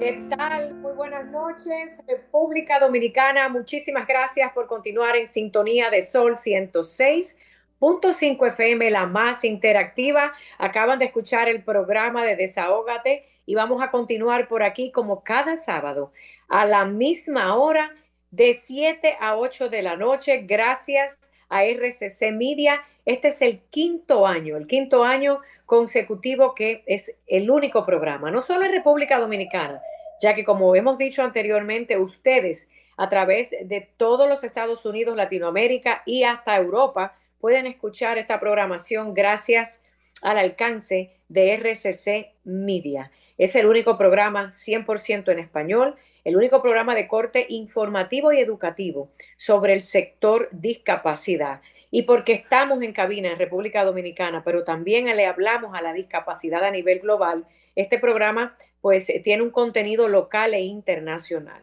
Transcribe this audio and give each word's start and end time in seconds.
¿Qué 0.00 0.24
tal? 0.30 0.74
Muy 0.76 0.94
buenas 0.94 1.26
noches, 1.26 2.00
República 2.08 2.78
Dominicana. 2.78 3.50
Muchísimas 3.50 4.06
gracias 4.06 4.50
por 4.54 4.66
continuar 4.66 5.14
en 5.14 5.28
sintonía 5.28 5.90
de 5.90 6.00
Sol 6.00 6.36
106.5 6.36 8.48
FM, 8.48 8.90
la 8.90 9.04
más 9.04 9.44
interactiva. 9.44 10.32
Acaban 10.56 10.98
de 10.98 11.04
escuchar 11.04 11.50
el 11.50 11.62
programa 11.62 12.24
de 12.24 12.34
Desahógate 12.34 13.26
y 13.44 13.54
vamos 13.54 13.82
a 13.82 13.90
continuar 13.90 14.48
por 14.48 14.62
aquí 14.62 14.90
como 14.90 15.22
cada 15.22 15.56
sábado 15.56 16.12
a 16.48 16.64
la 16.64 16.86
misma 16.86 17.54
hora 17.56 17.94
de 18.30 18.54
7 18.54 19.18
a 19.20 19.36
8 19.36 19.68
de 19.68 19.82
la 19.82 19.96
noche. 19.96 20.44
Gracias 20.46 21.30
a 21.50 21.66
RCC 21.66 22.32
Media. 22.32 22.82
Este 23.04 23.28
es 23.28 23.42
el 23.42 23.60
quinto 23.68 24.26
año, 24.26 24.56
el 24.56 24.66
quinto 24.66 25.04
año 25.04 25.40
consecutivo 25.70 26.52
que 26.52 26.82
es 26.86 27.14
el 27.28 27.48
único 27.48 27.86
programa, 27.86 28.32
no 28.32 28.42
solo 28.42 28.66
en 28.66 28.72
República 28.72 29.20
Dominicana, 29.20 29.80
ya 30.20 30.34
que 30.34 30.44
como 30.44 30.74
hemos 30.74 30.98
dicho 30.98 31.22
anteriormente, 31.22 31.96
ustedes 31.96 32.68
a 32.96 33.08
través 33.08 33.50
de 33.50 33.88
todos 33.96 34.28
los 34.28 34.42
Estados 34.42 34.84
Unidos, 34.84 35.14
Latinoamérica 35.14 36.02
y 36.04 36.24
hasta 36.24 36.56
Europa 36.56 37.16
pueden 37.38 37.66
escuchar 37.66 38.18
esta 38.18 38.40
programación 38.40 39.14
gracias 39.14 39.84
al 40.22 40.38
alcance 40.38 41.12
de 41.28 41.54
RCC 41.54 42.32
Media. 42.42 43.12
Es 43.38 43.54
el 43.54 43.66
único 43.66 43.96
programa 43.96 44.50
100% 44.50 45.30
en 45.30 45.38
español, 45.38 45.94
el 46.24 46.36
único 46.36 46.60
programa 46.62 46.96
de 46.96 47.06
corte 47.06 47.46
informativo 47.48 48.32
y 48.32 48.40
educativo 48.40 49.12
sobre 49.36 49.74
el 49.74 49.82
sector 49.82 50.48
discapacidad. 50.50 51.60
Y 51.90 52.02
porque 52.02 52.32
estamos 52.32 52.82
en 52.82 52.92
cabina 52.92 53.32
en 53.32 53.38
República 53.38 53.84
Dominicana, 53.84 54.42
pero 54.44 54.64
también 54.64 55.06
le 55.06 55.26
hablamos 55.26 55.76
a 55.76 55.82
la 55.82 55.92
discapacidad 55.92 56.64
a 56.64 56.70
nivel 56.70 57.00
global, 57.00 57.46
este 57.74 57.98
programa 57.98 58.56
pues 58.80 59.08
eh, 59.10 59.20
tiene 59.20 59.42
un 59.42 59.50
contenido 59.50 60.08
local 60.08 60.54
e 60.54 60.60
internacional. 60.60 61.62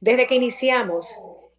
Desde 0.00 0.26
que 0.26 0.34
iniciamos 0.34 1.06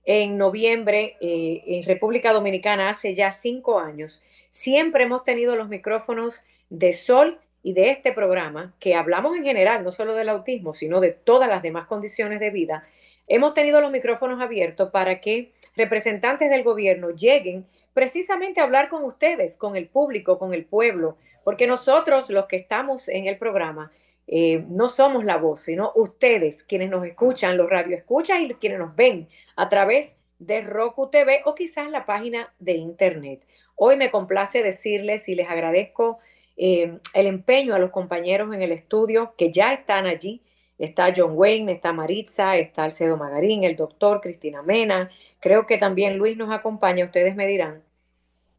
en 0.04 0.38
noviembre 0.38 1.18
eh, 1.22 1.62
en 1.66 1.84
República 1.84 2.34
Dominicana 2.34 2.90
hace 2.90 3.14
ya 3.14 3.32
cinco 3.32 3.80
años, 3.80 4.24
siempre 4.50 5.04
hemos 5.04 5.24
tenido 5.24 5.56
los 5.56 5.70
micrófonos 5.70 6.44
de 6.70 6.94
Sol 6.94 7.40
y 7.64 7.74
de 7.74 7.92
este 7.92 8.12
programa, 8.12 8.74
que 8.80 8.96
hablamos 8.96 9.36
en 9.36 9.44
general, 9.44 9.84
no 9.84 9.92
solo 9.92 10.16
del 10.16 10.30
autismo, 10.30 10.74
sino 10.74 11.00
de 11.00 11.12
todas 11.12 11.48
las 11.48 11.62
demás 11.62 11.86
condiciones 11.86 12.40
de 12.40 12.50
vida, 12.50 12.88
hemos 13.28 13.54
tenido 13.54 13.82
los 13.82 13.92
micrófonos 13.92 14.42
abiertos 14.42 14.90
para 14.90 15.22
que 15.22 15.52
representantes 15.76 16.50
del 16.50 16.64
gobierno 16.64 17.12
lleguen 17.12 17.66
precisamente 17.94 18.62
hablar 18.62 18.90
con 18.90 19.04
ustedes, 19.04 19.58
con 19.58 19.76
el 19.76 19.88
público, 19.88 20.40
con 20.40 20.54
el 20.54 20.66
pueblo, 20.66 21.18
porque 21.44 21.68
nosotros 21.68 22.30
los 22.30 22.46
que 22.46 22.56
estamos 22.56 23.10
en 23.10 23.28
el 23.28 23.38
programa 23.38 23.92
eh, 24.28 24.66
no 24.70 24.88
somos 24.88 25.26
la 25.26 25.38
voz, 25.38 25.62
sino 25.62 25.92
ustedes 25.96 26.64
quienes 26.64 26.90
nos 26.90 27.06
escuchan, 27.06 27.58
los 27.58 27.70
radioescuchas 27.70 28.40
y 28.40 28.54
quienes 28.54 28.80
nos 28.80 28.96
ven 28.96 29.28
a 29.56 29.68
través 29.68 30.16
de 30.40 30.62
Roku 30.62 31.10
TV 31.10 31.42
o 31.46 31.54
quizás 31.54 31.90
la 31.90 32.06
página 32.06 32.54
de 32.60 32.74
internet. 32.74 33.46
Hoy 33.76 33.98
me 33.98 34.10
complace 34.10 34.64
decirles 34.64 35.28
y 35.30 35.36
les 35.36 35.50
agradezco 35.50 36.20
eh, 36.58 36.98
el 37.14 37.28
empeño 37.28 37.76
a 37.76 37.80
los 37.80 37.92
compañeros 37.92 38.54
en 38.54 38.62
el 38.62 38.72
estudio 38.72 39.34
que 39.38 39.52
ya 39.52 39.74
están 39.74 40.06
allí. 40.06 40.42
Está 40.80 41.14
John 41.16 41.34
Wayne, 41.36 41.74
está 41.74 41.94
Maritza, 41.94 42.58
está 42.58 42.86
Alcedo 42.86 43.18
Magarín, 43.18 43.64
el 43.64 43.76
doctor 43.76 44.20
Cristina 44.22 44.64
Mena. 44.64 45.12
Creo 45.42 45.66
que 45.66 45.80
también 45.80 46.18
Luis 46.18 46.38
nos 46.38 46.54
acompaña, 46.54 47.04
ustedes 47.04 47.36
me 47.36 47.48
dirán. 47.48 47.84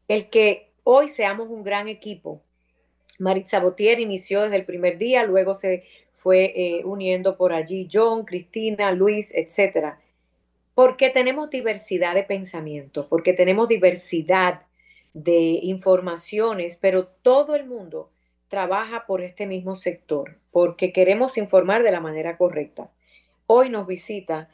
El 0.09 0.29
que 0.29 0.69
hoy 0.83 1.07
seamos 1.07 1.47
un 1.49 1.63
gran 1.63 1.87
equipo. 1.87 2.41
Maritza 3.19 3.61
Botier 3.61 4.01
inició 4.01 4.41
desde 4.41 4.57
el 4.57 4.65
primer 4.65 4.97
día, 4.97 5.23
luego 5.23 5.55
se 5.55 5.85
fue 6.11 6.51
eh, 6.55 6.83
uniendo 6.83 7.37
por 7.37 7.53
allí 7.53 7.87
John, 7.91 8.25
Cristina, 8.25 8.91
Luis, 8.91 9.33
etcétera. 9.33 10.01
Porque 10.75 11.09
tenemos 11.09 11.49
diversidad 11.49 12.15
de 12.15 12.23
pensamientos, 12.23 13.05
porque 13.05 13.31
tenemos 13.31 13.69
diversidad 13.69 14.63
de 15.13 15.59
informaciones, 15.61 16.77
pero 16.81 17.07
todo 17.07 17.55
el 17.55 17.65
mundo 17.65 18.09
trabaja 18.49 19.05
por 19.05 19.21
este 19.21 19.47
mismo 19.47 19.75
sector, 19.75 20.37
porque 20.51 20.91
queremos 20.91 21.37
informar 21.37 21.81
de 21.81 21.91
la 21.91 22.01
manera 22.01 22.35
correcta. 22.35 22.91
Hoy 23.47 23.69
nos 23.69 23.87
visita 23.87 24.49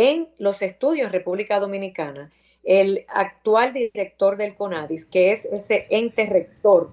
en 0.00 0.28
los 0.38 0.62
estudios 0.62 1.12
República 1.12 1.60
Dominicana 1.60 2.32
el 2.64 3.04
actual 3.08 3.72
director 3.72 4.36
del 4.36 4.54
CONADIS, 4.54 5.06
que 5.06 5.32
es 5.32 5.46
ese 5.46 5.86
ente 5.90 6.26
rector, 6.26 6.90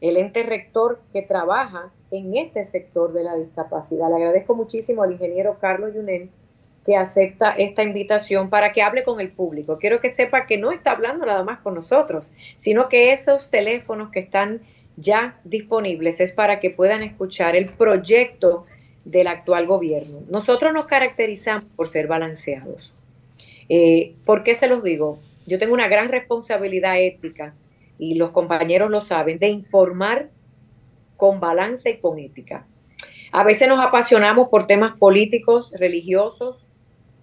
el 0.00 0.16
ente 0.16 0.42
rector 0.42 1.00
que 1.12 1.22
trabaja 1.22 1.92
en 2.10 2.36
este 2.36 2.64
sector 2.64 3.12
de 3.12 3.22
la 3.22 3.36
discapacidad. 3.36 4.08
Le 4.08 4.16
agradezco 4.16 4.54
muchísimo 4.54 5.02
al 5.02 5.12
ingeniero 5.12 5.58
Carlos 5.60 5.94
Yunen 5.94 6.30
que 6.84 6.96
acepta 6.96 7.50
esta 7.52 7.82
invitación 7.82 8.48
para 8.48 8.72
que 8.72 8.82
hable 8.82 9.04
con 9.04 9.20
el 9.20 9.30
público. 9.30 9.78
Quiero 9.78 10.00
que 10.00 10.08
sepa 10.08 10.46
que 10.46 10.56
no 10.56 10.72
está 10.72 10.92
hablando 10.92 11.26
nada 11.26 11.44
más 11.44 11.60
con 11.60 11.74
nosotros, 11.74 12.32
sino 12.56 12.88
que 12.88 13.12
esos 13.12 13.50
teléfonos 13.50 14.10
que 14.10 14.20
están 14.20 14.62
ya 14.96 15.38
disponibles 15.44 16.20
es 16.20 16.32
para 16.32 16.58
que 16.58 16.70
puedan 16.70 17.02
escuchar 17.02 17.54
el 17.54 17.68
proyecto 17.68 18.66
del 19.04 19.26
actual 19.26 19.66
gobierno. 19.66 20.20
Nosotros 20.28 20.72
nos 20.72 20.86
caracterizamos 20.86 21.64
por 21.76 21.88
ser 21.88 22.06
balanceados. 22.06 22.94
Eh, 23.68 24.14
¿Por 24.24 24.42
qué 24.42 24.54
se 24.54 24.68
los 24.68 24.82
digo? 24.82 25.18
Yo 25.46 25.58
tengo 25.58 25.74
una 25.74 25.88
gran 25.88 26.08
responsabilidad 26.08 27.00
ética 27.00 27.54
y 27.98 28.14
los 28.14 28.30
compañeros 28.30 28.90
lo 28.90 29.00
saben, 29.00 29.38
de 29.38 29.48
informar 29.48 30.30
con 31.16 31.40
balance 31.40 31.90
y 31.90 31.96
con 31.98 32.18
ética. 32.18 32.66
A 33.32 33.44
veces 33.44 33.68
nos 33.68 33.78
apasionamos 33.78 34.48
por 34.48 34.66
temas 34.66 34.96
políticos, 34.96 35.72
religiosos 35.78 36.66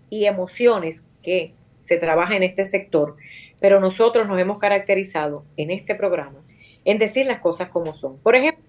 y 0.10 0.26
emociones 0.26 1.04
que 1.22 1.54
se 1.80 1.98
trabaja 1.98 2.36
en 2.36 2.44
este 2.44 2.64
sector, 2.64 3.16
pero 3.60 3.80
nosotros 3.80 4.28
nos 4.28 4.40
hemos 4.40 4.60
caracterizado 4.60 5.44
en 5.58 5.72
este 5.72 5.96
programa 5.96 6.40
en 6.86 7.00
decir 7.00 7.26
las 7.26 7.42
cosas 7.42 7.70
como 7.70 7.94
son. 7.94 8.18
Por 8.20 8.36
ejemplo, 8.36 8.64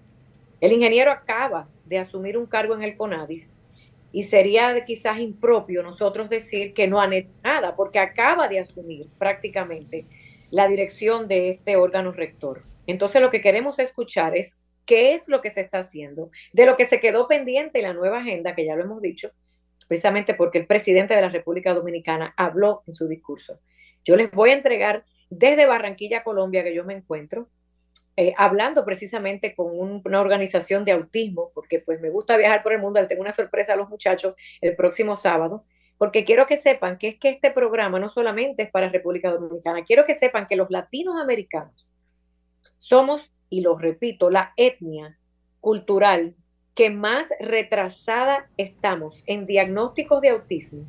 el 0.61 0.71
ingeniero 0.71 1.11
acaba 1.11 1.69
de 1.85 1.97
asumir 1.97 2.37
un 2.37 2.45
cargo 2.45 2.75
en 2.75 2.81
el 2.81 2.97
CONADIS 2.97 3.53
y 4.11 4.23
sería 4.23 4.83
quizás 4.85 5.19
impropio 5.19 5.83
nosotros 5.83 6.29
decir 6.29 6.73
que 6.73 6.87
no 6.87 6.99
han 6.99 7.13
hecho 7.13 7.29
nada, 7.43 7.75
porque 7.75 7.99
acaba 7.99 8.47
de 8.47 8.59
asumir 8.59 9.07
prácticamente 9.17 10.05
la 10.51 10.67
dirección 10.67 11.27
de 11.27 11.49
este 11.49 11.75
órgano 11.75 12.11
rector. 12.11 12.63
Entonces 12.87 13.21
lo 13.21 13.29
que 13.29 13.41
queremos 13.41 13.77
escuchar 13.79 14.35
es 14.35 14.59
qué 14.85 15.13
es 15.13 15.29
lo 15.29 15.41
que 15.41 15.51
se 15.51 15.61
está 15.61 15.79
haciendo, 15.79 16.31
de 16.53 16.65
lo 16.65 16.75
que 16.75 16.85
se 16.85 16.99
quedó 16.99 17.27
pendiente 17.27 17.79
en 17.79 17.85
la 17.85 17.93
nueva 17.93 18.19
agenda, 18.19 18.55
que 18.55 18.65
ya 18.65 18.75
lo 18.75 18.83
hemos 18.83 19.01
dicho, 19.01 19.29
precisamente 19.87 20.33
porque 20.33 20.57
el 20.57 20.65
presidente 20.65 21.13
de 21.13 21.21
la 21.21 21.29
República 21.29 21.73
Dominicana 21.73 22.33
habló 22.35 22.81
en 22.87 22.93
su 22.93 23.07
discurso. 23.07 23.59
Yo 24.03 24.15
les 24.15 24.31
voy 24.31 24.49
a 24.49 24.53
entregar 24.53 25.05
desde 25.29 25.67
Barranquilla, 25.67 26.23
Colombia, 26.23 26.63
que 26.63 26.73
yo 26.73 26.83
me 26.83 26.95
encuentro, 26.95 27.47
eh, 28.21 28.33
hablando 28.35 28.83
precisamente 28.83 29.55
con 29.55 29.79
una 29.79 30.19
organización 30.19 30.83
de 30.83 30.91
autismo, 30.91 31.51
porque 31.53 31.79
pues 31.79 32.01
me 32.01 32.09
gusta 32.09 32.35
viajar 32.35 32.63
por 32.63 32.73
el 32.73 32.79
mundo, 32.81 33.07
tengo 33.07 33.21
una 33.21 33.31
sorpresa 33.31 33.71
a 33.71 33.75
los 33.77 33.87
muchachos 33.87 34.35
el 34.59 34.75
próximo 34.75 35.15
sábado, 35.15 35.63
porque 35.97 36.25
quiero 36.25 36.45
que 36.45 36.57
sepan 36.57 36.97
que 36.97 37.07
es 37.07 37.17
que 37.17 37.29
este 37.29 37.49
programa 37.49 37.97
no 37.97 38.09
solamente 38.09 38.63
es 38.63 38.71
para 38.71 38.89
República 38.89 39.31
Dominicana, 39.31 39.85
quiero 39.85 40.05
que 40.05 40.15
sepan 40.15 40.47
que 40.47 40.57
los 40.57 40.69
latinos 40.69 41.15
americanos 41.17 41.87
somos 42.77 43.31
y 43.49 43.61
lo 43.61 43.77
repito, 43.77 44.29
la 44.29 44.51
etnia 44.57 45.17
cultural 45.61 46.35
que 46.75 46.89
más 46.89 47.29
retrasada 47.39 48.49
estamos 48.57 49.23
en 49.27 49.45
diagnósticos 49.45 50.19
de 50.19 50.31
autismo, 50.31 50.85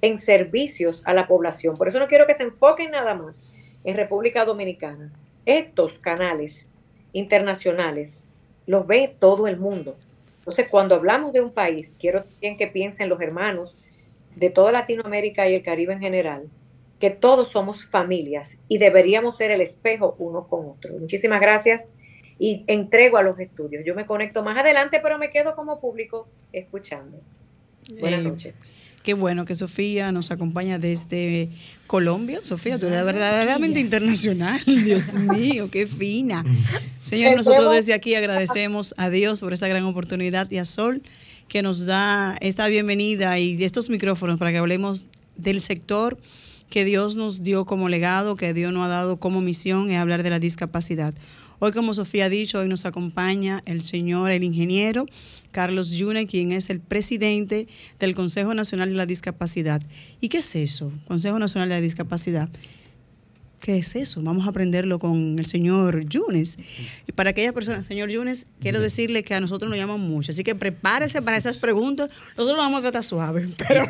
en 0.00 0.18
servicios 0.18 1.02
a 1.06 1.14
la 1.14 1.28
población. 1.28 1.76
Por 1.76 1.86
eso 1.86 2.00
no 2.00 2.08
quiero 2.08 2.26
que 2.26 2.34
se 2.34 2.42
enfoquen 2.42 2.90
nada 2.90 3.14
más 3.14 3.44
en 3.84 3.96
República 3.96 4.44
Dominicana. 4.44 5.12
Estos 5.46 5.98
canales 5.98 6.66
internacionales 7.12 8.28
los 8.66 8.86
ve 8.86 9.14
todo 9.18 9.46
el 9.46 9.58
mundo. 9.58 9.96
Entonces, 10.38 10.68
cuando 10.68 10.94
hablamos 10.94 11.32
de 11.32 11.40
un 11.40 11.52
país, 11.52 11.96
quiero 11.98 12.24
también 12.24 12.56
que 12.56 12.66
piensen 12.66 13.08
los 13.08 13.20
hermanos 13.20 13.76
de 14.36 14.50
toda 14.50 14.72
Latinoamérica 14.72 15.48
y 15.48 15.54
el 15.54 15.62
Caribe 15.62 15.94
en 15.94 16.00
general, 16.00 16.48
que 17.00 17.10
todos 17.10 17.48
somos 17.48 17.84
familias 17.86 18.60
y 18.68 18.78
deberíamos 18.78 19.36
ser 19.36 19.50
el 19.50 19.60
espejo 19.60 20.16
uno 20.18 20.46
con 20.48 20.68
otro. 20.68 20.92
Muchísimas 20.94 21.40
gracias 21.40 21.88
y 22.38 22.64
entrego 22.66 23.16
a 23.16 23.22
los 23.22 23.38
estudios. 23.38 23.84
Yo 23.84 23.94
me 23.94 24.06
conecto 24.06 24.42
más 24.42 24.58
adelante, 24.58 25.00
pero 25.02 25.18
me 25.18 25.30
quedo 25.30 25.54
como 25.54 25.80
público 25.80 26.28
escuchando. 26.52 27.18
Buenas 28.00 28.20
eh, 28.20 28.24
noches. 28.24 28.54
Qué 29.04 29.12
bueno 29.12 29.44
que 29.44 29.54
Sofía 29.54 30.12
nos 30.12 30.30
acompaña 30.30 30.78
desde 30.78 31.50
Colombia. 31.86 32.40
Sofía, 32.42 32.78
tú 32.78 32.86
eres 32.86 33.04
verdaderamente 33.04 33.78
internacional. 33.78 34.62
Dios 34.66 35.12
mío, 35.12 35.70
qué 35.70 35.86
fina. 35.86 36.42
Señor, 37.02 37.36
nosotros 37.36 37.70
desde 37.70 37.92
aquí 37.92 38.14
agradecemos 38.14 38.94
a 38.96 39.10
Dios 39.10 39.42
por 39.42 39.52
esta 39.52 39.68
gran 39.68 39.84
oportunidad 39.84 40.50
y 40.50 40.56
a 40.56 40.64
Sol 40.64 41.02
que 41.48 41.60
nos 41.60 41.84
da 41.84 42.38
esta 42.40 42.66
bienvenida 42.68 43.38
y 43.38 43.62
estos 43.62 43.90
micrófonos 43.90 44.38
para 44.38 44.52
que 44.52 44.56
hablemos 44.56 45.06
del 45.36 45.60
sector 45.60 46.18
que 46.74 46.84
Dios 46.84 47.14
nos 47.14 47.44
dio 47.44 47.66
como 47.66 47.88
legado, 47.88 48.34
que 48.34 48.52
Dios 48.52 48.72
nos 48.72 48.86
ha 48.86 48.88
dado 48.88 49.18
como 49.18 49.40
misión, 49.40 49.92
es 49.92 49.98
hablar 49.98 50.24
de 50.24 50.30
la 50.30 50.40
discapacidad. 50.40 51.14
Hoy, 51.60 51.70
como 51.70 51.94
Sofía 51.94 52.24
ha 52.24 52.28
dicho, 52.28 52.58
hoy 52.58 52.66
nos 52.66 52.84
acompaña 52.84 53.62
el 53.64 53.80
señor, 53.80 54.32
el 54.32 54.42
ingeniero 54.42 55.06
Carlos 55.52 55.92
Yune, 55.92 56.26
quien 56.26 56.50
es 56.50 56.70
el 56.70 56.80
presidente 56.80 57.68
del 58.00 58.16
Consejo 58.16 58.54
Nacional 58.54 58.88
de 58.88 58.96
la 58.96 59.06
Discapacidad. 59.06 59.80
¿Y 60.20 60.30
qué 60.30 60.38
es 60.38 60.52
eso? 60.56 60.90
Consejo 61.06 61.38
Nacional 61.38 61.68
de 61.68 61.76
la 61.76 61.80
Discapacidad. 61.80 62.48
¿Qué 63.64 63.78
es 63.78 63.96
eso? 63.96 64.20
Vamos 64.22 64.46
a 64.46 64.50
aprenderlo 64.50 64.98
con 64.98 65.38
el 65.38 65.46
señor 65.46 66.06
Yunes. 66.06 66.58
Y 67.08 67.12
para 67.12 67.30
aquellas 67.30 67.54
personas, 67.54 67.86
señor 67.86 68.10
Yunes, 68.10 68.46
quiero 68.60 68.78
decirle 68.78 69.22
que 69.22 69.34
a 69.34 69.40
nosotros 69.40 69.70
nos 69.70 69.78
llaman 69.78 70.00
mucho, 70.00 70.32
así 70.32 70.44
que 70.44 70.54
prepárese 70.54 71.22
para 71.22 71.38
esas 71.38 71.56
preguntas. 71.56 72.10
Nosotros 72.36 72.58
lo 72.58 72.62
vamos 72.62 72.80
a 72.80 72.82
tratar 72.82 73.02
suave. 73.02 73.48
Pero 73.66 73.86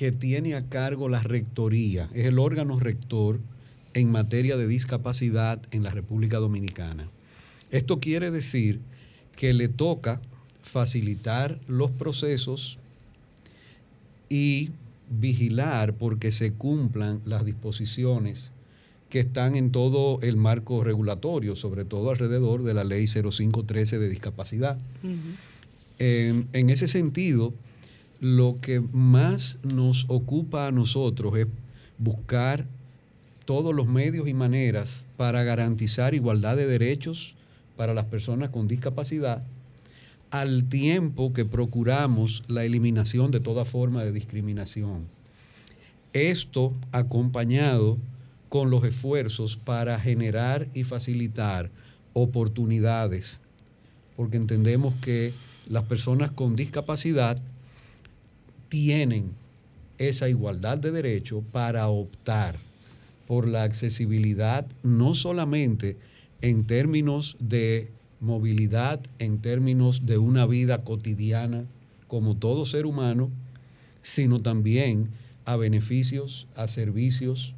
que 0.01 0.12
tiene 0.12 0.56
a 0.56 0.68
cargo 0.68 1.09
la 1.09 1.21
rectoría, 1.21 2.09
es 2.15 2.25
el 2.25 2.39
órgano 2.39 2.80
rector 2.80 3.39
en 3.94 4.09
materia 4.09 4.57
de 4.57 4.65
discapacidad 4.65 5.62
en 5.69 5.83
la 5.83 5.92
República 5.92 6.39
Dominicana. 6.39 7.07
Esto 7.69 8.00
quiere 8.00 8.31
decir 8.31 8.80
que 9.36 9.53
le 9.53 9.68
toca 9.68 10.19
facilitar 10.63 11.59
los 11.68 11.92
procesos 11.92 12.80
y 14.27 14.71
vigilar 15.12 15.94
porque 15.94 16.31
se 16.31 16.51
cumplan 16.51 17.21
las 17.27 17.45
disposiciones 17.45 18.53
que 19.12 19.19
están 19.19 19.56
en 19.56 19.71
todo 19.71 20.19
el 20.24 20.36
marco 20.36 20.83
regulatorio, 20.83 21.56
sobre 21.56 21.86
todo 21.86 22.09
alrededor 22.09 22.63
de 22.63 22.74
la 22.74 22.83
ley 22.83 23.06
0513 23.06 24.00
de 24.00 24.09
discapacidad. 24.09 24.80
en 26.00 26.69
ese 26.71 26.88
sentido, 26.88 27.53
lo 28.22 28.60
que 28.62 28.80
más 28.80 29.58
nos 29.64 30.06
ocupa 30.08 30.68
a 30.68 30.72
nosotros 30.72 31.36
es 31.38 31.48
buscar 31.98 32.68
todos 33.46 33.74
los 33.74 33.88
medios 33.88 34.30
y 34.30 34.34
maneras 34.36 35.08
para 35.18 35.44
garantizar 35.44 36.14
igualdad 36.14 36.56
de 36.56 36.68
derechos 36.68 37.34
para 37.76 37.96
las 37.96 38.06
personas 38.06 38.50
con 38.50 38.68
discapacidad, 38.68 39.44
al 40.30 40.66
tiempo 40.66 41.34
que 41.34 41.46
procuramos 41.46 42.44
la 42.48 42.64
eliminación 42.64 43.32
de 43.32 43.40
toda 43.40 43.66
forma 43.66 44.06
de 44.06 44.12
discriminación. 44.12 45.08
Esto 46.14 46.74
acompañado 46.92 47.98
con 48.50 48.70
los 48.70 48.84
esfuerzos 48.84 49.56
para 49.56 50.00
generar 50.00 50.68
y 50.76 50.84
facilitar 50.84 51.72
oportunidades, 52.14 53.42
porque 54.16 54.38
entendemos 54.38 54.94
que 55.02 55.34
las 55.68 55.86
personas 55.86 56.30
con 56.30 56.56
discapacidad 56.56 57.42
tienen 58.72 59.34
esa 59.98 60.30
igualdad 60.30 60.78
de 60.78 60.92
derecho 60.92 61.44
para 61.52 61.90
optar 61.90 62.56
por 63.28 63.50
la 63.50 63.64
accesibilidad 63.64 64.66
no 64.82 65.14
solamente 65.14 65.98
en 66.42 66.64
términos 66.64 67.36
de 67.42 67.90
movilidad, 68.22 69.02
en 69.20 69.40
términos 69.40 70.06
de 70.06 70.18
una 70.18 70.46
vida 70.46 70.78
cotidiana 70.86 71.66
como 72.08 72.38
todo 72.38 72.66
ser 72.66 72.86
humano, 72.86 73.30
sino 74.04 74.40
también 74.40 75.10
a 75.44 75.58
beneficios, 75.58 76.48
a 76.56 76.70
servicios, 76.70 77.54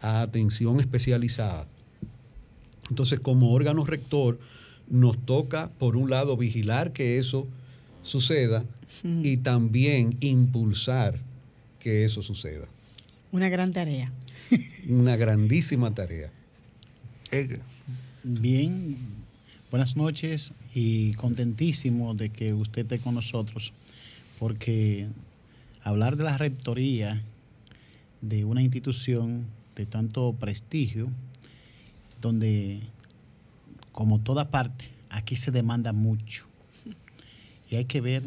a 0.00 0.22
atención 0.22 0.78
especializada. 0.78 1.66
Entonces, 2.88 3.18
como 3.18 3.50
órgano 3.50 3.84
rector, 3.84 4.38
nos 4.88 5.18
toca, 5.26 5.70
por 5.80 5.96
un 5.96 6.08
lado, 6.08 6.36
vigilar 6.36 6.92
que 6.92 7.18
eso 7.18 7.48
suceda 8.02 8.64
y 9.02 9.36
también 9.38 10.16
impulsar 10.20 11.20
que 11.78 12.04
eso 12.04 12.22
suceda. 12.22 12.66
Una 13.32 13.48
gran 13.48 13.72
tarea. 13.72 14.10
Una 14.88 15.16
grandísima 15.16 15.94
tarea. 15.94 16.30
Bien, 18.22 18.96
buenas 19.70 19.96
noches 19.96 20.52
y 20.74 21.14
contentísimo 21.14 22.14
de 22.14 22.30
que 22.30 22.54
usted 22.54 22.82
esté 22.82 22.98
con 22.98 23.14
nosotros, 23.14 23.72
porque 24.38 25.08
hablar 25.82 26.16
de 26.16 26.24
la 26.24 26.38
rectoría 26.38 27.22
de 28.20 28.44
una 28.44 28.62
institución 28.62 29.46
de 29.74 29.86
tanto 29.86 30.32
prestigio, 30.32 31.08
donde 32.20 32.80
como 33.92 34.20
toda 34.20 34.50
parte, 34.50 34.86
aquí 35.10 35.36
se 35.36 35.50
demanda 35.50 35.92
mucho 35.92 36.46
y 37.70 37.76
hay 37.76 37.84
que 37.84 38.00
ver 38.00 38.22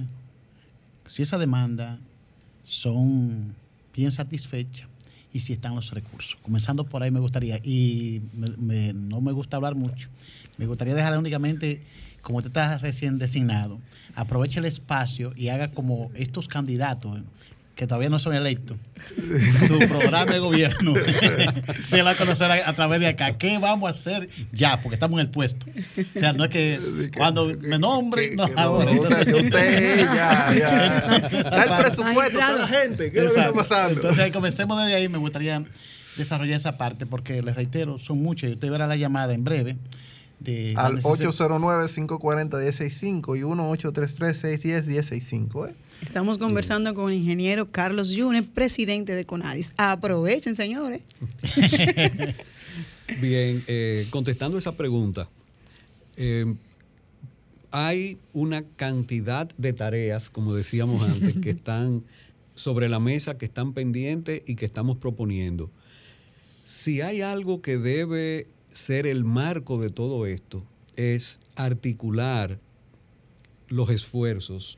si 1.10 1.24
esa 1.24 1.38
demanda 1.38 2.00
son 2.63 3.54
bien 3.94 4.12
satisfechas 4.12 4.88
y 5.34 5.42
si 5.42 5.54
están 5.54 5.75
los 5.75 5.92
recursos. 5.92 6.38
Comenzando 6.42 6.86
por 6.86 7.04
ahí 7.04 7.12
me 7.12 7.20
gustaría, 7.20 7.58
y 7.58 8.22
no 8.34 9.20
me 9.20 9.32
gusta 9.32 9.58
hablar 9.58 9.75
mucho, 9.75 10.08
me 10.58 10.66
gustaría 10.66 10.96
dejar 10.96 11.18
únicamente, 11.18 11.84
como 12.22 12.38
usted 12.38 12.50
está 12.50 12.78
recién 12.78 13.18
designado, 13.20 13.80
aproveche 14.16 14.60
el 14.60 14.66
espacio 14.66 15.34
y 15.36 15.50
haga 15.50 15.72
como 15.72 16.12
estos 16.13 16.48
candidatos 16.48 17.22
que 17.80 17.88
todavía 17.88 18.10
no 18.10 18.20
son 18.20 18.36
electos, 18.36 18.76
su 19.66 19.80
programa 19.88 20.34
de 20.34 20.40
gobierno, 20.40 20.94
de 21.92 22.04
la 22.04 22.14
conocer 22.16 22.52
a, 22.52 22.74
través 22.74 23.00
de 23.00 23.08
acá. 23.08 23.38
¿Qué 23.38 23.58
vamos 23.58 23.88
a 23.88 23.92
hacer 23.92 24.28
ya? 24.52 24.82
Porque 24.82 24.96
estamos 24.96 25.18
en 25.18 25.28
el 25.28 25.32
puesto. 25.32 25.66
O 26.14 26.20
sea, 26.20 26.34
no 26.34 26.44
es 26.44 26.50
que 26.50 27.10
cuando 27.16 27.50
me 27.62 27.80
nombre, 27.80 28.36
no 28.36 28.44
hago. 28.58 28.80
Usted, 28.80 29.98
ya, 29.98 30.54
ya. 30.54 31.22
Da 31.50 31.64
el 31.64 31.70
presupuesto 31.86 32.38
para 32.38 32.58
la 32.58 32.68
gente. 32.68 33.14
¿Qué 33.14 33.20
es 33.20 33.24
lo 33.24 33.34
que 33.34 33.40
está 33.40 33.54
pasando? 33.54 34.02
Entonces, 34.02 34.34
comencemos 34.34 34.78
desde 34.82 34.96
ahí. 34.96 35.08
Me 35.08 35.18
gustaría 35.18 35.64
desarrollar 36.18 36.60
esa 36.60 36.78
parte 36.78 37.06
porque 37.06 37.42
les 37.42 37.56
reitero, 37.56 37.98
son 37.98 38.22
muchos. 38.22 38.52
Usted 38.52 38.70
verá 38.70 38.88
la 38.88 38.98
llamada 38.98 39.34
en 39.34 39.46
breve. 39.46 39.78
De 40.42 40.74
Al 40.76 41.02
809-540-165 41.02 43.38
y 43.38 43.42
1-833-610-165. 43.44 45.70
¿eh? 45.70 45.76
Estamos 46.01 46.38
conversando 46.38 46.94
con 46.94 47.12
el 47.12 47.18
ingeniero 47.18 47.72
Carlos 47.72 48.12
Yune, 48.12 48.44
presidente 48.44 49.13
de 49.13 49.25
CONADIS. 49.25 49.74
Aprovechen, 49.77 50.56
señores. 50.56 51.01
Bien, 53.22 53.63
eh, 53.68 54.08
contestando 54.10 54.58
esa 54.58 54.75
pregunta, 54.75 55.29
eh, 56.15 56.46
hay 57.72 58.18
una 58.34 58.63
cantidad 58.63 59.50
de 59.58 59.74
tareas, 59.74 60.29
como 60.29 60.53
decíamos 60.53 61.03
antes, 61.03 61.38
que 61.39 61.50
están 61.51 62.03
sobre 62.56 62.89
la 62.89 63.00
mesa, 63.00 63.38
que 63.38 63.46
están 63.46 63.74
pendientes 63.74 64.41
y 64.46 64.56
que 64.56 64.65
estamos 64.65 64.98
proponiendo. 64.98 65.70
Si 66.65 67.01
hay 67.01 67.22
algo 67.22 67.62
que 67.62 67.77
debe 67.77 68.48
ser 68.72 69.06
el 69.06 69.25
marco 69.25 69.79
de 69.82 69.89
todo 69.89 70.25
esto, 70.25 70.63
es 70.96 71.39
articular 71.56 72.60
los 73.68 73.89
esfuerzos 73.89 74.77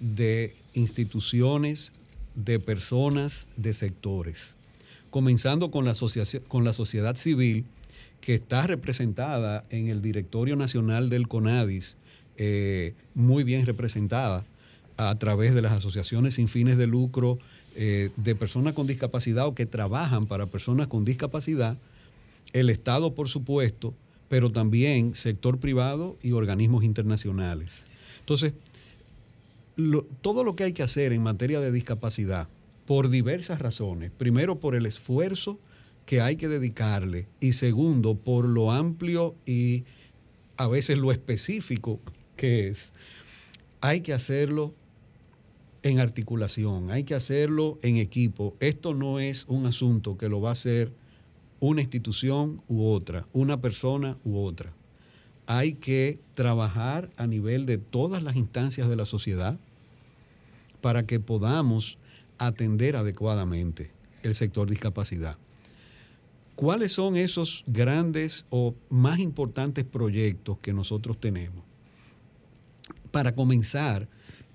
de 0.00 0.54
instituciones, 0.74 1.92
de 2.34 2.58
personas, 2.58 3.48
de 3.56 3.72
sectores, 3.72 4.54
comenzando 5.10 5.70
con 5.70 5.84
la, 5.84 5.94
con 6.48 6.64
la 6.64 6.72
sociedad 6.72 7.16
civil, 7.16 7.64
que 8.20 8.34
está 8.34 8.66
representada 8.66 9.64
en 9.70 9.88
el 9.88 10.02
Directorio 10.02 10.56
Nacional 10.56 11.08
del 11.08 11.26
CONADIS, 11.26 11.96
eh, 12.36 12.94
muy 13.14 13.44
bien 13.44 13.66
representada 13.66 14.44
a 14.96 15.14
través 15.18 15.54
de 15.54 15.62
las 15.62 15.72
asociaciones 15.72 16.34
sin 16.34 16.48
fines 16.48 16.76
de 16.76 16.86
lucro 16.86 17.38
eh, 17.76 18.10
de 18.16 18.34
personas 18.34 18.74
con 18.74 18.86
discapacidad 18.86 19.46
o 19.46 19.54
que 19.54 19.66
trabajan 19.66 20.26
para 20.26 20.46
personas 20.46 20.88
con 20.88 21.04
discapacidad, 21.04 21.78
el 22.52 22.68
Estado, 22.68 23.14
por 23.14 23.28
supuesto, 23.28 23.94
pero 24.28 24.50
también 24.50 25.14
sector 25.16 25.58
privado 25.58 26.16
y 26.22 26.32
organismos 26.32 26.84
internacionales. 26.84 27.96
Entonces, 28.20 28.52
todo 30.20 30.44
lo 30.44 30.56
que 30.56 30.64
hay 30.64 30.72
que 30.72 30.82
hacer 30.82 31.12
en 31.12 31.22
materia 31.22 31.60
de 31.60 31.72
discapacidad, 31.72 32.48
por 32.86 33.08
diversas 33.08 33.60
razones, 33.60 34.10
primero 34.10 34.58
por 34.58 34.74
el 34.74 34.84
esfuerzo 34.84 35.60
que 36.06 36.20
hay 36.20 36.34
que 36.34 36.48
dedicarle 36.48 37.28
y 37.38 37.52
segundo 37.52 38.16
por 38.16 38.48
lo 38.48 38.72
amplio 38.72 39.36
y 39.46 39.84
a 40.56 40.66
veces 40.66 40.98
lo 40.98 41.12
específico 41.12 42.00
que 42.36 42.66
es, 42.66 42.92
hay 43.80 44.00
que 44.00 44.12
hacerlo 44.12 44.74
en 45.82 46.00
articulación, 46.00 46.90
hay 46.90 47.04
que 47.04 47.14
hacerlo 47.14 47.78
en 47.82 47.96
equipo. 47.96 48.56
Esto 48.58 48.92
no 48.92 49.20
es 49.20 49.44
un 49.46 49.66
asunto 49.66 50.18
que 50.18 50.28
lo 50.28 50.40
va 50.40 50.48
a 50.48 50.52
hacer 50.52 50.92
una 51.60 51.82
institución 51.82 52.60
u 52.66 52.86
otra, 52.86 53.28
una 53.32 53.60
persona 53.60 54.18
u 54.24 54.40
otra. 54.40 54.74
Hay 55.46 55.74
que 55.74 56.18
trabajar 56.34 57.10
a 57.16 57.26
nivel 57.26 57.66
de 57.66 57.78
todas 57.78 58.22
las 58.22 58.36
instancias 58.36 58.88
de 58.88 58.96
la 58.96 59.06
sociedad 59.06 59.60
para 60.80 61.06
que 61.06 61.20
podamos 61.20 61.98
atender 62.38 62.96
adecuadamente 62.96 63.90
el 64.22 64.34
sector 64.34 64.68
discapacidad. 64.68 65.36
¿Cuáles 66.54 66.92
son 66.92 67.16
esos 67.16 67.64
grandes 67.66 68.44
o 68.50 68.74
más 68.90 69.18
importantes 69.18 69.84
proyectos 69.84 70.58
que 70.58 70.72
nosotros 70.72 71.18
tenemos? 71.18 71.64
Para 73.10 73.34
comenzar, 73.34 74.08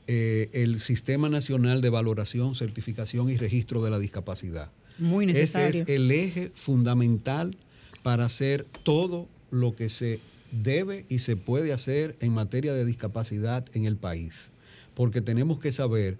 eh, 0.08 0.50
el 0.54 0.80
Sistema 0.80 1.30
Nacional 1.30 1.82
de 1.82 1.90
Valoración, 1.90 2.54
Certificación 2.54 3.30
y 3.32 3.38
Registro 3.38 3.84
de 3.84 3.90
la 3.90 3.98
Discapacidad. 3.98 4.72
Muy 5.00 5.26
necesario. 5.26 5.82
Ese 5.82 5.82
es 5.82 5.90
el 5.90 6.12
eje 6.12 6.52
fundamental 6.54 7.58
para 8.04 8.26
hacer 8.26 8.68
todo 8.84 9.28
lo 9.50 9.76
que 9.76 9.90
se 9.90 10.20
debe 10.52 11.06
y 11.10 11.20
se 11.20 11.36
puede 11.38 11.74
hacer 11.74 12.16
en 12.20 12.34
materia 12.34 12.74
de 12.74 12.86
discapacidad 12.86 13.66
en 13.74 13.86
el 13.86 13.98
país. 13.98 14.52
Porque 14.96 15.22
tenemos 15.22 15.60
que 15.60 15.72
saber 15.72 16.18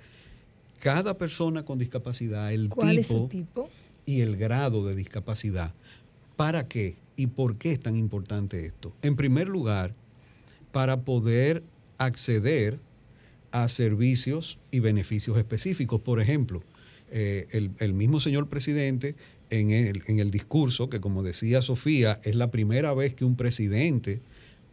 cada 0.80 1.18
persona 1.18 1.66
con 1.66 1.80
discapacidad, 1.80 2.54
el 2.54 2.70
tipo, 2.70 3.28
tipo 3.28 3.70
y 4.06 4.22
el 4.22 4.38
grado 4.38 4.86
de 4.86 4.94
discapacidad. 4.94 5.74
¿Para 6.36 6.68
qué 6.68 6.96
y 7.16 7.28
por 7.28 7.58
qué 7.58 7.72
es 7.72 7.80
tan 7.80 7.96
importante 7.96 8.66
esto? 8.66 8.94
En 9.02 9.16
primer 9.16 9.48
lugar, 9.48 9.96
para 10.72 11.02
poder 11.02 11.64
acceder 11.98 12.80
a 13.52 13.70
servicios 13.70 14.60
y 14.70 14.82
beneficios 14.82 15.38
específicos. 15.38 16.02
Por 16.02 16.20
ejemplo, 16.20 16.62
eh, 17.10 17.48
el, 17.80 17.94
mismo 17.94 18.20
señor 18.20 18.50
presidente 18.50 19.16
en 19.50 19.72
el, 19.72 20.04
en 20.08 20.20
el 20.20 20.32
discurso, 20.32 20.90
que 20.90 21.00
como 21.00 21.24
decía 21.24 21.62
Sofía, 21.62 22.20
es 22.24 22.36
la 22.36 22.52
primera 22.52 22.94
vez 22.94 23.14
que 23.14 23.24
un 23.24 23.38
presidente 23.38 24.22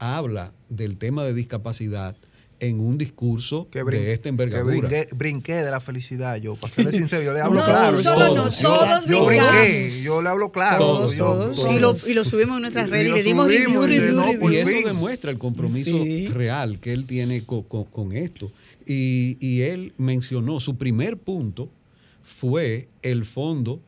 habla 0.00 0.52
del 0.68 0.96
tema 0.96 1.22
de 1.22 1.32
discapacidad, 1.32 2.16
en 2.62 2.78
un 2.78 2.96
discurso 2.96 3.68
de 3.72 4.12
esta 4.12 4.28
envergadura. 4.28 4.88
Que 4.88 5.08
brinqué, 5.12 5.54
de 5.54 5.70
la 5.70 5.80
felicidad, 5.80 6.36
yo, 6.36 6.54
para 6.54 6.72
serle 6.72 6.92
sincero, 6.92 7.24
yo 7.24 7.32
le 7.34 7.40
hablo 7.40 7.64
claro. 7.64 8.00
yo, 8.00 9.26
brinqué, 9.26 10.00
yo 10.00 10.22
le 10.22 10.28
hablo 10.28 10.52
claro. 10.52 10.78
Todos, 10.78 11.16
todos, 11.16 11.72
y, 11.72 11.80
lo, 11.80 11.92
y, 12.06 12.14
lo, 12.14 12.24
subimos 12.24 12.56
en 12.56 12.62
nuestras 12.62 12.88
redes 12.88 13.10
y, 13.10 13.14
le 13.14 13.22
dimos 13.24 13.48
review, 13.48 14.52
Y 14.52 14.56
eso 14.56 14.88
demuestra 14.88 15.32
el 15.32 15.38
compromiso 15.38 16.04
real 16.32 16.78
que 16.78 16.92
él 16.92 17.04
tiene 17.06 17.44
con, 17.44 17.64
con, 17.64 18.12
esto. 18.12 18.52
Y, 18.86 19.38
y 19.40 19.62
él 19.62 19.92
mencionó, 19.98 20.60
su 20.60 20.76
primer 20.76 21.18
punto 21.18 21.68
fue 22.22 22.88
el 23.02 23.24
fondo 23.24 23.80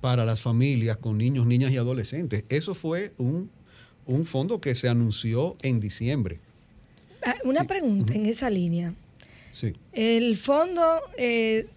para 0.00 0.24
las 0.24 0.40
familias 0.40 0.96
con 0.96 1.16
niños, 1.16 1.46
niñas 1.46 1.70
y 1.70 1.76
adolescentes. 1.76 2.44
Eso 2.48 2.74
fue 2.74 3.12
un, 3.18 3.50
un 4.04 4.26
fondo 4.26 4.60
que 4.60 4.74
se 4.74 4.88
anunció 4.88 5.56
en 5.62 5.78
diciembre 5.78 6.40
una 7.44 7.64
pregunta 7.64 8.14
en 8.14 8.26
esa 8.26 8.50
línea. 8.50 8.94
Sí. 9.52 9.74
El 9.92 10.36
fondo 10.36 11.00
eh, 11.16 11.68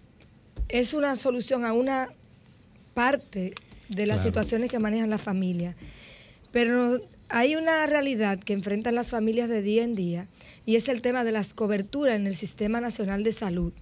es 0.68 0.94
una 0.94 1.16
solución 1.16 1.64
a 1.64 1.72
una 1.72 2.10
parte 2.94 3.54
de 3.88 4.06
las 4.06 4.22
situaciones 4.22 4.70
que 4.70 4.78
manejan 4.78 5.10
las 5.10 5.20
familias, 5.20 5.74
pero 6.50 7.00
hay 7.28 7.56
una 7.56 7.86
realidad 7.86 8.38
que 8.38 8.52
enfrentan 8.52 8.94
las 8.94 9.10
familias 9.10 9.48
de 9.48 9.62
día 9.62 9.82
en 9.82 9.94
día 9.94 10.28
y 10.66 10.76
es 10.76 10.88
el 10.88 11.02
tema 11.02 11.24
de 11.24 11.32
las 11.32 11.54
coberturas 11.54 12.16
en 12.16 12.26
el 12.26 12.36
Sistema 12.36 12.80
Nacional 12.80 13.24
de 13.24 13.32
Salud. 13.32 13.72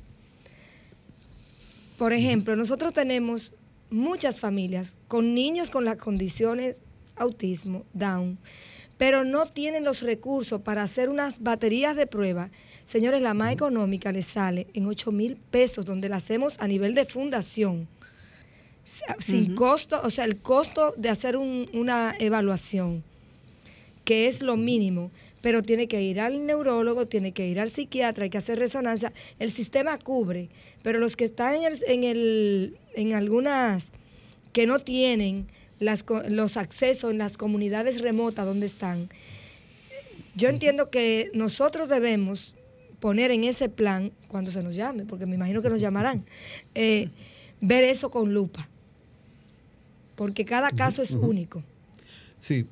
Por 1.98 2.12
ejemplo, 2.12 2.56
nosotros 2.56 2.92
tenemos 2.92 3.52
muchas 3.90 4.40
familias 4.40 4.92
con 5.08 5.34
niños 5.34 5.70
con 5.70 5.84
las 5.84 5.96
condiciones 5.96 6.78
autismo, 7.16 7.84
Down, 7.92 8.38
pero 9.00 9.24
no 9.24 9.46
tienen 9.46 9.82
los 9.82 10.02
recursos 10.02 10.60
para 10.60 10.82
hacer 10.82 11.08
unas 11.08 11.42
baterías 11.42 11.96
de 11.96 12.06
prueba, 12.06 12.50
señores, 12.84 13.22
la 13.22 13.32
más 13.32 13.50
económica 13.50 14.12
les 14.12 14.26
sale 14.26 14.66
en 14.74 14.84
8 14.84 15.10
mil 15.10 15.36
pesos, 15.36 15.86
donde 15.86 16.10
la 16.10 16.16
hacemos 16.16 16.60
a 16.60 16.68
nivel 16.68 16.94
de 16.94 17.06
fundación, 17.06 17.88
sin 19.18 19.54
costo, 19.54 20.02
o 20.04 20.10
sea, 20.10 20.26
el 20.26 20.36
costo 20.36 20.92
de 20.98 21.08
hacer 21.08 21.38
una 21.38 22.14
evaluación, 22.18 23.02
que 24.04 24.28
es 24.28 24.42
lo 24.42 24.58
mínimo, 24.58 25.10
pero 25.40 25.62
tiene 25.62 25.88
que 25.88 26.02
ir 26.02 26.20
al 26.20 26.44
neurólogo, 26.44 27.06
tiene 27.06 27.32
que 27.32 27.48
ir 27.48 27.58
al 27.58 27.70
psiquiatra, 27.70 28.24
hay 28.24 28.30
que 28.30 28.36
hacer 28.36 28.58
resonancia, 28.58 29.14
el 29.38 29.50
sistema 29.50 29.96
cubre, 29.96 30.50
pero 30.82 30.98
los 30.98 31.16
que 31.16 31.24
están 31.24 31.54
en, 31.54 31.72
en, 31.86 32.04
el, 32.04 32.76
en 32.94 33.14
algunas 33.14 33.86
que 34.52 34.66
no 34.66 34.78
tienen, 34.78 35.46
los 35.80 36.56
accesos 36.56 37.10
en 37.10 37.18
las 37.18 37.36
comunidades 37.36 38.00
remotas 38.00 38.46
donde 38.46 38.66
están. 38.66 39.08
Yo 40.36 40.48
entiendo 40.48 40.90
que 40.90 41.30
nosotros 41.34 41.88
debemos 41.88 42.54
poner 43.00 43.30
en 43.30 43.44
ese 43.44 43.68
plan, 43.68 44.12
cuando 44.28 44.50
se 44.50 44.62
nos 44.62 44.76
llame, 44.76 45.06
porque 45.06 45.26
me 45.26 45.34
imagino 45.34 45.62
que 45.62 45.70
nos 45.70 45.80
llamarán, 45.80 46.24
eh, 46.74 47.08
ver 47.60 47.82
eso 47.84 48.10
con 48.10 48.32
lupa, 48.34 48.68
porque 50.16 50.44
cada 50.44 50.70
caso 50.70 51.02
es 51.02 51.12
único. 51.12 51.62
Sí, 52.38 52.66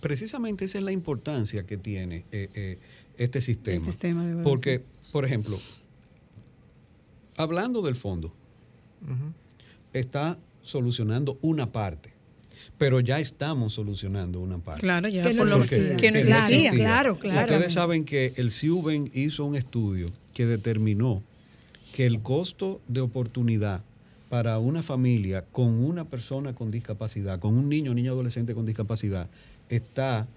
precisamente 0.00 0.64
esa 0.64 0.78
es 0.78 0.84
la 0.84 0.92
importancia 0.92 1.64
que 1.66 1.76
tiene 1.76 2.24
eh, 2.32 2.48
eh, 2.54 2.78
este 3.18 3.40
sistema. 3.42 3.86
porque, 4.42 4.82
por 5.12 5.24
ejemplo, 5.26 5.58
hablando 7.36 7.82
del 7.82 7.94
fondo, 7.94 8.32
está 9.92 10.38
solucionando 10.62 11.38
una 11.42 11.70
parte 11.70 12.17
pero 12.78 13.00
ya 13.00 13.18
estamos 13.18 13.74
solucionando 13.74 14.40
una 14.40 14.58
parte. 14.58 14.80
Claro, 14.80 15.08
ya 15.08 15.24
que 15.24 15.34
no, 15.34 15.44
existía. 15.56 16.70
Claro, 16.70 17.18
claro. 17.18 17.52
ustedes 17.52 17.72
saben 17.72 18.04
que 18.04 18.32
el 18.36 18.52
CIUBEN 18.52 19.10
hizo 19.12 19.44
un 19.44 19.56
estudio 19.56 20.10
que 20.32 20.46
determinó 20.46 21.22
que 21.92 22.06
el 22.06 22.22
costo 22.22 22.80
de 22.86 23.00
oportunidad 23.00 23.82
para 24.28 24.58
una 24.60 24.84
familia 24.84 25.44
con 25.50 25.84
una 25.84 26.04
persona 26.04 26.54
con 26.54 26.70
discapacidad, 26.70 27.40
con 27.40 27.56
un 27.56 27.68
niño 27.68 27.90
o 27.90 27.94
niño 27.94 28.12
adolescente 28.12 28.54
con 28.54 28.64
discapacidad, 28.64 29.28
está, 29.68 30.28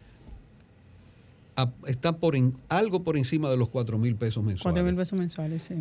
está 1.86 2.14
por 2.14 2.36
algo 2.70 3.04
por 3.04 3.18
encima 3.18 3.52
de 3.52 3.58
los 3.58 3.70
4 3.70 4.00
mil 4.00 4.16
pesos 4.16 4.44
mensuales. 4.44 4.64
4 4.64 4.84
mil 4.84 4.96
pesos 4.96 5.20
mensuales, 5.20 5.64
sí. 5.64 5.76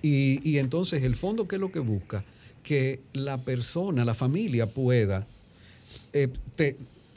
Y, 0.00 0.48
y 0.48 0.58
entonces 0.58 1.02
el 1.02 1.16
fondo, 1.16 1.46
¿qué 1.46 1.56
es 1.56 1.60
lo 1.60 1.70
que 1.70 1.80
busca? 1.80 2.24
Que 2.62 3.00
la 3.12 3.38
persona, 3.38 4.06
la 4.06 4.14
familia 4.14 4.66
pueda 4.68 5.26
eh, 6.12 6.28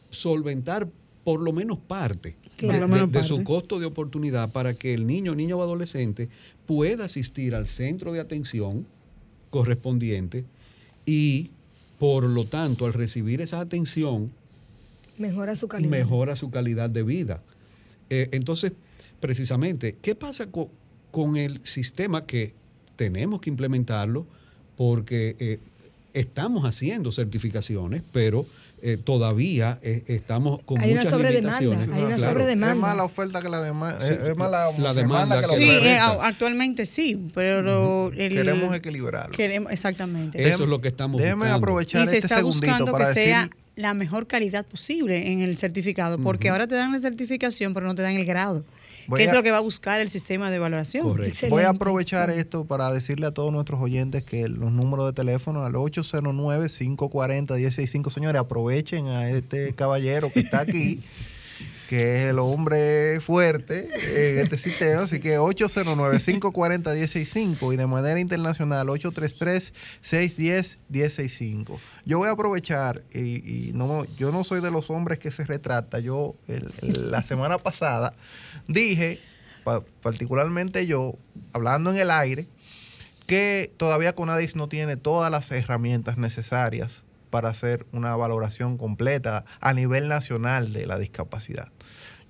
solventar 0.10 0.88
por 1.24 1.42
lo 1.42 1.52
menos 1.52 1.80
parte 1.80 2.36
de, 2.60 3.24
su 3.24 3.44
costo 3.44 3.80
de 3.80 3.86
oportunidad 3.86 4.52
para 4.52 4.76
que 4.76 4.94
el 4.94 5.08
niño, 5.08 5.36
niño 5.36 5.58
o 5.58 5.64
adolescente 5.64 6.30
pueda 6.66 7.06
asistir 7.06 7.56
al 7.56 7.68
centro 7.68 8.14
de 8.14 8.20
atención 8.20 8.86
correspondiente 9.50 10.46
y 11.06 11.50
por 12.00 12.24
lo 12.24 12.46
tanto 12.46 12.86
al 12.86 12.94
recibir 12.94 13.42
esa 13.42 13.60
atención 13.60 14.32
mejora 15.18 15.56
su 15.56 15.68
calidad, 15.68 15.90
mejora 15.90 16.36
su 16.36 16.50
calidad 16.52 16.90
de 16.90 17.04
vida. 17.04 17.42
Eh, 18.10 18.30
entonces, 18.32 18.74
precisamente, 19.20 19.98
¿qué 20.02 20.16
pasa 20.16 20.48
con, 21.12 21.38
el 21.38 21.66
sistema 21.66 22.26
que 22.26 22.54
tenemos 22.96 23.42
que 23.42 23.50
implementarlo? 23.50 24.26
Porque 24.76 25.36
eh, 25.40 25.60
estamos 26.14 26.66
haciendo 26.66 27.12
certificaciones, 27.12 28.04
pero 28.12 28.46
eh, 28.88 28.98
todavía 28.98 29.80
eh, 29.82 30.04
estamos 30.06 30.62
con 30.64 30.80
hay 30.80 30.94
muchas 30.94 31.12
una 31.12 31.30
limitaciones. 31.32 31.90
Hay 31.92 32.04
una 32.04 32.20
sobredemanda. 32.20 32.76
Es 32.76 32.80
más 32.80 32.96
la 32.96 33.04
oferta 33.04 33.42
que 33.42 33.50
la 33.50 33.60
demanda. 33.60 34.08
es 34.08 34.38
más 34.38 34.52
la, 34.52 34.94
demanda. 34.94 35.42
Que 35.42 35.58
sí, 35.58 35.70
eh, 35.70 35.98
actualmente 36.22 36.86
sí, 36.86 37.20
pero 37.34 38.12
queremos 38.16 38.76
equilibrarlo. 38.76 39.36
Queremos, 39.36 39.72
exactamente. 39.72 40.48
Eso 40.48 40.66
es 40.66 40.70
lo 40.70 40.82
que 40.82 40.90
estamos 40.90 41.20
Déjeme 41.20 41.50
aprovechar 41.50 42.04
y 42.04 42.06
se 42.06 42.18
este 42.18 42.28
está 42.28 42.44
buscando 42.44 42.96
que 42.96 43.06
sea 43.08 43.50
la 43.76 43.96
mejor 43.96 44.28
calidad 44.28 44.64
posible 44.68 45.32
en 45.32 45.42
el 45.42 45.58
certificado, 45.58 46.20
porque 46.20 46.50
ahora 46.50 46.68
te 46.68 46.76
dan 46.76 46.92
la 46.92 47.00
certificación, 47.00 47.74
pero 47.74 47.88
no 47.88 47.96
te 47.96 48.04
dan 48.04 48.14
el 48.14 48.26
grado 48.26 48.64
que 49.14 49.24
es 49.24 49.34
lo 49.34 49.44
que 49.44 49.52
va 49.52 49.58
a 49.58 49.62
buscar 49.62 50.02
el 50.02 50.10
sistema 50.10 50.50
de 50.52 50.60
valoración. 50.60 51.18
Voy 51.50 51.64
a 51.64 51.70
aprovechar 51.70 52.30
esto 52.30 52.66
para 52.66 52.92
decirle 52.92 53.26
a 53.28 53.32
todos 53.32 53.52
nuestros 53.52 53.82
oyentes 53.82 54.24
que 54.24 54.48
los 54.48 54.72
números 54.72 55.08
de 55.08 55.14
teléfono 55.14 55.66
al 55.66 55.74
809-540-165, 55.74 58.12
señores, 58.12 58.40
aprovechen 58.40 59.08
a 59.08 59.30
este 59.30 59.74
caballero 59.74 60.32
que 60.32 60.40
está 60.40 60.62
aquí. 60.62 61.02
que 61.90 62.18
es 62.18 62.24
el 62.30 62.40
hombre 62.40 63.20
fuerte 63.22 63.88
en 63.94 64.40
este 64.40 64.58
sistema. 64.58 65.04
Así 65.04 65.20
que 65.20 65.38
809-540-165 65.40 67.74
y 67.74 67.78
de 67.78 67.88
manera 67.88 68.20
internacional 68.20 68.88
833-610-165. 68.88 71.80
Yo 72.06 72.18
voy 72.18 72.28
a 72.30 72.32
aprovechar 72.32 73.04
y, 73.14 73.72
no, 73.74 74.06
yo 74.16 74.32
no 74.32 74.44
soy 74.44 74.62
de 74.62 74.72
los 74.72 74.90
hombres 74.90 75.20
que 75.20 75.32
se 75.32 75.46
retrata. 75.46 76.00
Yo 76.00 76.36
la 76.82 77.24
semana 77.24 77.58
pasada 77.58 78.14
dije, 78.68 79.20
particularmente 80.02 80.86
yo, 80.86 81.18
hablando 81.54 81.92
en 81.92 81.98
el 81.98 82.12
aire, 82.12 82.48
que 83.26 83.74
todavía 83.78 84.14
Conadis 84.14 84.56
no 84.56 84.70
tiene 84.70 84.98
todas 84.98 85.32
las 85.32 85.50
herramientas 85.52 86.18
necesarias 86.18 87.05
para 87.36 87.50
hacer 87.50 87.86
una 87.92 88.16
valoración 88.16 88.78
completa 88.78 89.44
a 89.60 89.74
nivel 89.74 90.08
nacional 90.08 90.72
de 90.72 90.86
la 90.86 90.98
discapacidad 90.98 91.70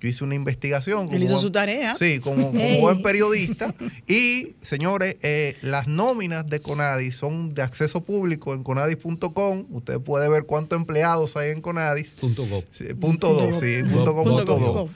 yo 0.00 0.08
hice 0.08 0.24
una 0.24 0.34
investigación. 0.34 1.08
Él 1.12 1.22
hizo 1.22 1.38
su 1.38 1.50
tarea. 1.50 1.96
Sí, 1.98 2.20
como, 2.20 2.52
buen 2.80 3.02
periodista. 3.02 3.74
y, 4.06 4.54
señores, 4.62 5.16
eh, 5.22 5.56
las 5.62 5.88
nóminas 5.88 6.46
de 6.46 6.60
Conadis 6.60 7.16
son 7.16 7.54
de 7.54 7.62
acceso 7.62 8.02
público 8.02 8.52
en 8.54 8.62
conadis.com. 8.62 9.66
Usted 9.70 10.00
puede 10.00 10.28
ver 10.28 10.44
cuántos 10.44 10.78
empleados 10.78 11.36
hay 11.36 11.50
en 11.50 11.62
Conadis. 11.62 12.10
Punto 12.20 12.46
gov. 12.46 12.64
Sí, 12.70 12.84
punto 12.94 13.52
sí, 13.58 13.82
punto 13.82 14.12
gov, 14.12 14.90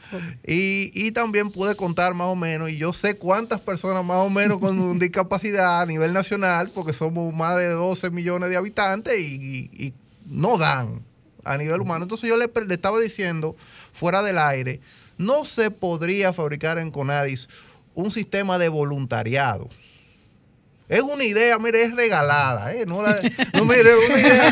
Y, 0.47 0.91
y 0.95 1.13
también 1.13 1.51
pude 1.51 1.75
contar 1.77 2.13
más 2.13 2.29
o 2.29 2.37
menos, 2.37 2.71
y 2.71 2.77
yo 2.77 2.93
sé 2.93 3.17
cuántas 3.17 3.61
personas 3.61 4.05
más 4.05 4.19
o 4.19 4.31
menos 4.31 4.59
con 4.59 4.99
discapacidad 4.99 5.81
a 5.81 5.87
nivel 5.87 6.13
nacional, 6.13 6.71
porque 6.75 6.93
somos 6.93 7.33
más 7.35 7.57
de 7.57 7.69
12 7.69 8.11
millones 8.11 8.51
de 8.51 8.57
habitantes 8.57 9.19
y, 9.19 9.95
no 10.31 10.57
dan 10.57 11.05
a 11.45 11.57
nivel 11.57 11.81
humano. 11.81 12.05
Entonces 12.05 12.29
yo 12.29 12.37
le, 12.37 12.51
le 12.67 12.75
estaba 12.75 12.99
diciendo 12.99 13.57
fuera 13.93 14.23
del 14.23 14.39
aire, 14.39 14.81
no 15.19 15.45
se 15.45 15.71
podría 15.71 16.33
fabricar 16.33 16.79
en 16.79 16.91
Conadis 16.91 17.49
un 17.95 18.11
sistema 18.11 18.59
de 18.59 18.69
voluntariado. 18.69 19.69
Es 20.89 21.03
una 21.03 21.23
idea, 21.23 21.57
mire, 21.59 21.85
es 21.85 21.95
regalada, 21.95 22.75
¿eh? 22.75 22.85
No, 22.85 23.01
la, 23.01 23.17
no 23.55 23.65
mire, 23.65 23.95
una 24.09 24.19
idea 24.19 24.51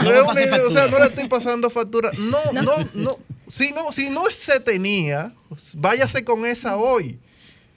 no, 0.00 0.10
es 0.10 0.22
una 0.22 0.42
idea, 0.42 0.62
o 0.66 0.70
sea, 0.70 0.88
no 0.88 0.98
le 0.98 1.06
estoy 1.06 1.28
pasando 1.28 1.68
factura. 1.68 2.10
No, 2.18 2.38
no, 2.52 2.76
no, 2.94 3.18
si 3.46 3.70
no, 3.72 3.92
si 3.92 4.08
no 4.08 4.24
se 4.30 4.58
tenía, 4.60 5.32
váyase 5.74 6.24
con 6.24 6.46
esa 6.46 6.76
hoy. 6.76 7.18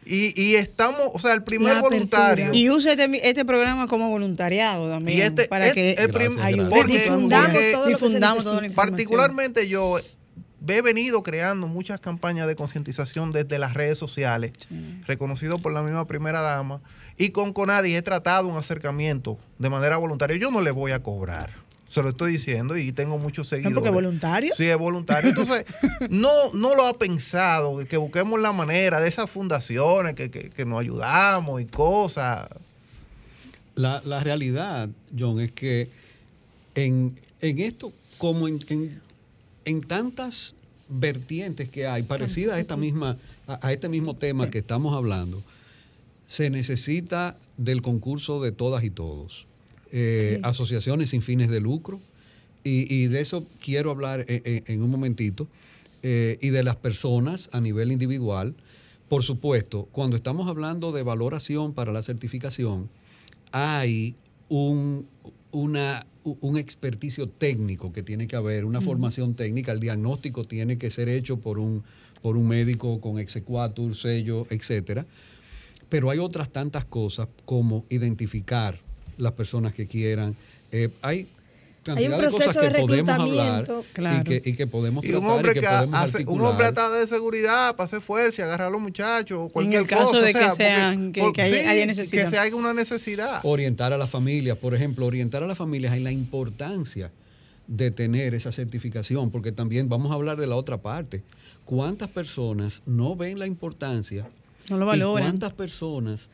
Y, 0.05 0.39
y, 0.41 0.55
estamos, 0.55 1.09
o 1.13 1.19
sea, 1.19 1.33
el 1.33 1.43
primer 1.43 1.79
voluntario. 1.79 2.53
Y 2.53 2.69
use 2.69 2.91
este, 2.91 3.29
este, 3.29 3.45
programa 3.45 3.87
como 3.87 4.09
voluntariado 4.09 4.89
también. 4.89 5.17
Y 5.17 5.21
este, 5.21 5.47
para 5.47 5.71
que 5.71 5.95
difundamos, 7.87 8.43
todo 8.43 8.61
Particularmente 8.75 9.67
yo 9.67 9.99
he 10.67 10.81
venido 10.81 11.23
creando 11.23 11.67
muchas 11.67 11.99
campañas 11.99 12.47
de 12.47 12.55
concientización 12.55 13.31
desde 13.31 13.59
las 13.59 13.73
redes 13.73 13.97
sociales, 13.97 14.53
reconocido 15.05 15.57
por 15.57 15.73
la 15.73 15.81
misma 15.81 16.07
primera 16.07 16.41
dama, 16.41 16.81
y 17.17 17.29
con 17.29 17.53
Conadi 17.53 17.95
he 17.95 18.01
tratado 18.01 18.47
un 18.47 18.57
acercamiento 18.57 19.37
de 19.59 19.69
manera 19.69 19.97
voluntaria. 19.97 20.37
Yo 20.37 20.51
no 20.51 20.61
le 20.61 20.71
voy 20.71 20.91
a 20.91 21.03
cobrar. 21.03 21.62
Se 21.93 22.01
lo 22.01 22.09
estoy 22.09 22.33
diciendo 22.33 22.75
y 22.75 22.91
tengo 22.91 23.19
muchos 23.19 23.47
seguidores. 23.47 23.75
¿Porque 23.75 23.91
voluntario? 23.91 24.53
Sí, 24.57 24.65
es 24.65 24.77
voluntario. 24.77 25.29
Entonces, 25.29 25.65
no, 26.09 26.51
no 26.53 26.73
lo 26.73 26.87
ha 26.87 26.93
pensado, 26.93 27.85
que 27.85 27.97
busquemos 27.97 28.39
la 28.39 28.51
manera 28.51 28.99
de 28.99 29.07
esas 29.07 29.29
fundaciones 29.29 30.15
que, 30.15 30.31
que, 30.31 30.65
nos 30.65 30.79
ayudamos 30.79 31.61
y 31.61 31.65
cosas. 31.65 32.47
La, 33.75 34.01
realidad, 34.21 34.89
John, 35.17 35.39
es 35.39 35.51
que 35.51 35.89
en, 36.73 37.19
esto, 37.41 37.91
como 38.17 38.47
en 38.47 38.59
en 39.65 39.81
tantas 39.81 40.55
vertientes 40.89 41.69
que 41.69 41.87
hay, 41.87 42.03
parecidas 42.03 42.55
a 42.55 42.59
esta 42.59 42.77
misma, 42.77 43.17
a, 43.47 43.71
este 43.71 43.89
mismo 43.89 44.15
tema 44.15 44.49
que 44.49 44.59
estamos 44.59 44.95
hablando, 44.95 45.43
se 46.25 46.49
necesita 46.49 47.37
del 47.57 47.81
concurso 47.81 48.41
de 48.41 48.51
todas 48.51 48.83
y 48.83 48.89
todos. 48.89 49.47
Eh, 49.95 50.39
asociaciones 50.41 51.11
sin 51.11 51.21
fines 51.21 51.51
de 51.51 51.59
lucro, 51.59 52.01
y, 52.63 53.05
de 53.07 53.21
eso 53.21 53.45
quiero 53.61 53.91
hablar 53.91 54.25
en, 54.27 54.81
un 54.81 54.89
momentito, 54.89 55.47
eh, 56.01 56.39
y 56.41 56.49
de 56.49 56.63
las 56.63 56.77
personas 56.77 57.47
a 57.51 57.61
nivel 57.61 57.91
individual. 57.91 58.55
Por 59.07 59.21
supuesto, 59.21 59.87
cuando 59.91 60.15
estamos 60.15 60.49
hablando 60.49 60.93
de 60.93 61.03
valoración 61.03 61.73
para 61.73 61.91
la 61.91 62.01
certificación, 62.01 62.89
hay 63.51 64.15
un, 64.49 65.07
una, 65.51 66.07
un 66.23 66.57
experticio 66.57 67.29
técnico 67.29 67.93
que 67.93 68.01
tiene 68.01 68.25
que 68.25 68.35
haber, 68.35 68.65
una 68.65 68.81
formación 68.81 69.35
técnica, 69.35 69.73
el 69.73 69.79
diagnóstico 69.79 70.43
tiene 70.43 70.79
que 70.79 70.89
ser 70.89 71.07
hecho 71.07 71.39
por 71.39 71.59
un, 71.59 71.83
por 72.23 72.35
un 72.35 72.47
médico 72.47 72.99
con 72.99 73.19
exequatur, 73.19 73.95
sello, 73.95 74.47
etcétera. 74.49 75.05
Pero 75.87 76.09
hay 76.09 76.17
otras 76.17 76.49
tantas 76.49 76.83
cosas 76.83 77.27
como 77.45 77.85
identificar 77.89 78.79
las 79.17 79.33
personas 79.33 79.73
que 79.73 79.87
quieran. 79.87 80.35
Eh, 80.71 80.89
hay 81.01 81.27
cantidad 81.83 82.19
de 82.19 82.27
cosas 82.29 82.57
que 82.57 82.69
podemos 82.69 83.19
hablar 83.19 83.67
y, 83.97 84.23
que, 84.23 84.41
y, 84.49 84.53
que, 84.53 84.67
podemos 84.67 85.03
y 85.03 85.13
un 85.13 85.25
hombre 85.25 85.53
que, 85.53 85.67
hace, 85.67 86.25
un 86.25 86.41
hombre 86.41 86.71
de 86.71 87.07
seguridad 87.07 87.75
para 87.75 87.85
hacer 87.85 88.01
fuerza 88.01 88.41
y 88.41 88.45
agarrar 88.45 88.67
a 88.67 88.71
los 88.71 88.81
muchachos 88.81 89.51
cualquier 89.51 89.75
en 89.75 89.81
el 89.81 89.87
caso 89.87 90.19
de 90.21 90.33
que, 90.33 90.51
sean, 90.51 91.11
que, 91.11 91.21
haya, 91.41 91.85
necesidad. 91.85 92.23
que 92.23 92.29
se 92.29 92.37
haga 92.37 92.55
una 92.55 92.73
necesidad. 92.73 93.41
Orientar 93.43 93.93
a 93.93 93.97
la 93.97 94.07
familia 94.07 94.59
por 94.59 94.73
ejemplo 94.73 95.05
orientar 95.05 95.43
a 95.43 95.47
las 95.47 95.57
familias 95.57 95.93
en 95.93 96.03
la 96.03 96.11
importancia 96.11 97.11
de 97.67 97.91
tener 97.91 98.33
esa 98.33 98.51
certificación 98.51 99.29
porque 99.29 99.51
también 99.51 99.89
vamos 99.89 100.11
a 100.11 100.15
hablar 100.15 100.37
de 100.37 100.47
la 100.47 100.55
otra 100.55 100.77
parte. 100.77 101.21
Cuántas 101.65 102.09
personas 102.09 102.81
no 102.85 103.15
ven 103.15 103.39
la 103.39 103.47
importancia 103.47 104.27
no 104.69 104.77
lo 104.77 104.85
valoran 104.85 105.23
cuántas 105.23 105.53
personas 105.53 106.29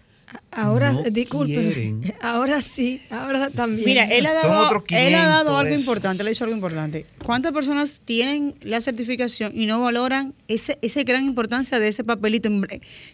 Ahora, 0.52 0.94
disculpe, 1.12 1.96
ahora 2.22 2.62
sí, 2.62 3.02
ahora 3.10 3.50
también. 3.50 3.86
Mira, 3.86 4.06
él 4.06 4.26
ha 4.26 4.34
dado, 4.34 4.84
él 4.89 5.15
ha 5.15 5.26
dado 5.26 5.58
algo 5.58 5.74
importante, 5.74 6.24
le 6.24 6.30
ha 6.30 6.32
dicho 6.32 6.44
algo 6.44 6.56
importante. 6.56 7.06
¿Cuántas 7.24 7.52
personas 7.52 8.02
tienen 8.04 8.56
la 8.62 8.82
certificación 8.82 9.52
y 9.56 9.68
no 9.68 9.80
valoran 9.80 10.34
ese, 10.48 10.78
esa 10.82 11.04
gran 11.04 11.24
importancia 11.26 11.80
de 11.80 11.88
ese 11.88 12.04
papelito? 12.04 12.50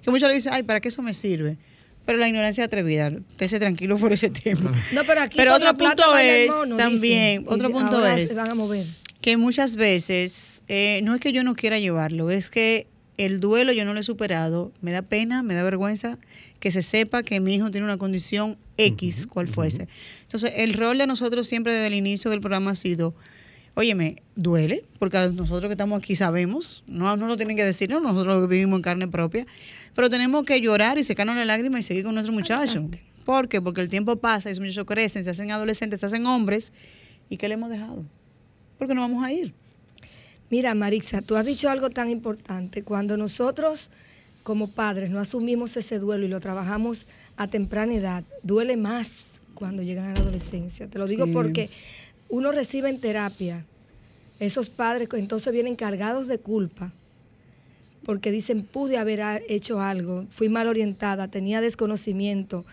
Que 0.01 0.12
muchos 0.12 0.30
le 0.30 0.36
dicen, 0.36 0.54
ay, 0.54 0.63
¿para 0.63 0.80
qué 0.80 0.88
eso 0.88 1.01
me 1.01 1.13
sirve? 1.13 1.58
Pero 2.06 2.17
la 2.17 2.28
ignorancia 2.28 2.63
atrevida, 2.63 3.12
estése 3.32 3.60
tranquilo 3.60 3.97
por 3.97 4.13
ese 4.13 4.30
tema. 4.30 4.73
No, 4.93 5.04
pero 5.04 5.21
aquí 5.21 5.38
pero 5.38 5.56
otro 5.56 5.75
punto 5.75 6.17
es 6.17 6.49
también, 6.78 7.45
otro 7.47 7.69
punto 7.69 8.06
es 8.06 8.30
se 8.30 8.36
van 8.36 8.51
a 8.51 8.56
mover. 8.56 8.86
que 9.21 9.38
muchas 9.38 9.75
veces 9.75 10.62
eh, 10.67 11.01
no 11.04 11.13
es 11.13 11.19
que 11.19 11.32
yo 11.34 11.43
no 11.43 11.56
quiera 11.56 11.80
llevarlo, 11.80 12.30
es 12.30 12.49
que 12.49 12.88
el 13.17 13.39
duelo 13.39 13.71
yo 13.71 13.86
no 13.86 13.93
lo 13.93 13.99
he 13.99 14.04
superado, 14.04 14.71
me 14.82 14.91
da 14.91 15.01
pena, 15.01 15.43
me 15.43 15.54
da 15.54 15.63
vergüenza 15.63 16.17
que 16.60 16.71
se 16.71 16.82
sepa 16.82 17.23
que 17.23 17.39
mi 17.39 17.56
hijo 17.56 17.71
tiene 17.71 17.86
una 17.86 17.97
condición 17.97 18.58
X, 18.78 19.28
cual 19.28 19.47
fuese. 19.47 19.88
Entonces, 20.23 20.54
el 20.58 20.73
rol 20.73 20.97
de 20.97 21.08
nosotros 21.08 21.47
siempre 21.47 21.73
desde 21.73 21.88
el 21.88 21.93
inicio 21.93 22.32
del 22.32 22.41
programa 22.41 22.71
ha 22.71 22.75
sido, 22.75 23.13
óyeme, 23.75 24.17
duele, 24.36 24.84
porque 24.99 25.17
nosotros 25.34 25.69
que 25.69 25.73
estamos 25.73 25.97
aquí 25.99 26.15
sabemos, 26.15 26.84
no, 26.88 27.15
no 27.15 27.28
lo 27.28 27.38
tienen 27.38 27.56
que 27.56 27.63
decir, 27.63 27.89
¿no? 27.89 27.99
nosotros 27.99 28.49
vivimos 28.49 28.78
en 28.78 28.84
carne 28.84 29.08
propia, 29.08 29.45
pero 29.93 30.10
tenemos 30.10 30.43
que 30.43 30.60
llorar 30.60 30.97
y 30.97 31.04
secarnos 31.04 31.36
la 31.36 31.45
lágrima 31.45 31.80
y 31.80 31.84
seguir 31.84 32.04
con 32.04 32.13
nuestro 32.13 32.34
muchacho. 32.34 32.89
¿Por 33.23 33.47
qué? 33.47 33.62
Porque 33.62 33.82
el 33.82 33.89
tiempo 33.89 34.17
pasa, 34.17 34.49
esos 34.49 34.62
muchachos 34.62 34.86
crecen, 34.86 35.23
se 35.23 35.32
hacen 35.32 35.51
adolescentes, 35.51 35.99
se 36.01 36.06
hacen 36.06 36.25
hombres, 36.25 36.71
¿y 37.30 37.38
qué 37.38 37.47
le 37.47 37.56
hemos 37.56 37.69
dejado? 37.69 38.06
Porque 38.78 38.93
no 38.93 39.01
vamos 39.01 39.23
a 39.23 39.32
ir. 39.32 39.54
Mira, 40.55 40.73
Marisa, 40.73 41.21
tú 41.21 41.35
has 41.35 41.45
dicho 41.45 41.69
algo 41.69 41.89
tan 41.89 42.09
importante. 42.09 42.81
Cuando 42.81 43.17
nosotros 43.17 43.91
como 44.41 44.71
padres 44.71 45.09
no 45.09 45.19
asumimos 45.19 45.75
ese 45.75 45.99
duelo 45.99 46.23
y 46.23 46.29
lo 46.29 46.39
trabajamos 46.39 47.07
a 47.35 47.49
temprana 47.49 47.93
edad, 47.93 48.23
duele 48.41 48.77
más 48.77 49.25
cuando 49.53 49.83
llegan 49.83 50.05
a 50.05 50.13
la 50.13 50.21
adolescencia. 50.21 50.87
Te 50.87 50.97
lo 50.97 51.07
digo 51.07 51.27
porque 51.27 51.69
uno 52.29 52.53
recibe 52.53 52.87
en 52.87 53.01
terapia 53.01 53.65
esos 54.39 54.69
padres 54.69 55.09
que 55.09 55.17
entonces 55.17 55.51
vienen 55.51 55.75
cargados 55.75 56.29
de 56.29 56.37
culpa 56.37 56.93
porque 58.05 58.31
dicen, 58.31 58.63
pude 58.63 58.97
haber 58.97 59.43
hecho 59.49 59.81
algo, 59.81 60.25
fui 60.29 60.47
mal 60.47 60.69
orientada, 60.69 61.27
tenía 61.27 61.59
desconocimiento, 61.59 62.63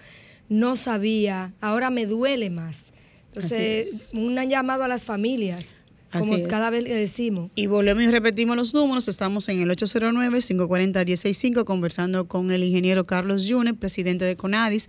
no 0.48 0.76
sabía, 0.76 1.52
ahora 1.60 1.90
me 1.90 2.06
duele 2.06 2.48
más. 2.48 2.84
Entonces, 3.26 4.12
un 4.14 4.36
llamado 4.48 4.84
a 4.84 4.88
las 4.88 5.04
familias 5.04 5.74
como 6.12 6.42
cada 6.42 6.70
vez 6.70 6.84
le 6.84 6.94
decimos. 6.94 7.50
Y 7.54 7.66
volvemos 7.66 8.02
y 8.04 8.08
repetimos 8.08 8.56
los 8.56 8.74
números. 8.74 9.08
Estamos 9.08 9.48
en 9.48 9.60
el 9.60 9.70
809-540-165 9.70 11.64
conversando 11.64 12.28
con 12.28 12.50
el 12.50 12.62
ingeniero 12.62 13.06
Carlos 13.06 13.46
Yunes, 13.46 13.74
presidente 13.74 14.24
de 14.24 14.36
CONADIS, 14.36 14.88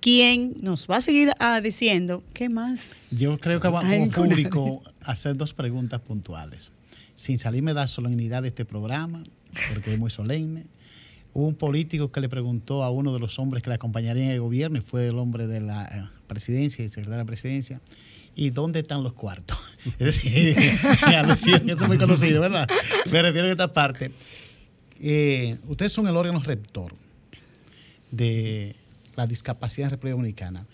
quien 0.00 0.54
nos 0.60 0.86
va 0.88 0.96
a 0.96 1.00
seguir 1.00 1.32
ah, 1.38 1.60
diciendo 1.60 2.22
qué 2.32 2.48
más. 2.48 3.10
Yo 3.18 3.38
creo 3.38 3.60
que 3.60 3.68
va 3.68 3.82
como 3.82 4.10
público 4.10 4.82
hacer 5.02 5.36
dos 5.36 5.54
preguntas 5.54 6.00
puntuales. 6.00 6.72
Sin 7.16 7.38
salirme 7.38 7.72
de 7.72 7.80
la 7.80 7.88
solemnidad 7.88 8.42
de 8.42 8.48
este 8.48 8.64
programa, 8.64 9.22
porque 9.74 9.92
es 9.92 9.98
muy 9.98 10.10
solemne. 10.10 10.64
Hubo 11.32 11.46
un 11.46 11.54
político 11.54 12.10
que 12.10 12.20
le 12.20 12.28
preguntó 12.28 12.82
a 12.82 12.90
uno 12.90 13.12
de 13.12 13.20
los 13.20 13.38
hombres 13.38 13.62
que 13.62 13.70
le 13.70 13.76
acompañarían 13.76 14.26
en 14.26 14.32
el 14.32 14.40
gobierno, 14.40 14.78
y 14.78 14.80
fue 14.80 15.08
el 15.08 15.18
hombre 15.18 15.46
de 15.46 15.60
la 15.60 15.84
eh, 15.84 16.08
presidencia 16.26 16.84
y 16.84 16.88
secretario 16.88 17.18
de 17.18 17.22
la 17.22 17.26
presidencia, 17.26 17.80
¿y 18.40 18.48
dónde 18.48 18.80
están 18.80 19.04
los 19.04 19.12
cuartos? 19.12 19.58
Es 19.98 20.22
decir, 20.22 20.56
eso 20.58 21.84
es 21.84 21.88
muy 21.88 21.98
conocido, 21.98 22.40
¿verdad? 22.40 22.66
Me 23.10 23.22
refiero 23.22 23.48
a 23.48 23.50
esta 23.50 23.72
parte. 23.72 24.12
Eh, 25.00 25.58
ustedes 25.68 25.92
son 25.92 26.06
el 26.06 26.16
órgano 26.16 26.40
rector 26.40 26.94
de 28.10 28.74
la 29.16 29.26
discapacidad 29.26 29.86
en 29.86 29.90
República 29.90 30.16
Dominicana. 30.16 30.66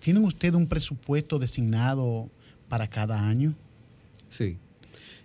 ¿Tienen 0.00 0.24
ustedes 0.24 0.54
un 0.54 0.66
presupuesto 0.66 1.38
designado 1.38 2.30
para 2.70 2.88
cada 2.88 3.28
año? 3.28 3.54
Sí. 4.30 4.56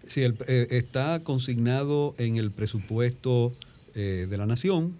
Sí, 0.05 0.21
eh, 0.21 0.67
está 0.69 1.21
consignado 1.23 2.13
en 2.17 2.35
el 2.35 2.51
presupuesto 2.51 3.53
eh, 3.95 4.27
de 4.29 4.37
la 4.37 4.45
Nación. 4.45 4.97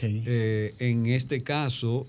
en 0.00 1.06
este 1.06 1.40
caso, 1.40 2.06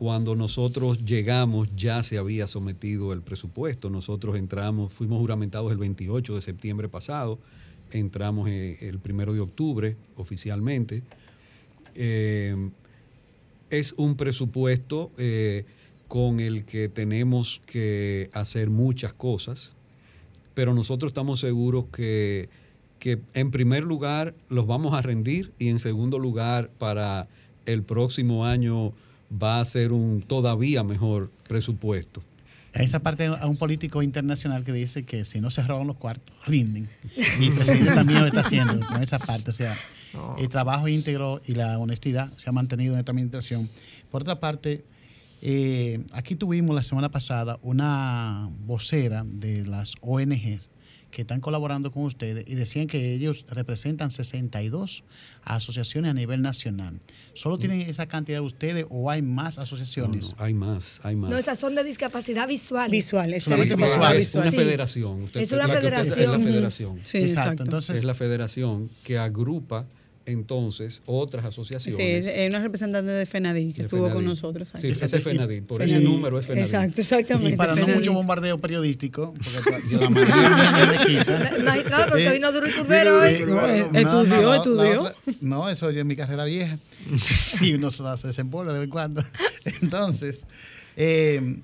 cuando 0.00 0.34
nosotros 0.34 1.04
llegamos 1.04 1.68
ya 1.76 2.02
se 2.02 2.16
había 2.16 2.46
sometido 2.46 3.12
el 3.12 3.20
presupuesto. 3.20 3.90
Nosotros 3.90 4.38
entramos, 4.38 4.94
fuimos 4.94 5.18
juramentados 5.18 5.70
el 5.72 5.76
28 5.76 6.36
de 6.36 6.40
septiembre 6.40 6.88
pasado, 6.88 7.38
entramos 7.92 8.48
eh, 8.48 8.78
el 8.80 8.98
1 9.04 9.34
de 9.34 9.40
octubre 9.40 9.96
oficialmente. 10.16 11.02
Eh, 11.94 12.70
es 13.68 13.92
un 13.98 14.14
presupuesto 14.14 15.10
eh, 15.18 15.66
con 16.08 16.40
el 16.40 16.64
que 16.64 16.88
tenemos 16.88 17.60
que 17.66 18.30
hacer 18.32 18.70
muchas 18.70 19.12
cosas, 19.12 19.74
pero 20.54 20.72
nosotros 20.72 21.10
estamos 21.10 21.40
seguros 21.40 21.84
que, 21.92 22.48
que 23.00 23.20
en 23.34 23.50
primer 23.50 23.84
lugar 23.84 24.34
los 24.48 24.66
vamos 24.66 24.94
a 24.94 25.02
rendir 25.02 25.52
y 25.58 25.68
en 25.68 25.78
segundo 25.78 26.18
lugar 26.18 26.70
para 26.78 27.28
el 27.66 27.82
próximo 27.82 28.46
año 28.46 28.94
va 29.30 29.60
a 29.60 29.64
ser 29.64 29.92
un 29.92 30.22
todavía 30.22 30.82
mejor 30.82 31.30
presupuesto. 31.48 32.22
Esa 32.72 33.00
parte 33.00 33.26
a 33.26 33.46
un 33.46 33.56
político 33.56 34.02
internacional 34.02 34.64
que 34.64 34.72
dice 34.72 35.02
que 35.02 35.24
si 35.24 35.40
no 35.40 35.50
se 35.50 35.62
roban 35.62 35.88
los 35.88 35.96
cuartos, 35.96 36.34
rinden. 36.46 36.88
Y 37.40 37.46
el 37.46 37.52
presidente 37.54 37.92
también 37.94 38.20
lo 38.20 38.26
está 38.26 38.40
haciendo 38.40 38.86
con 38.86 39.02
esa 39.02 39.18
parte. 39.18 39.50
O 39.50 39.52
sea, 39.52 39.76
el 40.38 40.48
trabajo 40.48 40.86
íntegro 40.86 41.40
y 41.46 41.54
la 41.54 41.78
honestidad 41.78 42.32
se 42.36 42.48
ha 42.48 42.52
mantenido 42.52 42.94
en 42.94 43.00
esta 43.00 43.10
administración. 43.10 43.68
Por 44.10 44.22
otra 44.22 44.38
parte, 44.38 44.84
eh, 45.42 46.04
aquí 46.12 46.36
tuvimos 46.36 46.76
la 46.76 46.84
semana 46.84 47.10
pasada 47.10 47.58
una 47.62 48.48
vocera 48.66 49.24
de 49.26 49.64
las 49.64 49.94
ONGs 50.00 50.70
que 51.10 51.22
están 51.22 51.40
colaborando 51.40 51.90
con 51.90 52.04
ustedes 52.04 52.44
y 52.46 52.54
decían 52.54 52.86
que 52.86 53.14
ellos 53.14 53.44
representan 53.48 54.10
62 54.10 55.02
asociaciones 55.42 56.10
a 56.10 56.14
nivel 56.14 56.42
nacional. 56.42 57.00
¿Solo 57.34 57.56
mm. 57.56 57.60
tienen 57.60 57.80
esa 57.82 58.06
cantidad 58.06 58.38
de 58.38 58.46
ustedes 58.46 58.86
o 58.88 59.10
hay 59.10 59.22
más 59.22 59.58
asociaciones? 59.58 60.34
No, 60.36 60.44
hay 60.44 60.54
más, 60.54 61.00
hay 61.02 61.16
más. 61.16 61.30
No, 61.30 61.38
esas 61.38 61.58
son 61.58 61.74
de 61.74 61.84
discapacidad 61.84 62.46
visual. 62.46 62.90
Visual, 62.90 63.34
es, 63.34 63.44
Solamente 63.44 63.76
visual. 63.76 64.16
Es 64.16 64.34
una 64.34 64.52
federación. 64.52 65.30
es 65.34 65.52
una 65.52 65.68
federación. 65.68 66.18
es 66.20 66.28
la 66.28 66.38
federación. 66.38 67.00
Sí, 67.02 67.18
exacto. 67.18 67.62
Entonces, 67.62 67.98
es 67.98 68.04
la 68.04 68.14
federación 68.14 68.90
que 69.04 69.18
agrupa 69.18 69.86
entonces 70.32 71.02
otras 71.06 71.44
asociaciones. 71.44 72.24
Sí, 72.24 72.30
es 72.30 72.48
una 72.48 72.60
representante 72.60 73.10
de 73.10 73.26
FENADI 73.26 73.72
que 73.72 73.82
estuvo 73.82 74.10
con 74.10 74.24
nosotros. 74.24 74.68
Sí, 74.80 74.88
ese 74.88 75.04
es 75.04 75.24
FENADI, 75.24 75.62
por 75.62 75.82
ese 75.82 76.00
número 76.00 76.38
es 76.38 76.46
FENADI. 76.46 76.64
Exacto, 76.64 77.00
exactamente. 77.00 77.54
Y 77.54 77.56
para 77.56 77.74
no 77.74 77.86
mucho 77.88 78.12
bombardeo 78.12 78.58
periodístico, 78.58 79.34
porque 79.34 79.82
yo 79.90 80.00
la 80.00 80.10
Magistrado, 81.64 82.10
porque 82.10 82.32
vino 82.32 82.52
Duro 82.52 82.68
y 82.68 82.72
Curvero 82.72 83.20
hoy. 83.20 83.34
Estudió, 83.94 84.54
estudió. 84.54 85.12
No, 85.40 85.68
eso 85.68 85.90
yo 85.90 86.00
en 86.00 86.06
mi 86.06 86.16
carrera 86.16 86.44
vieja. 86.44 86.78
y 87.60 87.74
uno 87.74 87.90
se 87.90 88.02
desembola 88.26 88.72
de 88.72 88.80
vez 88.80 88.86
en 88.86 88.90
cuando. 88.90 89.24
Entonces, 89.82 90.46
eh, 90.96 91.58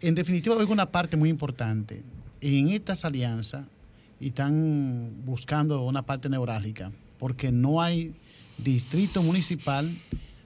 en 0.00 0.14
definitiva, 0.14 0.56
hay 0.58 0.66
una 0.68 0.86
parte 0.86 1.16
muy 1.16 1.30
importante. 1.30 2.02
En 2.40 2.68
estas 2.70 3.04
alianzas, 3.04 3.64
y 4.20 4.28
están 4.28 5.24
buscando 5.24 5.82
una 5.82 6.02
parte 6.02 6.28
neurálgica, 6.28 6.90
porque 7.18 7.52
no 7.52 7.80
hay 7.82 8.14
distrito 8.58 9.22
municipal, 9.22 9.96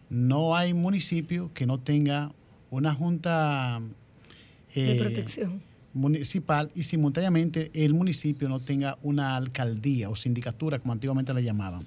no 0.09 0.57
hay 0.57 0.75
municipio 0.75 1.51
que 1.55 1.67
no 1.67 1.79
tenga 1.79 2.33
una 2.71 2.95
junta 2.95 3.81
de 4.75 4.97
eh, 4.97 4.99
protección 4.99 5.63
municipal 5.93 6.71
y 6.75 6.85
simultáneamente 6.85 7.71
el 7.75 7.95
municipio 7.95 8.49
no 8.49 8.61
tenga 8.61 8.99
una 9.03 9.37
alcaldía 9.37 10.09
o 10.09 10.17
sindicatura, 10.17 10.79
como 10.79 10.93
antiguamente 10.93 11.35
la 11.35 11.41
llamaban. 11.41 11.87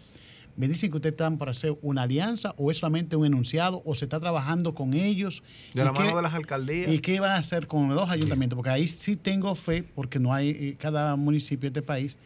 Me 0.56 0.68
dicen 0.68 0.92
que 0.92 0.98
ustedes 0.98 1.14
están 1.14 1.40
para 1.40 1.52
hacer 1.52 1.76
una 1.82 2.04
alianza 2.04 2.54
o 2.58 2.70
es 2.70 2.78
solamente 2.78 3.16
un 3.16 3.26
enunciado 3.26 3.82
o 3.86 3.96
se 3.96 4.06
está 4.06 4.20
trabajando 4.20 4.76
con 4.76 4.94
ellos. 4.94 5.42
De 5.74 5.84
la 5.84 5.92
mano 5.92 6.16
de 6.16 6.22
las 6.22 6.34
alcaldías. 6.34 6.94
¿Y 6.94 7.00
qué 7.00 7.20
va 7.20 7.34
a 7.34 7.38
hacer 7.38 7.66
con 7.66 7.96
los 7.96 8.10
ayuntamientos? 8.10 8.56
Porque 8.56 8.70
ahí 8.70 8.88
sí 8.88 9.16
tengo 9.16 9.56
fe, 9.56 9.82
porque 9.82 10.20
no 10.20 10.32
hay, 10.32 10.50
eh, 10.50 10.76
cada 10.78 11.16
municipio 11.16 11.72
de 11.72 11.80
este 11.80 11.82
país 11.82 12.20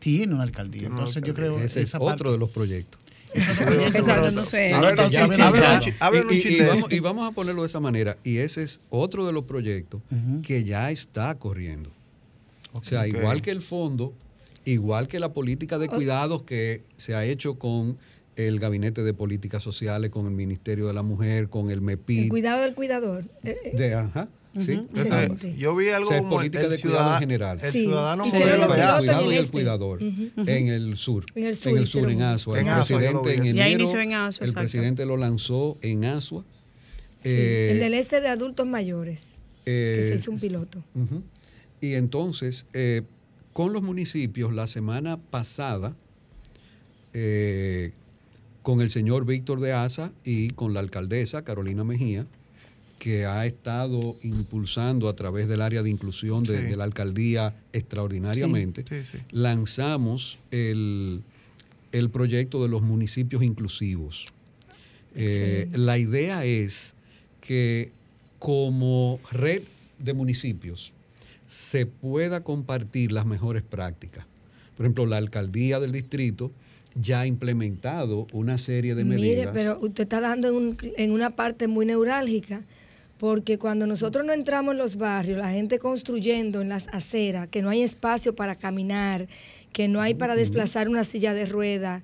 tiene 0.00 0.34
una 0.34 0.42
alcaldía. 0.42 0.88
Entonces 0.88 1.22
yo 1.22 1.32
creo 1.34 1.56
que 1.56 1.64
ese 1.64 1.82
es 1.82 1.94
otro 1.94 2.32
de 2.32 2.38
los 2.38 2.50
proyectos. 2.50 3.00
Y 6.90 7.00
vamos 7.00 7.30
a 7.30 7.32
ponerlo 7.32 7.62
de 7.62 7.68
esa 7.68 7.80
manera. 7.80 8.16
Y 8.24 8.38
ese 8.38 8.62
es 8.64 8.80
otro 8.90 9.26
de 9.26 9.32
los 9.32 9.44
proyectos 9.44 10.02
que 10.44 10.64
ya 10.64 10.90
está 10.90 11.34
corriendo. 11.36 11.90
O 12.72 12.82
sea, 12.82 13.06
igual 13.06 13.42
que 13.42 13.50
el 13.50 13.62
fondo, 13.62 14.12
igual 14.64 15.08
que 15.08 15.20
la 15.20 15.32
política 15.32 15.78
de 15.78 15.88
cuidados 15.88 16.42
que 16.42 16.82
se 16.96 17.14
ha 17.14 17.24
hecho 17.24 17.58
con 17.58 17.98
el 18.36 18.58
Gabinete 18.58 19.02
de 19.02 19.12
Políticas 19.12 19.62
Sociales, 19.62 20.10
con 20.10 20.26
el 20.26 20.32
Ministerio 20.32 20.86
de 20.86 20.94
la 20.94 21.02
Mujer, 21.02 21.48
con 21.48 21.70
el 21.70 21.80
MEPI. 21.80 22.24
El 22.24 22.28
cuidado 22.28 22.62
del 22.62 22.74
cuidador. 22.74 23.24
Eh, 23.42 23.56
eh. 23.64 23.76
De, 23.76 23.94
ajá. 23.94 24.28
Sí, 24.58 24.80
yo 25.56 25.76
vi 25.76 25.90
algo 25.90 26.10
como 26.10 26.30
política 26.30 26.68
de 26.68 26.78
cuidado 26.80 27.14
en 27.14 27.18
general. 27.20 27.58
El 27.62 27.72
ciudadano 27.72 28.26
modelo 28.26 28.62
de 28.62 28.98
cuidado 28.98 29.32
y 29.32 29.36
el 29.36 29.50
cuidador 29.50 30.02
en 30.02 30.68
el 30.68 30.96
sur, 30.96 31.24
en 31.34 31.44
el 31.44 31.56
sur, 31.56 31.72
en, 31.72 31.78
el 31.78 31.86
sur, 31.86 32.10
en 32.10 32.22
Asua. 32.22 32.58
el 32.58 32.66
presidente 32.66 33.34
en 33.34 33.46
enero, 33.46 34.00
en 34.00 34.12
Asua, 34.14 34.46
el 34.46 34.52
presidente 34.52 35.06
lo 35.06 35.16
lanzó 35.16 35.78
en 35.82 36.04
Asua. 36.04 36.44
Eh, 37.22 37.70
el 37.72 37.80
del 37.80 37.94
este 37.94 38.20
de 38.20 38.28
adultos 38.28 38.66
mayores, 38.66 39.26
que 39.64 40.08
se 40.08 40.16
hizo 40.16 40.30
un 40.32 40.40
piloto. 40.40 40.82
Y 41.80 41.94
entonces, 41.94 42.66
eh, 42.72 43.02
con 43.52 43.72
los 43.72 43.82
municipios, 43.82 44.52
la 44.52 44.66
semana 44.66 45.16
pasada, 45.16 45.96
eh, 47.14 47.92
con 48.62 48.80
el 48.80 48.90
señor 48.90 49.26
Víctor 49.26 49.60
de 49.60 49.72
Asa 49.72 50.12
y 50.24 50.50
con 50.50 50.74
la 50.74 50.80
alcaldesa 50.80 51.42
Carolina 51.42 51.84
Mejía, 51.84 52.26
que 53.00 53.24
ha 53.24 53.46
estado 53.46 54.16
impulsando 54.22 55.08
a 55.08 55.16
través 55.16 55.48
del 55.48 55.62
área 55.62 55.82
de 55.82 55.88
inclusión 55.88 56.44
de, 56.44 56.76
la 56.76 56.84
alcaldía 56.84 57.56
extraordinariamente, 57.72 58.84
lanzamos 59.30 60.38
el, 60.50 61.22
proyecto 62.12 62.62
de 62.62 62.68
los 62.68 62.82
municipios 62.82 63.42
inclusivos. 63.42 64.26
Eh, 65.16 65.66
la 65.72 65.96
idea 65.96 66.44
es 66.44 66.92
que 67.40 67.90
como 68.38 69.18
red 69.32 69.62
de 69.98 70.12
municipios 70.12 70.92
se 71.46 71.86
pueda 71.86 72.42
compartir 72.42 73.12
las 73.12 73.24
mejores 73.24 73.62
prácticas. 73.62 74.26
Por 74.76 74.84
ejemplo, 74.84 75.06
la 75.06 75.16
alcaldía 75.16 75.80
del 75.80 75.92
distrito 75.92 76.52
ya 77.00 77.20
ha 77.20 77.26
implementado 77.26 78.26
una 78.32 78.58
serie 78.58 78.94
de 78.94 79.06
medidas. 79.06 79.36
Mire, 79.36 79.50
pero 79.54 79.80
usted 79.80 80.02
está 80.02 80.20
dando 80.20 80.48
en 80.50 81.10
una 81.12 81.34
parte 81.34 81.66
muy 81.66 81.86
neurálgica 81.86 82.62
porque 83.20 83.58
cuando 83.58 83.86
nosotros 83.86 84.24
no 84.24 84.32
entramos 84.32 84.72
en 84.72 84.78
los 84.78 84.96
barrios, 84.96 85.38
la 85.38 85.50
gente 85.50 85.78
construyendo 85.78 86.62
en 86.62 86.70
las 86.70 86.88
aceras, 86.88 87.48
que 87.48 87.60
no 87.60 87.68
hay 87.68 87.82
espacio 87.82 88.34
para 88.34 88.54
caminar, 88.54 89.28
que 89.74 89.88
no 89.88 90.00
hay 90.00 90.14
para 90.14 90.34
desplazar 90.34 90.88
una 90.88 91.04
silla 91.04 91.34
de 91.34 91.44
rueda, 91.44 92.02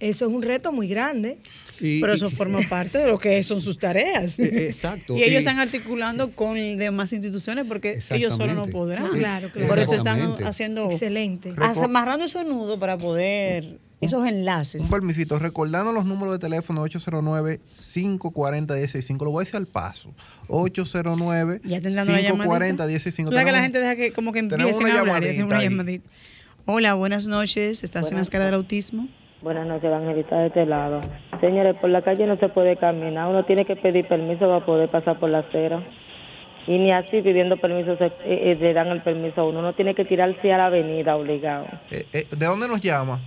eso 0.00 0.26
es 0.26 0.32
un 0.32 0.42
reto 0.42 0.72
muy 0.72 0.88
grande. 0.88 1.38
Pero 1.78 2.12
eso 2.12 2.30
forma 2.30 2.58
parte 2.68 2.98
de 2.98 3.06
lo 3.06 3.16
que 3.16 3.40
son 3.44 3.60
sus 3.60 3.78
tareas. 3.78 4.40
E, 4.40 4.66
exacto. 4.66 5.16
Y 5.16 5.22
ellos 5.22 5.38
están 5.38 5.60
articulando 5.60 6.32
con 6.32 6.56
demás 6.56 7.12
instituciones 7.12 7.64
porque 7.66 8.00
ellos 8.10 8.36
solo 8.36 8.54
no 8.54 8.66
podrán. 8.66 9.12
Claro, 9.12 9.48
claro. 9.50 9.68
Por 9.68 9.78
eso 9.78 9.94
están 9.94 10.20
haciendo. 10.44 10.90
Excelente. 10.90 11.54
Amarrando 11.58 12.24
esos 12.24 12.44
nudos 12.44 12.78
para 12.80 12.98
poder 12.98 13.78
esos 14.00 14.26
enlaces. 14.26 14.82
Un 14.82 14.90
permisito, 14.90 15.38
recordando 15.38 15.92
los 15.92 16.04
números 16.04 16.34
de 16.34 16.38
teléfono 16.38 16.84
809-540-165, 16.84 19.24
lo 19.24 19.30
voy 19.30 19.40
a 19.40 19.44
decir 19.44 19.56
al 19.56 19.66
paso. 19.66 20.12
809-540-165. 20.48 23.30
Claro 23.30 23.46
que 23.46 23.52
la 23.52 23.62
gente 23.62 23.80
deja 23.80 23.96
que 23.96 24.12
como 24.12 24.32
que 24.32 24.40
empiecen 24.40 24.86
a 24.88 25.00
hablar. 25.00 25.22
Una 25.44 25.62
llamadita. 25.62 26.06
Hola, 26.66 26.92
buenas 26.94 27.26
noches. 27.28 27.82
¿Estás 27.84 28.02
buenas 28.02 28.10
en 28.10 28.16
la 28.16 28.22
escala 28.22 28.46
del 28.46 28.54
autismo? 28.54 29.06
Buenas 29.40 29.66
noches, 29.66 29.84
Evangelista, 29.84 30.36
de 30.38 30.48
este 30.48 30.66
lado. 30.66 31.00
Señores, 31.40 31.76
por 31.76 31.88
la 31.90 32.02
calle 32.02 32.26
no 32.26 32.36
se 32.38 32.48
puede 32.48 32.76
caminar. 32.76 33.28
Uno 33.28 33.44
tiene 33.44 33.64
que 33.64 33.76
pedir 33.76 34.08
permiso 34.08 34.40
para 34.40 34.66
poder 34.66 34.90
pasar 34.90 35.20
por 35.20 35.30
la 35.30 35.38
acera. 35.40 35.86
Y 36.66 36.78
ni 36.78 36.90
así 36.90 37.22
pidiendo 37.22 37.56
permiso 37.56 37.96
se, 37.96 38.06
eh, 38.06 38.12
eh, 38.24 38.56
le 38.58 38.74
dan 38.74 38.88
el 38.88 39.00
permiso 39.02 39.42
a 39.42 39.44
uno. 39.44 39.60
Uno 39.60 39.74
tiene 39.74 39.94
que 39.94 40.04
tirarse 40.04 40.52
a 40.52 40.58
la 40.58 40.66
avenida 40.66 41.14
obligado. 41.14 41.66
Eh, 41.90 42.26
¿De 42.36 42.46
dónde 42.46 42.66
nos 42.66 42.80
llama? 42.80 43.20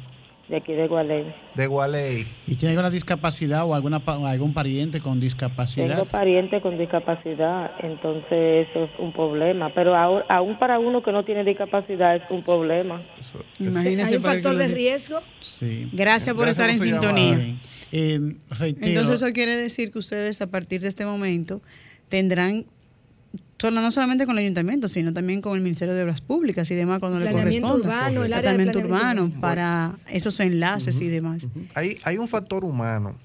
De 0.49 0.57
aquí, 0.57 0.73
de 0.73 0.87
Gualey. 0.87 1.31
De 1.53 1.67
Gualey. 1.67 2.25
¿Y 2.47 2.55
tiene 2.55 2.71
alguna 2.71 2.89
discapacidad 2.89 3.65
o 3.65 3.75
alguna 3.75 4.01
algún 4.25 4.51
pariente 4.51 4.99
con 4.99 5.19
discapacidad? 5.19 5.89
Tengo 5.89 6.05
pariente 6.05 6.59
con 6.59 6.75
discapacidad, 6.75 7.71
entonces 7.83 8.67
eso 8.67 8.85
es 8.85 8.89
un 8.97 9.13
problema. 9.13 9.71
Pero 9.75 9.95
aún 9.95 10.57
para 10.57 10.79
uno 10.79 11.03
que 11.03 11.11
no 11.11 11.23
tiene 11.23 11.43
discapacidad 11.43 12.15
es 12.15 12.23
un 12.31 12.43
problema. 12.43 12.99
Imagínese 13.59 14.09
¿Hay 14.09 14.17
un 14.17 14.23
factor 14.23 14.55
de 14.55 14.67
riesgo? 14.69 15.21
Sí. 15.39 15.87
Gracias 15.93 16.35
por 16.35 16.47
estar 16.47 16.69
en 16.71 16.79
sintonía. 16.79 17.55
entonces 17.91 19.21
eso 19.21 19.31
quiere 19.33 19.55
decir 19.55 19.91
que 19.91 19.99
ustedes 19.99 20.41
a 20.41 20.47
partir 20.47 20.81
de 20.81 20.87
este 20.87 21.05
momento 21.05 21.61
tendrán 22.09 22.65
no 23.61 23.91
solamente 23.91 24.25
con 24.25 24.37
el 24.37 24.43
ayuntamiento, 24.43 24.87
sino 24.87 25.13
también 25.13 25.41
con 25.41 25.55
el 25.55 25.61
Ministerio 25.61 25.93
de 25.93 26.03
Obras 26.03 26.21
Públicas 26.21 26.69
y 26.71 26.75
demás 26.75 26.99
cuando 26.99 27.19
le 27.19 27.31
corresponda. 27.31 27.75
Urbano, 27.75 28.23
el 28.23 28.33
área 28.33 28.53
urbano 28.53 29.31
para 29.41 29.97
esos 30.09 30.39
enlaces 30.39 30.99
y 31.01 31.07
demás. 31.07 31.47
Hay, 31.75 31.97
hay 32.03 32.17
un 32.17 32.27
factor 32.27 32.63
humano 32.63 33.15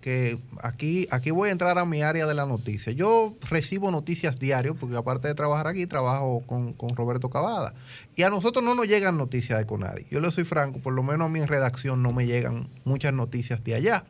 que 0.00 0.38
aquí, 0.62 1.06
aquí 1.10 1.30
voy 1.30 1.48
a 1.48 1.52
entrar 1.52 1.78
a 1.78 1.84
mi 1.84 2.02
área 2.02 2.26
de 2.26 2.34
la 2.34 2.46
noticia. 2.46 2.92
Yo 2.92 3.36
recibo 3.50 3.90
noticias 3.90 4.38
diarios, 4.38 4.76
porque 4.78 4.96
aparte 4.96 5.28
de 5.28 5.34
trabajar 5.34 5.66
aquí, 5.66 5.86
trabajo 5.86 6.42
con, 6.46 6.72
con 6.72 6.90
Roberto 6.90 7.30
Cavada. 7.30 7.74
Y 8.16 8.22
a 8.22 8.30
nosotros 8.30 8.64
no 8.64 8.74
nos 8.74 8.86
llegan 8.86 9.16
noticias 9.16 9.58
de 9.58 9.66
Conadi. 9.66 10.06
Yo 10.10 10.20
le 10.20 10.30
soy 10.30 10.44
franco, 10.44 10.78
por 10.80 10.92
lo 10.92 11.02
menos 11.02 11.26
a 11.26 11.28
mí 11.28 11.40
en 11.40 11.48
redacción 11.48 12.02
no 12.02 12.12
me 12.12 12.26
llegan 12.26 12.68
muchas 12.84 13.12
noticias 13.12 13.62
de 13.64 13.74
allá. 13.74 14.04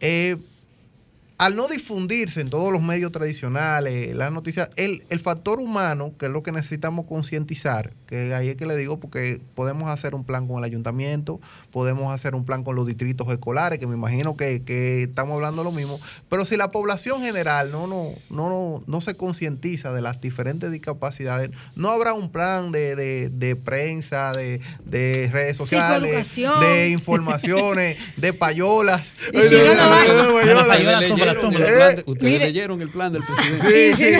Eh, 0.00 0.36
al 1.38 1.54
no 1.54 1.68
difundirse 1.68 2.40
en 2.40 2.48
todos 2.48 2.72
los 2.72 2.82
medios 2.82 3.12
tradicionales, 3.12 4.16
las 4.16 4.32
noticias, 4.32 4.70
el, 4.76 5.04
el 5.10 5.20
factor 5.20 5.60
humano, 5.60 6.12
que 6.18 6.26
es 6.26 6.32
lo 6.32 6.42
que 6.42 6.50
necesitamos 6.50 7.04
concientizar, 7.06 7.92
que 8.06 8.34
ahí 8.34 8.48
es 8.48 8.56
que 8.56 8.64
le 8.64 8.76
digo, 8.76 8.98
porque 8.98 9.40
podemos 9.54 9.90
hacer 9.90 10.14
un 10.14 10.24
plan 10.24 10.46
con 10.46 10.58
el 10.58 10.64
ayuntamiento, 10.64 11.38
podemos 11.72 12.12
hacer 12.14 12.34
un 12.34 12.44
plan 12.44 12.64
con 12.64 12.74
los 12.74 12.86
distritos 12.86 13.30
escolares, 13.30 13.78
que 13.78 13.86
me 13.86 13.94
imagino 13.94 14.36
que, 14.36 14.62
estamos 15.02 15.34
hablando 15.34 15.62
lo 15.62 15.72
mismo, 15.72 16.00
pero 16.28 16.44
si 16.46 16.56
la 16.56 16.70
población 16.70 17.20
general 17.20 17.70
no, 17.70 17.86
no, 17.86 18.14
no, 18.30 18.82
no, 18.86 19.00
se 19.00 19.14
concientiza 19.14 19.92
de 19.92 20.00
las 20.00 20.20
diferentes 20.20 20.70
discapacidades, 20.70 21.50
no 21.74 21.90
habrá 21.90 22.14
un 22.14 22.30
plan 22.30 22.72
de, 22.72 22.96
de, 22.96 23.56
prensa, 23.56 24.32
de, 24.32 24.60
de, 24.84 25.28
redes 25.30 25.56
sociales, 25.56 26.34
de 26.60 26.88
informaciones, 26.90 27.98
de 28.16 28.32
payolas. 28.32 29.12
Ustedes 32.06 32.40
leyeron 32.40 32.80
el 32.82 32.90
plan 32.90 33.12
del 33.12 33.22
presidente. 33.22 33.96
Sí, 33.96 34.12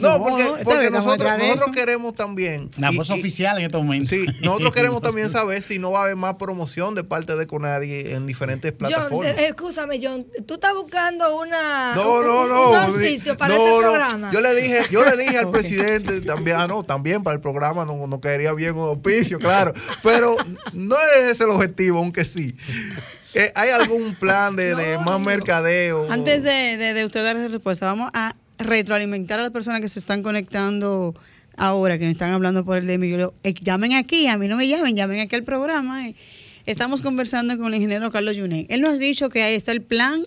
no, 0.00 0.18
porque, 0.18 0.90
nosotros, 0.90 1.70
queremos 1.72 2.14
también. 2.14 2.70
Una 2.76 2.90
voz 2.90 3.10
oficial 3.10 3.58
en 3.58 3.66
este 3.66 3.76
momento. 3.76 4.10
Sí, 4.10 4.24
nosotros 4.42 4.72
queremos 4.72 5.02
también 5.08 5.30
saber 5.30 5.62
si 5.62 5.78
no 5.78 5.92
va 5.92 6.00
a 6.00 6.02
haber 6.04 6.16
más 6.16 6.34
promoción 6.34 6.94
de 6.94 7.04
parte 7.04 7.36
de 7.36 7.46
Conadi 7.46 8.12
en 8.12 8.26
diferentes 8.26 8.72
plataformas. 8.72 9.34
John, 9.34 9.44
escúchame, 9.44 10.00
John, 10.02 10.26
tú 10.46 10.54
estás 10.54 10.74
buscando 10.74 11.38
una. 11.38 11.94
No, 11.94 12.22
no, 12.22 12.46
no. 12.46 12.70
Un 12.70 12.76
auspicio 12.76 13.36
para 13.36 13.54
este 13.54 13.78
programa. 13.78 14.30
Yo 14.32 14.40
le 14.40 14.54
dije, 14.54 14.82
yo 14.90 15.04
le 15.04 15.16
dije 15.16 15.38
al 15.38 15.50
presidente 15.52 16.20
también, 16.20 16.56
ah, 16.58 16.66
no, 16.66 16.82
también 16.84 17.22
para 17.22 17.34
el 17.34 17.40
programa 17.40 17.84
no, 17.84 18.06
no 18.06 18.20
quedaría 18.20 18.52
bien 18.52 18.76
un 18.76 18.88
auspicio, 18.88 19.38
claro. 19.38 19.72
Pero 20.02 20.36
no 20.72 20.96
es 21.16 21.32
ese 21.32 21.44
el 21.44 21.50
objetivo, 21.50 21.98
aunque 21.98 22.24
sí. 22.24 22.56
Eh, 23.38 23.52
¿Hay 23.54 23.70
algún 23.70 24.16
plan 24.16 24.56
de, 24.56 24.98
más 25.06 25.20
mercadeo? 25.20 26.10
Antes 26.10 26.42
de, 26.42 27.02
usted 27.04 27.22
dar 27.22 27.36
esa 27.36 27.46
respuesta, 27.46 27.86
vamos 27.86 28.10
a 28.12 28.34
retroalimentar 28.58 29.38
a 29.38 29.42
las 29.42 29.52
personas 29.52 29.80
que 29.80 29.86
se 29.86 30.00
están 30.00 30.24
conectando 30.24 31.14
ahora, 31.56 31.98
que 31.98 32.06
me 32.06 32.10
están 32.10 32.32
hablando 32.32 32.64
por 32.64 32.78
el 32.78 32.88
de 32.88 32.98
mi. 32.98 33.12
Eh, 33.12 33.54
llamen 33.62 33.92
aquí, 33.92 34.26
a 34.26 34.36
mí 34.36 34.48
no 34.48 34.56
me 34.56 34.66
llamen, 34.66 34.96
llamen 34.96 35.20
aquí 35.20 35.36
al 35.36 35.44
programa. 35.44 36.08
Eh. 36.08 36.16
Estamos 36.66 37.00
conversando 37.00 37.56
con 37.56 37.68
el 37.68 37.76
ingeniero 37.76 38.10
Carlos 38.10 38.34
Yuné. 38.34 38.66
Él 38.70 38.80
nos 38.80 38.94
ha 38.94 38.98
dicho 38.98 39.28
que 39.28 39.44
ahí 39.44 39.54
está 39.54 39.70
el 39.70 39.82
plan 39.82 40.24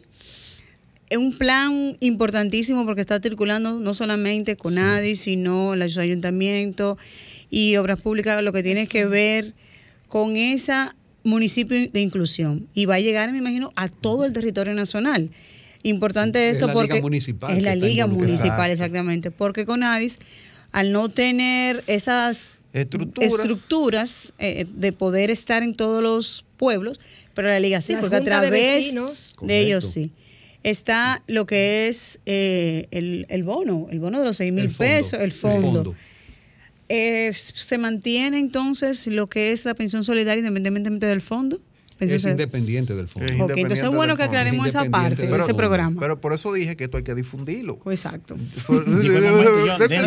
es 1.10 1.17
un 1.17 1.38
plan 1.38 1.97
importantísimo 2.00 2.86
porque 2.86 3.02
está 3.02 3.19
circulando 3.19 3.82
no 3.82 3.93
solamente 3.93 4.56
con 4.56 4.78
ADI, 4.78 5.17
sino 5.17 5.74
el 5.74 5.82
ayuntamiento 5.82 6.97
y 7.50 7.76
obras 7.76 8.00
públicas, 8.00 8.41
lo 8.41 8.54
que 8.54 8.63
tiene 8.63 8.88
que 8.88 9.06
ver 9.06 9.54
con 10.08 10.38
esa 10.38 10.95
municipio 11.23 11.89
de 11.89 11.99
inclusión. 11.99 12.67
Y 12.73 12.86
va 12.86 12.95
a 12.95 12.99
llegar, 12.99 13.31
me 13.31 13.38
imagino, 13.38 13.71
a 13.75 13.89
todo 13.89 14.25
el 14.25 14.34
territorio 14.34 14.73
nacional. 14.73 15.29
Importante 15.84 16.49
esto 16.49 16.65
es 16.65 16.67
la 16.67 16.73
porque 16.73 16.93
liga 16.93 17.01
municipal 17.01 17.57
es 17.57 17.63
la 17.63 17.75
liga 17.75 18.07
municipal, 18.07 18.69
exactamente, 18.69 19.31
porque 19.31 19.65
con 19.65 19.84
ADIS, 19.84 20.19
al 20.71 20.91
no 20.91 21.10
tener 21.10 21.84
esas 21.88 22.51
estructuras 22.73 24.34
eh, 24.38 24.65
de 24.71 24.91
poder 24.93 25.31
estar 25.31 25.63
en 25.63 25.73
todos 25.73 26.03
los 26.03 26.45
pueblos, 26.57 26.99
pero 27.34 27.47
la 27.47 27.60
liga 27.60 27.81
sí, 27.81 27.95
porque 27.99 28.17
a 28.17 28.23
través 28.23 28.93
de, 29.41 29.60
ellos 29.60 29.89
sí. 29.89 30.12
Está 30.63 31.23
lo 31.25 31.47
que 31.47 31.88
es 31.88 32.19
eh, 32.27 32.86
el, 32.91 33.43
bono, 33.43 33.88
el 33.89 33.99
bono 33.99 34.19
de 34.19 34.25
los 34.25 34.38
6 34.38 34.53
mil 34.53 34.69
pesos, 34.69 35.19
El 35.19 35.31
fondo 35.31 35.95
eh, 36.93 37.34
¿Se 37.34 37.77
mantiene 37.77 38.39
entonces 38.39 39.08
lo 39.08 39.27
que 39.27 39.51
es 39.51 39.63
la 39.65 39.73
pensión 39.73 40.04
solidaria 40.04 40.39
independientemente 40.39 41.06
del 41.06 41.21
fondo? 41.21 41.60
es 41.99 42.25
independiente 42.25 42.95
del 42.95 43.08
fondo. 43.08 43.32
entonces 43.56 43.84
es 43.84 43.89
bueno 43.89 44.15
que 44.15 44.23
aclaremos 44.23 44.65
esa 44.65 44.86
parte 44.86 45.27
de 45.27 45.38
ese 45.38 45.54
programa. 45.54 45.99
Pero 45.99 46.19
por 46.19 46.34
eso 46.34 46.51
dije 46.54 46.75
que 46.75 46.86
esto 46.86 46.97
hay 46.97 47.04
que 47.04 47.15
difundirlo. 47.15 47.80
Exacto. 47.89 48.36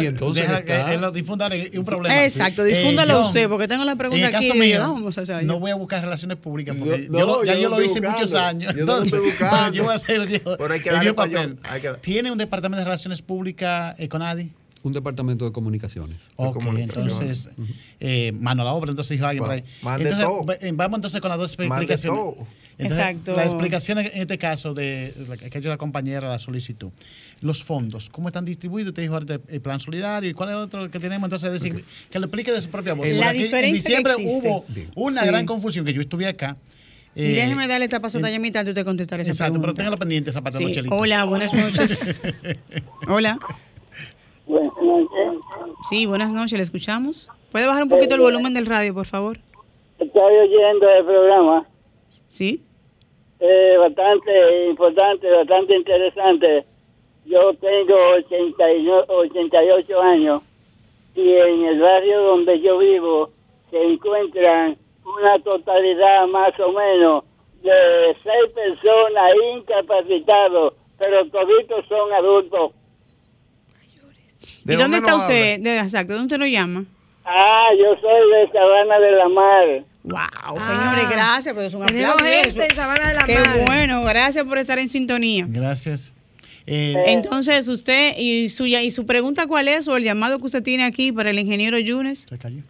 y 0.03 0.07
entonces 0.07 0.47
que 0.65 0.99
lo 0.99 1.13
difunda 1.13 1.49
un 1.75 1.85
problema. 1.85 2.25
Exacto, 2.25 2.65
difúndalo 2.65 3.15
eh, 3.21 3.27
usted, 3.27 3.49
porque 3.49 3.69
tengo 3.69 3.85
la 3.85 3.97
pregunta 3.97 4.29
aquí. 4.29 4.53
Mío, 4.53 4.81
vamos 4.81 5.19
a 5.19 5.23
hacer 5.23 5.45
no 5.45 5.59
voy 5.59 5.71
a 5.71 5.75
buscar 5.75 6.03
relaciones 6.03 6.39
públicas, 6.39 6.77
porque 6.79 7.09
yo, 7.11 7.45
ya 7.45 7.59
yo, 7.59 7.69
lo 7.69 7.83
hice 7.83 8.01
muchos 8.01 8.35
años. 8.35 8.75
entonces, 8.77 9.13
yo 9.73 9.85
voy 9.85 9.93
a 9.93 9.97
hacer 9.97 10.21
el, 10.21 11.15
papel. 11.15 11.59
¿Tiene 12.01 12.31
un 12.31 12.39
departamento 12.39 12.79
de 12.79 12.85
relaciones 12.85 13.23
públicas 13.23 13.97
con 14.09 14.23
ADI? 14.23 14.51
Un 14.85 14.93
departamento 14.93 15.47
de 15.47 15.53
comunicaciones. 15.53 16.19
Ok, 16.37 16.59
entonces, 16.77 17.49
eh, 18.01 18.33
mano 18.39 18.61
a 18.63 18.65
la 18.67 18.73
obra, 18.75 18.91
entonces 18.91 19.17
dijo 19.17 19.27
alguien 19.27 19.43
por 19.43 19.55
ahí. 19.55 19.65
Entonces, 19.83 20.59
eh, 20.61 20.73
vamos 20.75 20.99
entonces 20.99 21.21
con 21.23 21.31
las 21.31 21.39
dos 21.39 21.55
explicaciones. 21.59 22.37
Exacto. 22.79 23.35
La 23.35 23.45
explicación 23.45 23.99
en 23.99 24.11
este 24.13 24.37
caso 24.37 24.75
de 24.75 25.15
que 25.39 25.57
ha 25.57 25.59
hecho 25.59 25.69
la 25.71 25.79
compañera 25.79 26.29
la 26.29 26.39
solicitud. 26.39 26.91
Los 27.41 27.63
fondos, 27.63 28.11
¿cómo 28.11 28.29
están 28.29 28.45
distribuidos? 28.45 28.91
Usted 28.91 29.03
dijo 29.03 29.19
el 29.49 29.61
plan 29.63 29.81
solidario. 29.81 30.29
¿Y 30.29 30.35
cuál 30.35 30.51
es 30.51 30.57
el 30.57 30.63
otro 30.63 30.91
que 30.91 31.01
tenemos? 31.01 31.27
Entonces, 31.29 31.51
decir, 31.51 31.85
que 32.11 32.19
lo 32.19 32.27
explique 32.27 32.53
de 32.53 32.61
su 32.61 32.69
propia 32.69 32.93
voz. 32.95 33.09
La 33.09 33.33
diferencia 33.33 33.97
en 33.97 34.05
diciembre 34.05 34.15
hubo 34.19 34.67
una 34.97 35.25
gran 35.25 35.47
confusión 35.47 35.85
que 35.85 35.95
yo 35.95 36.03
estuve 36.03 36.27
acá. 36.27 36.57
y 37.15 37.33
déjeme 37.33 37.67
darle 37.69 37.85
esta 37.87 38.01
paso 38.01 38.19
a 38.19 38.39
mitad 38.39 38.65
de 38.65 38.73
usted 38.73 38.85
contestar 38.85 39.21
esa 39.21 39.31
exacto, 39.31 39.53
pregunta. 39.53 39.67
pero 39.67 39.77
téngalo 39.77 39.97
pendiente 39.97 40.31
esa 40.31 40.43
parte 40.43 40.59
sí. 40.59 40.81
Hola, 40.91 41.25
buenas 41.25 41.55
noches. 41.55 42.15
Hola. 43.09 43.39
Buenas 44.47 44.73
noches. 44.83 45.41
Sí, 45.89 46.07
buenas 46.07 46.33
noches, 46.33 46.59
le 46.59 46.63
escuchamos. 46.65 47.29
¿Puede 47.51 47.67
bajar 47.67 47.83
un 47.83 47.89
poquito 47.89 48.15
el 48.15 48.21
volumen 48.21 48.53
del 48.53 48.67
radio, 48.67 48.93
por 48.93 49.07
favor? 49.07 49.39
Estoy 49.99 50.35
oyendo 50.37 50.89
el 50.89 51.05
programa. 51.05 51.67
Sí. 52.29 52.63
Eh, 53.41 53.77
bastante 53.79 54.69
importante, 54.69 55.31
bastante 55.31 55.77
interesante. 55.77 56.65
Yo 57.25 57.55
tengo 57.55 57.95
88 59.09 60.01
años 60.01 60.43
y 61.15 61.33
en 61.33 61.65
el 61.65 61.81
barrio 61.81 62.23
donde 62.23 62.61
yo 62.61 62.79
vivo 62.79 63.31
se 63.71 63.83
encuentran 63.83 64.77
una 65.05 65.39
totalidad 65.39 66.27
más 66.27 66.59
o 66.61 66.73
menos 66.73 67.25
de 67.63 68.17
seis 68.23 68.53
personas 68.55 69.33
incapacitados, 69.57 70.75
pero 70.99 71.27
toditos 71.31 71.87
son 71.89 72.13
adultos 72.13 72.73
¿Y 74.67 74.75
dónde, 74.77 74.99
está 74.99 75.17
usted? 75.17 75.61
De, 75.61 75.79
exacto, 75.79 76.15
¿dónde 76.15 76.27
usted 76.27 76.39
lo 76.39 76.47
llama? 76.47 76.85
Ah, 77.25 77.69
yo 77.79 77.97
soy 78.01 78.31
de 78.31 78.53
Sabana 78.53 78.99
de 78.99 79.13
la 79.13 79.29
Mar. 79.29 79.85
Wow, 80.05 80.61
señores, 80.61 81.09
gracias, 81.09 81.55
pero 81.55 81.67
es 81.67 81.75
un 81.75 81.83
aplauso. 81.83 82.25
gente 82.25 82.67
en 82.67 82.77
Sabana 82.77 83.09
de 83.09 83.15
la 83.15 83.25
Qué 83.25 83.35
Mar. 83.39 83.53
Qué 83.53 83.65
bueno, 83.65 84.05
gracias 84.05 84.45
por 84.45 84.59
estar 84.59 84.79
en 84.79 84.89
sintonía. 84.89 85.47
Gracias. 85.49 86.13
Eh, 86.67 86.95
Entonces, 87.09 87.69
usted 87.69 88.17
y 88.17 88.49
su, 88.49 88.67
y 88.67 88.91
su 88.91 89.05
pregunta 89.07 89.47
cuál 89.47 89.69
es 89.69 89.87
o 89.89 89.97
el 89.97 90.05
llamado 90.05 90.39
que 90.39 90.47
usted 90.47 90.63
tiene 90.63 90.85
aquí 90.85 91.13
para 91.13 91.31
el 91.31 91.39
ingeniero 91.39 91.79
Yunes. 91.79 92.27
Se 92.29 92.39
cayó. 92.39 92.63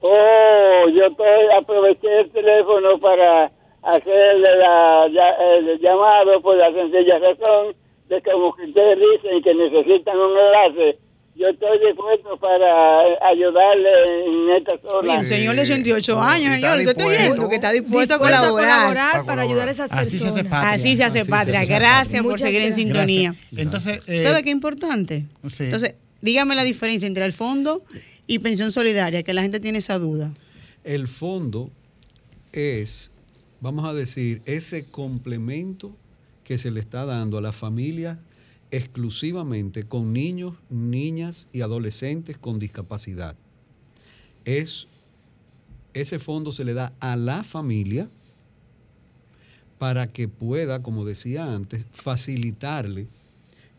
Oh, 0.00 0.88
yo 0.88 1.06
estoy, 1.06 1.26
aproveché 1.56 2.20
el 2.20 2.30
teléfono 2.30 2.98
para 2.98 3.50
hacer 3.82 4.36
la, 4.38 5.06
el 5.06 5.80
llamado 5.80 6.40
por 6.42 6.56
la 6.56 6.72
sencilla 6.72 7.18
razón 7.18 7.74
de 8.08 8.20
que 8.20 8.30
como 8.30 8.48
ustedes 8.48 8.98
dicen 8.98 9.42
que 9.42 9.54
necesitan 9.54 10.16
un 10.16 10.32
enlace 10.38 10.98
yo 11.38 11.48
estoy 11.48 11.78
dispuesto 11.86 12.38
para 12.38 13.28
ayudarle 13.28 13.88
en 14.26 14.56
esta 14.56 14.72
zona. 14.88 15.18
un 15.18 15.26
señor 15.26 15.54
de 15.54 15.66
68 15.66 16.20
años, 16.20 16.54
señor, 16.54 16.80
yo 16.80 16.90
estoy 16.90 17.16
viendo 17.16 17.48
que 17.48 17.56
está 17.56 17.72
dispuesto, 17.72 18.14
a 18.14 18.18
colaborar. 18.18 19.24
para 19.26 19.42
ayudar 19.42 19.68
a 19.68 19.70
esas 19.70 19.90
personas. 19.90 20.06
Así 20.06 20.18
se 20.18 20.28
hace 20.28 20.44
patria. 20.44 20.70
Así 20.70 20.96
se 20.96 21.04
hace 21.04 21.24
patria. 21.24 21.64
Gracias 21.64 22.22
por 22.22 22.38
seguir 22.38 22.62
en 22.62 22.72
sintonía. 22.72 23.36
Entonces, 23.54 24.02
eh, 24.06 24.20
¿Usted 24.20 24.34
ve 24.34 24.42
qué 24.44 24.50
importante? 24.50 25.24
Sí. 25.48 25.64
Entonces, 25.64 25.94
dígame 26.22 26.54
la 26.54 26.64
diferencia 26.64 27.06
entre 27.06 27.24
el 27.26 27.32
fondo 27.32 27.82
y 28.26 28.38
pensión 28.38 28.70
solidaria, 28.70 29.22
que 29.22 29.34
la 29.34 29.42
gente 29.42 29.60
tiene 29.60 29.78
esa 29.78 29.98
duda. 29.98 30.32
El 30.84 31.06
fondo 31.06 31.70
es, 32.52 33.10
vamos 33.60 33.84
a 33.84 33.92
decir, 33.92 34.40
ese 34.46 34.90
complemento 34.90 35.94
que 36.44 36.56
se 36.56 36.70
le 36.70 36.80
está 36.80 37.04
dando 37.04 37.38
a 37.38 37.40
la 37.40 37.52
familia 37.52 38.18
exclusivamente 38.70 39.84
con 39.84 40.12
niños, 40.12 40.54
niñas 40.70 41.46
y 41.52 41.60
adolescentes 41.60 42.38
con 42.38 42.58
discapacidad. 42.58 43.36
Es, 44.44 44.86
ese 45.94 46.18
fondo 46.18 46.52
se 46.52 46.64
le 46.64 46.74
da 46.74 46.92
a 47.00 47.16
la 47.16 47.42
familia 47.42 48.08
para 49.78 50.06
que 50.06 50.28
pueda, 50.28 50.82
como 50.82 51.04
decía 51.04 51.52
antes, 51.52 51.84
facilitarle 51.92 53.06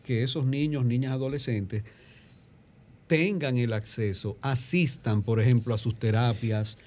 que 0.04 0.22
esos 0.22 0.46
niños, 0.46 0.84
niñas, 0.84 1.12
adolescentes 1.12 1.82
tengan 3.06 3.56
el 3.56 3.72
acceso, 3.72 4.36
asistan, 4.42 5.22
por 5.22 5.40
ejemplo, 5.40 5.74
a 5.74 5.78
sus 5.78 5.98
terapias, 5.98 6.78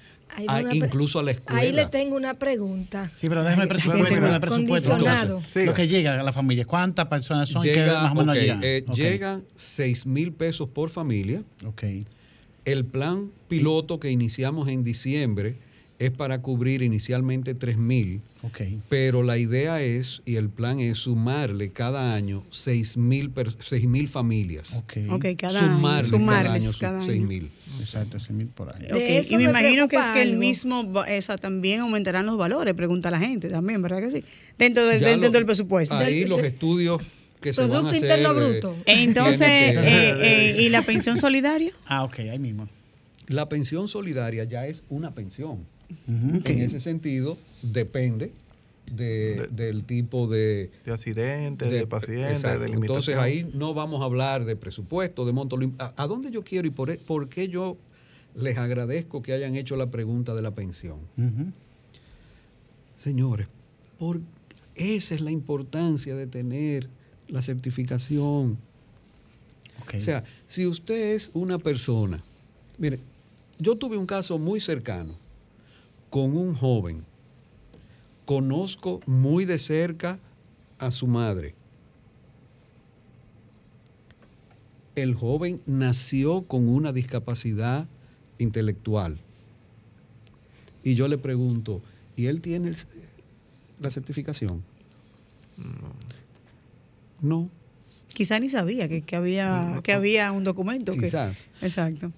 a, 0.48 0.74
incluso 0.74 1.18
a 1.18 1.22
la 1.22 1.32
escuela. 1.32 1.60
Ahí 1.60 1.72
le 1.72 1.86
tengo 1.86 2.16
una 2.16 2.34
pregunta. 2.34 3.10
Sí, 3.12 3.28
pero 3.28 3.44
déjame 3.44 3.64
el 3.64 3.68
presupuesto. 3.68 4.08
Déjame 4.08 4.34
el 4.34 4.40
presupuesto. 4.40 4.96
Entonces, 4.96 5.66
lo 5.66 5.74
que 5.74 5.88
llega 5.88 6.20
a 6.20 6.22
la 6.22 6.32
familia, 6.32 6.64
¿cuántas 6.64 7.06
personas 7.06 7.48
son 7.48 7.62
llega, 7.62 7.84
que 7.84 7.90
más 7.90 8.12
o 8.12 8.14
menos 8.14 8.34
okay, 8.34 8.42
llegan? 8.42 8.60
Eh, 8.62 8.84
okay. 8.86 9.04
Llegan 9.04 9.44
6 9.56 10.06
mil 10.06 10.32
pesos 10.32 10.68
por 10.68 10.90
familia. 10.90 11.42
Ok. 11.66 11.84
El 12.64 12.84
plan 12.84 13.30
piloto 13.48 13.98
que 13.98 14.10
iniciamos 14.10 14.68
en 14.68 14.84
diciembre 14.84 15.56
es 15.98 16.10
para 16.10 16.40
cubrir 16.42 16.82
inicialmente 16.82 17.54
3 17.54 17.76
mil. 17.76 18.20
Okay. 18.42 18.80
Pero 18.88 19.22
la 19.22 19.38
idea 19.38 19.82
es, 19.82 20.20
y 20.24 20.34
el 20.34 20.48
plan 20.48 20.80
es 20.80 20.98
sumarle 20.98 21.70
cada 21.70 22.14
año 22.14 22.42
6 22.50 22.96
mil 22.96 23.32
familias. 24.08 24.72
Okay. 24.72 25.08
ok, 25.08 25.26
cada 25.38 25.60
sumarle 25.60 26.08
sumarles 26.08 26.76
cada 26.76 26.98
año 26.98 27.06
6 27.06 27.22
mil. 27.22 27.50
Exacto, 27.82 28.18
6 28.18 28.30
mil 28.30 28.46
por 28.48 28.74
año. 28.74 28.86
Okay. 28.86 29.26
Y 29.28 29.36
me, 29.36 29.44
me 29.44 29.50
imagino 29.50 29.88
que 29.88 29.96
es 29.96 30.06
que 30.06 30.22
el 30.22 30.36
mismo, 30.36 31.04
esa, 31.04 31.36
también 31.36 31.80
aumentarán 31.80 32.26
los 32.26 32.36
valores, 32.36 32.74
pregunta 32.74 33.10
la 33.10 33.18
gente 33.18 33.48
también, 33.48 33.82
¿verdad 33.82 34.00
que 34.00 34.10
sí? 34.10 34.24
Dentro 34.58 34.86
del, 34.86 35.00
dentro 35.00 35.28
lo, 35.28 35.30
del 35.30 35.46
presupuesto. 35.46 35.94
Ahí 35.94 36.24
los 36.24 36.40
estudios 36.40 37.02
que 37.40 37.52
se 37.52 37.60
van 37.66 37.86
a 37.86 37.88
hacer. 37.88 38.02
Interno 38.02 38.34
bruto. 38.34 38.76
Entonces, 38.86 39.48
eh, 39.48 40.14
eh, 40.20 40.56
¿y 40.62 40.68
la 40.68 40.82
pensión 40.82 41.16
solidaria? 41.16 41.72
Ah, 41.86 42.04
ok, 42.04 42.20
ahí 42.20 42.38
mismo. 42.38 42.68
La 43.28 43.48
pensión 43.48 43.88
solidaria 43.88 44.44
ya 44.44 44.66
es 44.66 44.82
una 44.88 45.14
pensión. 45.14 45.66
Uh 46.08 46.12
-huh. 46.12 46.48
En 46.48 46.60
ese 46.60 46.80
sentido, 46.80 47.36
depende 47.62 48.32
de, 48.90 49.46
de, 49.50 49.66
del 49.66 49.84
tipo 49.84 50.26
de... 50.26 50.70
De 50.84 50.92
accidente, 50.92 51.66
de, 51.66 51.78
de 51.78 51.86
paciente, 51.86 52.32
exacto. 52.32 52.60
de. 52.60 52.72
Entonces 52.72 53.16
ahí 53.16 53.50
no 53.54 53.74
vamos 53.74 54.02
a 54.02 54.04
hablar 54.04 54.44
de 54.44 54.56
presupuesto, 54.56 55.24
de 55.24 55.32
monto... 55.32 55.58
¿A, 55.78 55.94
a 55.96 56.06
dónde 56.06 56.30
yo 56.30 56.42
quiero 56.42 56.66
y 56.66 56.70
por, 56.70 56.96
por, 56.98 57.28
qué 57.28 57.48
yo 57.48 57.76
les 58.34 58.58
agradezco 58.58 59.22
que 59.22 59.32
hayan 59.32 59.56
hecho 59.56 59.76
la 59.76 59.90
pregunta 59.90 60.34
de 60.34 60.42
la 60.42 60.50
pensión? 60.52 60.98
Uh 61.16 61.22
-huh. 61.22 61.52
Señores, 62.96 63.48
por, 63.98 64.20
esa 64.74 65.14
es 65.14 65.20
la 65.20 65.30
importancia 65.30 66.14
de 66.14 66.26
tener 66.26 66.88
la 67.28 67.42
certificación. 67.42 68.58
Okay. 69.82 70.00
O 70.00 70.02
sea, 70.02 70.24
si 70.46 70.66
usted 70.66 71.14
es 71.14 71.30
una 71.34 71.58
persona... 71.58 72.22
Mire, 72.78 73.00
yo 73.58 73.76
tuve 73.76 73.96
un 73.96 74.06
caso 74.06 74.38
muy 74.38 74.60
cercano 74.60 75.14
con 76.10 76.36
un 76.36 76.54
joven. 76.54 77.04
Conozco 78.32 79.00
muy 79.04 79.44
de 79.44 79.58
cerca 79.58 80.18
a 80.78 80.90
su 80.90 81.06
madre. 81.06 81.54
El 84.94 85.14
joven 85.14 85.60
nació 85.66 86.40
con 86.40 86.66
una 86.66 86.94
discapacidad 86.94 87.86
intelectual. 88.38 89.18
Y 90.82 90.94
yo 90.94 91.08
le 91.08 91.18
pregunto, 91.18 91.82
¿y 92.16 92.24
él 92.24 92.40
tiene 92.40 92.68
el, 92.68 92.76
la 93.80 93.90
certificación? 93.90 94.62
No. 97.20 97.50
Quizá 98.14 98.40
ni 98.40 98.48
sabía 98.48 98.88
que, 98.88 99.02
que 99.02 99.14
había, 99.14 99.78
que 99.82 99.92
había 99.92 100.32
un 100.32 100.44
documento. 100.44 100.94
Quizás. 100.94 101.48
Que, 101.60 101.66
exacto. 101.66 102.10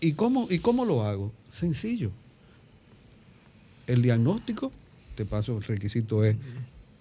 ¿Y 0.00 0.14
cómo, 0.14 0.46
¿Y 0.48 0.60
cómo 0.60 0.86
lo 0.86 1.04
hago? 1.04 1.32
Sencillo 1.50 2.12
el 3.86 4.02
diagnóstico, 4.02 4.72
de 5.16 5.24
paso 5.24 5.56
el 5.56 5.62
requisito 5.62 6.24
es, 6.24 6.36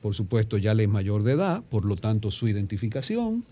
por 0.02 0.14
supuesto, 0.16 0.58
ya 0.58 0.74
le 0.74 0.84
es 0.84 0.90
mayor 0.90 1.24
de 1.24 1.34
edad, 1.34 1.64
por 1.70 1.86
lo 1.86 1.96
tanto 1.96 2.32
su 2.32 2.48
identificación, 2.48 3.44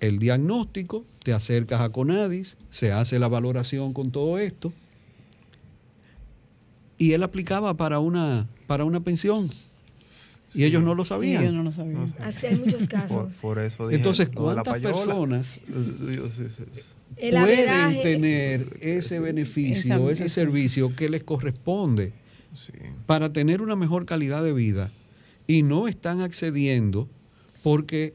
el 0.00 0.18
diagnóstico, 0.18 1.04
te 1.22 1.32
acercas 1.32 1.80
a 1.80 1.90
Conadis, 1.90 2.56
se 2.70 2.92
hace 2.92 3.18
la 3.18 3.28
valoración 3.28 3.92
con 3.92 4.10
todo 4.10 4.38
esto, 4.38 4.72
y 6.98 7.12
él 7.12 7.22
aplicaba 7.22 7.74
para 7.74 8.00
una, 8.00 8.48
para 8.66 8.84
una 8.84 9.00
pensión. 9.00 9.50
Y 10.54 10.58
sí. 10.58 10.64
ellos 10.64 10.82
no 10.82 10.94
lo 10.94 11.04
sabían. 11.04 11.42
ellos 11.42 11.54
no 11.54 11.62
lo 11.62 11.72
sabían. 11.72 12.06
No 12.06 12.24
Así 12.24 12.46
hay 12.46 12.58
muchos 12.58 12.88
casos. 12.88 13.32
Por, 13.34 13.56
por 13.56 13.58
eso 13.58 13.86
dije, 13.86 13.96
Entonces, 13.96 14.30
¿cuántas 14.34 14.80
personas 14.80 15.60
pueden 17.16 18.02
tener 18.02 18.76
ese 18.80 19.20
beneficio, 19.20 20.10
esa, 20.10 20.24
ese 20.24 20.28
servicio 20.28 20.94
que 20.96 21.08
les 21.08 21.22
corresponde? 21.22 22.12
Sí. 22.54 22.72
para 23.06 23.32
tener 23.32 23.62
una 23.62 23.76
mejor 23.76 24.06
calidad 24.06 24.42
de 24.42 24.52
vida 24.52 24.90
y 25.46 25.62
no 25.62 25.88
están 25.88 26.20
accediendo 26.20 27.08
porque 27.62 28.14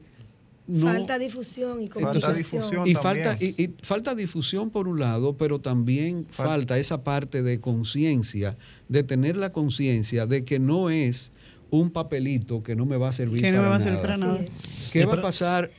no, 0.66 0.86
falta 0.86 1.18
difusión 1.18 1.82
y 1.82 1.88
falta 1.88 2.32
difusión 2.32 2.88
y 2.88 2.94
falta 2.94 3.36
y, 3.38 3.62
y, 3.62 3.74
falta 3.82 4.14
difusión 4.14 4.70
por 4.70 4.88
un 4.88 4.98
lado 4.98 5.36
pero 5.36 5.60
también 5.60 6.26
falta, 6.28 6.52
falta 6.52 6.78
esa 6.78 7.04
parte 7.04 7.42
de 7.42 7.60
conciencia 7.60 8.56
de 8.88 9.02
tener 9.02 9.36
la 9.36 9.52
conciencia 9.52 10.26
de 10.26 10.44
que 10.44 10.58
no 10.58 10.90
es 10.90 11.32
un 11.70 11.90
papelito 11.90 12.62
que 12.62 12.76
no 12.76 12.86
me 12.86 12.96
va 12.96 13.08
a 13.08 13.12
servir, 13.12 13.40
que 13.40 13.50
no 13.50 13.58
para, 13.58 13.62
me 13.62 13.68
va 13.68 13.78
nada. 13.78 13.78
A 13.78 13.82
servir 13.82 14.00
para 14.00 14.16
nada. 14.16 14.40
¿Qué 14.92 15.04
va 15.04 15.14
a 15.14 15.20
pasar 15.20 15.70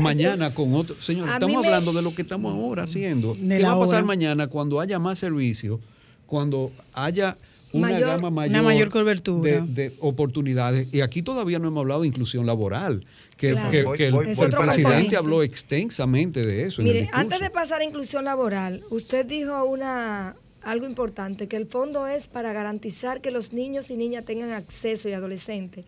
mañana 0.00 0.48
yo, 0.48 0.54
con 0.54 0.74
otro? 0.74 1.00
Señor, 1.00 1.28
estamos 1.28 1.60
me, 1.60 1.66
hablando 1.66 1.92
de 1.92 2.02
lo 2.02 2.14
que 2.14 2.22
estamos 2.22 2.52
ahora 2.52 2.84
haciendo. 2.84 3.34
¿Qué 3.34 3.62
va 3.62 3.72
a 3.72 3.78
pasar 3.78 3.96
hora. 3.96 4.04
mañana 4.04 4.46
cuando 4.48 4.80
haya 4.80 4.98
más 4.98 5.18
servicios? 5.18 5.80
Cuando 6.26 6.72
haya 6.92 7.38
una 7.78 7.88
mayor, 7.88 8.08
gama 8.08 8.30
mayor, 8.30 8.50
una 8.50 8.62
mayor 8.62 8.90
cobertura 8.90 9.50
de, 9.50 9.60
de, 9.62 9.92
oportunidades. 10.00 10.92
Y 10.92 11.00
aquí 11.00 11.22
todavía 11.22 11.58
no 11.58 11.68
hemos 11.68 11.82
hablado 11.82 12.02
de 12.02 12.08
inclusión 12.08 12.46
laboral, 12.46 13.04
que, 13.36 13.50
claro. 13.52 13.70
que, 13.70 13.82
voy, 13.82 13.98
que 13.98 14.10
voy, 14.10 14.26
el, 14.26 14.34
voy 14.34 14.46
el 14.46 14.52
presidente 14.52 14.82
componente. 14.82 15.16
habló 15.16 15.42
extensamente 15.42 16.44
de 16.46 16.64
eso. 16.64 16.82
Mire, 16.82 17.00
en 17.00 17.04
el 17.06 17.10
antes 17.12 17.40
de 17.40 17.50
pasar 17.50 17.80
a 17.80 17.84
inclusión 17.84 18.24
laboral, 18.24 18.84
usted 18.90 19.26
dijo 19.26 19.64
una 19.64 20.36
algo 20.64 20.86
importante, 20.86 21.46
que 21.46 21.56
el 21.56 21.66
fondo 21.66 22.06
es 22.06 22.26
para 22.26 22.52
garantizar 22.52 23.20
que 23.20 23.30
los 23.30 23.52
niños 23.52 23.90
y 23.90 23.96
niñas 23.96 24.24
tengan 24.24 24.52
acceso 24.52 25.08
y 25.08 25.12
adolescentes 25.12 25.84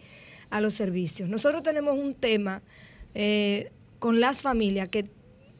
a 0.50 0.60
los 0.60 0.74
servicios. 0.74 1.28
Nosotros 1.28 1.62
tenemos 1.62 1.98
un 1.98 2.14
tema 2.14 2.62
eh, 3.14 3.70
con 3.98 4.20
las 4.20 4.42
familias 4.42 4.88
que 4.88 5.06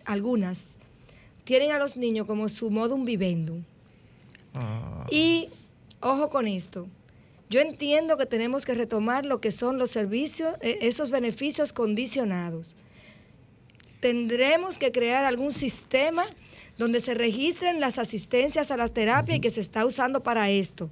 algunas 0.05 0.69
tienen 1.45 1.73
a 1.73 1.79
los 1.79 1.97
niños 1.97 2.27
como 2.27 2.49
su 2.49 2.71
modum 2.71 3.05
vivendum. 3.05 3.63
Ah. 4.55 5.07
Y 5.11 5.49
ojo 6.11 6.31
con 6.31 6.49
esto. 6.49 6.87
Yo 7.49 7.61
entiendo 7.61 8.17
que 8.17 8.27
tenemos 8.27 8.65
que 8.65 8.75
retomar 8.75 9.25
lo 9.25 9.41
que 9.41 9.53
son 9.53 9.79
los 9.79 9.91
servicios, 9.91 10.55
eh, 10.61 10.79
esos 10.83 11.11
beneficios 11.11 11.73
condicionados. 11.73 12.77
Tendremos 14.01 14.79
que 14.79 14.91
crear 14.91 15.25
algún 15.25 15.53
sistema 15.53 16.25
donde 16.77 17.01
se 17.01 17.15
registren 17.15 17.81
las 17.81 17.99
asistencias 17.99 18.71
a 18.71 18.77
las 18.77 18.93
terapias 18.93 19.39
y 19.39 19.41
que 19.41 19.51
se 19.51 19.61
está 19.61 19.87
usando 19.87 20.23
para 20.23 20.51
esto. 20.51 20.91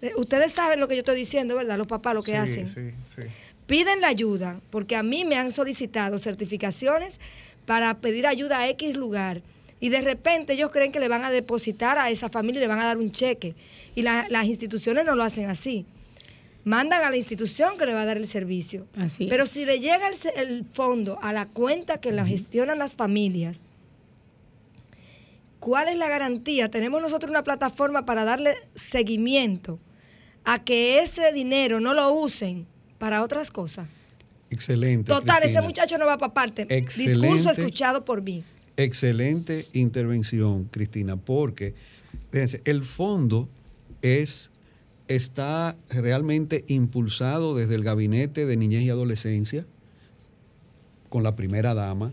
Eh, 0.00 0.12
Ustedes 0.16 0.52
saben 0.52 0.80
lo 0.80 0.88
que 0.88 0.94
yo 0.94 1.00
estoy 1.00 1.16
diciendo, 1.16 1.56
¿verdad? 1.56 1.76
Los 1.76 1.88
papás 1.88 2.14
lo 2.14 2.22
que 2.22 2.32
sí, 2.32 2.36
hacen. 2.36 2.66
Sí, 2.68 2.90
sí. 3.06 3.28
Piden 3.66 4.00
la 4.00 4.08
ayuda, 4.08 4.60
porque 4.70 4.96
a 4.96 5.02
mí 5.02 5.24
me 5.24 5.36
han 5.36 5.50
solicitado 5.50 6.18
certificaciones 6.18 7.20
para 7.66 7.98
pedir 7.98 8.26
ayuda 8.26 8.60
a 8.60 8.68
X 8.68 8.96
lugar. 8.96 9.42
Y 9.80 9.90
de 9.90 10.00
repente 10.00 10.54
ellos 10.54 10.70
creen 10.70 10.92
que 10.92 11.00
le 11.00 11.08
van 11.08 11.24
a 11.24 11.30
depositar 11.30 11.98
a 11.98 12.10
esa 12.10 12.28
familia 12.28 12.58
y 12.58 12.62
le 12.62 12.68
van 12.68 12.80
a 12.80 12.86
dar 12.86 12.98
un 12.98 13.12
cheque. 13.12 13.54
Y 13.94 14.02
la, 14.02 14.26
las 14.28 14.46
instituciones 14.46 15.04
no 15.04 15.14
lo 15.14 15.22
hacen 15.22 15.48
así. 15.48 15.86
Mandan 16.64 17.04
a 17.04 17.10
la 17.10 17.16
institución 17.16 17.78
que 17.78 17.86
le 17.86 17.94
va 17.94 18.02
a 18.02 18.06
dar 18.06 18.16
el 18.16 18.26
servicio. 18.26 18.86
Así 18.98 19.26
Pero 19.28 19.44
es. 19.44 19.50
si 19.50 19.64
le 19.64 19.78
llega 19.78 20.08
el, 20.08 20.16
el, 20.36 20.64
fondo 20.64 21.18
a 21.22 21.32
la 21.32 21.46
cuenta 21.46 21.98
que 21.98 22.12
la 22.12 22.26
gestionan 22.26 22.78
las 22.78 22.94
familias, 22.94 23.62
¿cuál 25.60 25.88
es 25.88 25.96
la 25.96 26.08
garantía? 26.08 26.70
Tenemos 26.70 27.00
nosotros 27.00 27.30
una 27.30 27.44
plataforma 27.44 28.04
para 28.04 28.24
darle 28.24 28.54
seguimiento 28.74 29.78
a 30.44 30.64
que 30.64 31.00
ese 31.00 31.32
dinero 31.32 31.80
no 31.80 31.94
lo 31.94 32.12
usen 32.12 32.66
para 32.98 33.22
otras 33.22 33.50
cosas. 33.50 33.88
Excelente. 34.50 35.12
Total, 35.12 35.42
ese 35.44 35.60
muchacho 35.60 35.98
no 35.98 36.06
va 36.06 36.18
para 36.18 36.34
parte. 36.34 36.62
Excelente. 36.68 37.20
Discurso 37.20 37.50
escuchado 37.50 38.04
por 38.04 38.22
mí. 38.22 38.42
Excelente 38.78 39.66
intervención, 39.72 40.66
Cristina, 40.70 41.16
porque 41.16 41.74
fíjense, 42.30 42.62
el 42.64 42.84
fondo 42.84 43.48
es 44.02 44.52
está 45.08 45.76
realmente 45.88 46.64
impulsado 46.68 47.56
desde 47.56 47.74
el 47.74 47.82
gabinete 47.82 48.46
de 48.46 48.56
niñez 48.56 48.82
y 48.82 48.90
adolescencia 48.90 49.66
con 51.08 51.24
la 51.24 51.34
primera 51.34 51.74
dama. 51.74 52.12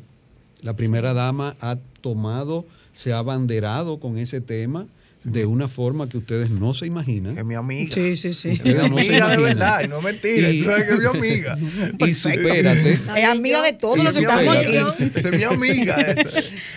La 0.63 0.75
primera 0.75 1.13
dama 1.13 1.55
ha 1.61 1.75
tomado, 2.01 2.65
se 2.93 3.13
ha 3.13 3.19
abanderado 3.19 3.99
con 3.99 4.17
ese 4.17 4.41
tema 4.41 4.87
de 5.25 5.45
una 5.45 5.67
forma 5.67 6.07
que 6.07 6.17
ustedes 6.17 6.49
no 6.51 6.73
se 6.73 6.85
imaginan. 6.85 7.37
Es 7.37 7.43
mi 7.43 7.55
amiga. 7.55 7.93
Sí, 7.93 8.15
sí, 8.15 8.31
sí. 8.31 8.61
Es 8.63 8.73
mi 8.75 8.85
amiga 8.85 9.27
de 9.27 9.37
verdad, 9.37 9.81
y 9.83 9.87
no 9.87 9.99
mentira. 10.01 10.49
Y- 10.49 10.59
Tú 10.59 10.65
sabes 10.69 10.83
que 10.83 10.93
es 10.93 10.99
mi 10.99 11.05
amiga. 11.07 11.57
Y 11.99 12.13
supérate. 12.13 12.91
Es 12.93 13.25
amiga 13.25 13.61
de 13.63 13.73
todos 13.73 13.97
los 14.03 14.13
que 14.13 14.21
estamos 14.21 14.55
aquí. 14.55 14.77
Es 15.15 15.31
mi 15.37 15.43
amiga. 15.43 15.95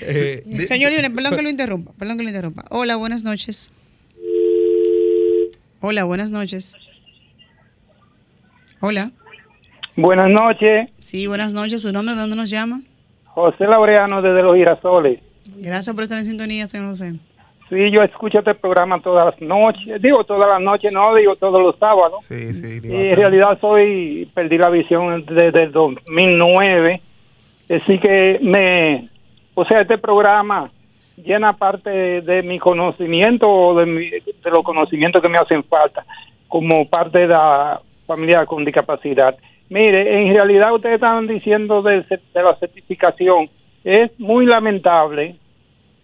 eh, 0.01 0.65
Señor 0.67 0.93
Yunes, 0.93 1.11
perdón 1.11 1.37
que 1.37 1.43
lo 1.43 1.51
interrumpa, 1.51 1.93
perdón 1.99 2.17
que 2.17 2.23
lo 2.25 2.31
interrumpa. 2.31 2.65
Hola, 2.71 2.97
buenas 2.97 3.23
noches. 3.23 3.71
Hola, 5.81 6.05
buenas 6.05 6.31
noches. 6.31 6.75
Hola. 8.81 9.13
Buenas 9.97 10.31
noches, 10.31 10.89
Sí, 11.01 11.27
buenas 11.27 11.53
noches. 11.53 11.83
¿Su 11.83 11.93
nombre 11.93 12.15
de 12.15 12.21
dónde 12.21 12.37
nos 12.37 12.49
llama? 12.51 12.83
José 13.27 13.65
Laureano 13.65 14.23
desde 14.23 14.43
Los 14.43 14.55
Girasoles. 14.57 15.21
Gracias 15.57 15.93
por 15.95 16.05
estar 16.05 16.19
en 16.19 16.25
sintonía, 16.25 16.67
señor 16.67 16.89
José. 16.89 17.15
Sí, 17.69 17.91
yo 17.91 18.03
escucho 18.03 18.39
este 18.39 18.55
programa 18.55 19.01
todas 19.01 19.27
las 19.27 19.41
noches. 19.43 20.01
Digo, 20.01 20.25
todas 20.25 20.49
las 20.49 20.61
noches, 20.61 20.91
no, 20.93 21.15
digo 21.15 21.37
todos 21.37 21.61
los 21.63 21.77
sábados. 21.77 22.25
Sí, 22.25 22.53
sí. 22.55 22.81
Y 22.83 23.09
en 23.09 23.17
realidad 23.17 23.59
soy, 23.61 24.29
perdí 24.33 24.57
la 24.57 24.71
visión 24.71 25.25
desde 25.27 25.65
el 25.65 25.73
2009. 25.73 27.01
Así 27.71 27.99
que 27.99 28.39
me, 28.43 29.09
o 29.55 29.65
sea, 29.67 29.83
este 29.83 29.99
programa 29.99 30.71
llena 31.17 31.53
parte 31.53 31.91
de 32.23 32.43
mi 32.43 32.59
conocimiento 32.59 33.49
o 33.51 33.79
de, 33.79 33.85
mi- 33.87 34.09
de 34.11 34.51
los 34.51 34.63
conocimientos 34.63 35.21
que 35.21 35.29
me 35.29 35.37
hacen 35.37 35.63
falta 35.65 36.05
como 36.47 36.89
parte 36.89 37.19
de 37.21 37.27
la 37.29 37.81
familia 38.07 38.47
con 38.47 38.65
discapacidad. 38.65 39.37
Mire, 39.69 40.23
en 40.27 40.33
realidad 40.33 40.73
ustedes 40.75 40.95
estaban 40.95 41.27
diciendo 41.27 41.83
de 41.83 42.03
la 42.35 42.57
certificación. 42.59 43.51
Es 43.85 44.11
muy 44.19 44.47
lamentable 44.47 45.37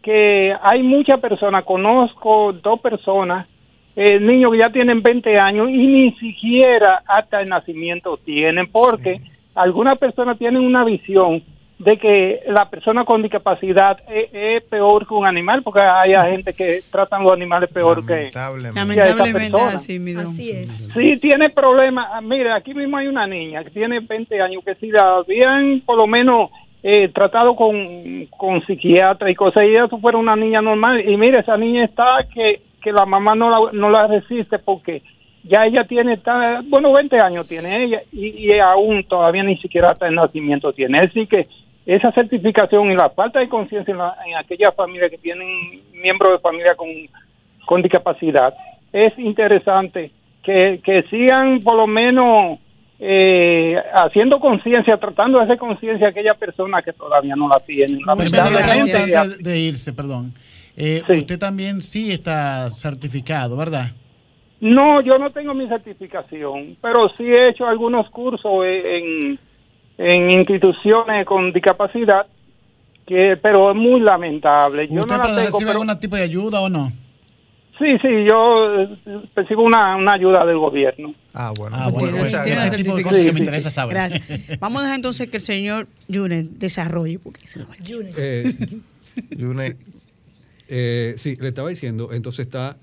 que 0.05 0.55
hay 0.63 0.83
muchas 0.83 1.19
personas, 1.19 1.65
conozco 1.65 2.53
dos 2.53 2.79
personas, 2.79 3.49
eh, 3.97 4.21
niños 4.21 4.53
que 4.53 4.59
ya 4.59 4.71
tienen 4.71 5.03
20 5.03 5.39
años 5.39 5.71
y 5.71 5.87
ni 5.87 6.13
siquiera 6.17 7.03
hasta 7.07 7.41
el 7.41 7.49
nacimiento 7.49 8.19
tienen, 8.19 8.67
porque 8.71 9.23
algunas 9.55 9.97
personas 9.97 10.37
tienen 10.37 10.63
una 10.63 10.85
visión 10.85 11.43
de 11.79 11.97
que 11.97 12.41
la 12.49 12.69
persona 12.69 13.07
con 13.07 13.23
discapacidad 13.23 13.99
es, 14.09 14.29
es 14.33 14.63
peor 14.65 15.09
que 15.09 15.15
un 15.15 15.27
animal, 15.27 15.63
porque 15.63 15.81
hay 15.81 16.13
gente 16.31 16.53
que 16.53 16.83
tratan 16.91 17.23
los 17.23 17.33
animales 17.33 17.71
peor 17.71 18.05
que, 18.05 18.31
Lamentablemente. 18.75 19.59
que 19.59 19.75
así, 19.75 19.99
mi 19.99 20.13
don. 20.13 20.27
Así 20.27 20.51
es. 20.51 20.71
Sí, 20.93 21.17
tiene 21.19 21.49
problemas. 21.49 22.09
Ah, 22.13 22.21
Mire, 22.21 22.53
aquí 22.53 22.75
mismo 22.75 22.99
hay 22.99 23.07
una 23.07 23.27
niña 23.27 23.65
que 23.65 23.71
tiene 23.71 24.01
20 24.01 24.41
años 24.41 24.63
que 24.65 24.75
si 24.75 24.91
la 24.91 25.17
habían 25.17 25.81
por 25.81 25.97
lo 25.97 26.07
menos 26.07 26.51
eh, 26.87 27.09
tratado 27.09 27.57
con, 27.57 28.27
con 28.37 28.63
psiquiatra 28.67 29.31
y 29.31 29.35
cosas, 29.35 29.65
y 29.65 29.69
ella 29.71 29.89
fuera 29.89 30.19
una 30.19 30.37
niña 30.37 30.61
normal. 30.61 31.01
Y 31.09 31.17
mire, 31.17 31.39
esa 31.39 31.57
niña 31.57 31.83
está 31.85 32.27
que, 32.33 32.61
que 32.83 32.93
la 32.93 33.07
mamá 33.07 33.35
no 33.35 33.49
la, 33.49 33.73
no 33.73 33.89
la 33.89 34.07
resiste 34.07 34.59
porque 34.59 35.01
ya 35.45 35.65
ella 35.65 35.85
tiene, 35.87 36.19
ta- 36.19 36.61
bueno, 36.67 36.93
20 36.93 37.19
años 37.19 37.49
tiene 37.49 37.85
ella 37.85 38.03
y, 38.13 38.29
y 38.53 38.59
aún 38.61 39.03
todavía 39.05 39.43
ni 39.43 39.57
siquiera 39.57 39.91
hasta 39.93 40.07
el 40.09 40.15
nacimiento 40.15 40.75
tiene. 40.75 40.99
Así 41.01 41.27
que 41.27 41.49
esa 41.87 42.13
certificación 42.13 42.91
y 42.91 42.95
la 42.97 43.09
falta 43.09 43.41
de 43.41 43.49
conciencia 43.49 43.91
en, 43.93 43.99
la- 43.99 44.17
en 44.27 44.37
aquellas 44.37 44.75
familias 44.75 45.11
que 45.11 45.19
tienen 45.19 45.49
miembros 45.95 46.33
de 46.33 46.39
familia 46.41 46.75
con, 46.75 46.89
con 47.65 47.81
discapacidad, 47.81 48.53
es 48.93 49.19
interesante 49.19 50.11
que, 50.43 50.81
que 50.85 51.03
sigan 51.05 51.61
por 51.61 51.77
lo 51.77 51.87
menos 51.87 52.59
eh, 52.99 53.77
haciendo 53.95 54.39
conciencia, 54.41 54.97
tratando 54.99 55.39
de 55.39 55.45
hacer 55.45 55.59
conciencia 55.59 56.07
a 56.07 56.11
aquella 56.11 56.35
persona 56.35 56.81
que 56.83 56.93
todavía 56.93 57.35
no 57.37 57.49
la 57.49 57.59
tienen. 57.59 57.99
Lamentablemente, 58.07 59.17
antes 59.17 59.39
de 59.43 59.59
irse, 59.59 59.93
perdón. 59.93 60.33
Eh, 60.77 61.03
Usted 61.09 61.39
también 61.39 61.83
sí 61.83 62.13
está 62.13 62.69
certificado, 62.71 63.57
¿verdad? 63.57 63.93
No, 64.61 65.01
yo 65.03 65.19
no 65.19 65.31
tengo 65.31 65.53
mi 65.55 65.69
certificación, 65.69 66.71
pero 66.81 67.09
sí 67.17 67.25
he 67.25 67.49
hecho 67.51 67.67
algunos 67.67 68.09
cursos 68.11 68.51
en, 68.65 69.39
en 69.99 70.31
instituciones 70.31 71.27
con 71.27 71.53
discapacidad, 71.53 72.27
que 73.07 73.37
pero 73.41 73.71
es 73.71 73.77
muy 73.77 74.01
lamentable. 74.01 74.89
Yo 74.89 75.03
¿Usted 75.03 75.17
no 75.17 75.23
la 75.23 75.27
tengo, 75.27 75.39
recibe 75.41 75.71
pero- 75.71 75.81
algún 75.83 75.99
tipo 76.01 76.17
de 76.17 76.23
ayuda 76.23 76.61
o 76.63 76.69
no? 76.71 76.91
Sí, 77.79 77.87
sí, 78.03 78.09
yo 78.29 78.81
eh, 78.81 79.29
recibo 79.35 79.63
una, 79.63 79.97
una 79.97 80.15
ayuda 80.15 80.45
del 80.45 80.59
gobierno. 80.59 81.15
Ah, 81.33 81.53
bueno. 81.57 81.77
Ah, 81.79 81.91
ese 82.67 82.77
tipo 82.77 82.97
de 82.97 83.03
cosas 83.03 83.25
que 83.25 83.33
me 83.33 83.41
interesa 83.41 83.71
saber. 83.71 83.95
Gracias. 83.95 84.59
Vamos 84.61 84.81
a 84.81 84.85
dejar 84.85 84.99
entonces 84.99 85.29
que 85.31 85.37
el 85.37 85.43
señor 85.43 85.89
Yunes 86.09 86.59
desarrolle. 86.59 87.19
Porque 87.19 87.47
se 87.47 87.59
lo 87.61 87.67
va 87.69 87.75
a- 87.75 87.79
Eh, 88.17 88.45
sí, 89.69 89.73
eh, 90.69 91.15
sí, 91.19 91.37
le 91.41 91.49
estaba 91.49 91.69
diciendo, 91.69 92.11
entonces 92.13 92.47
está 92.47 92.77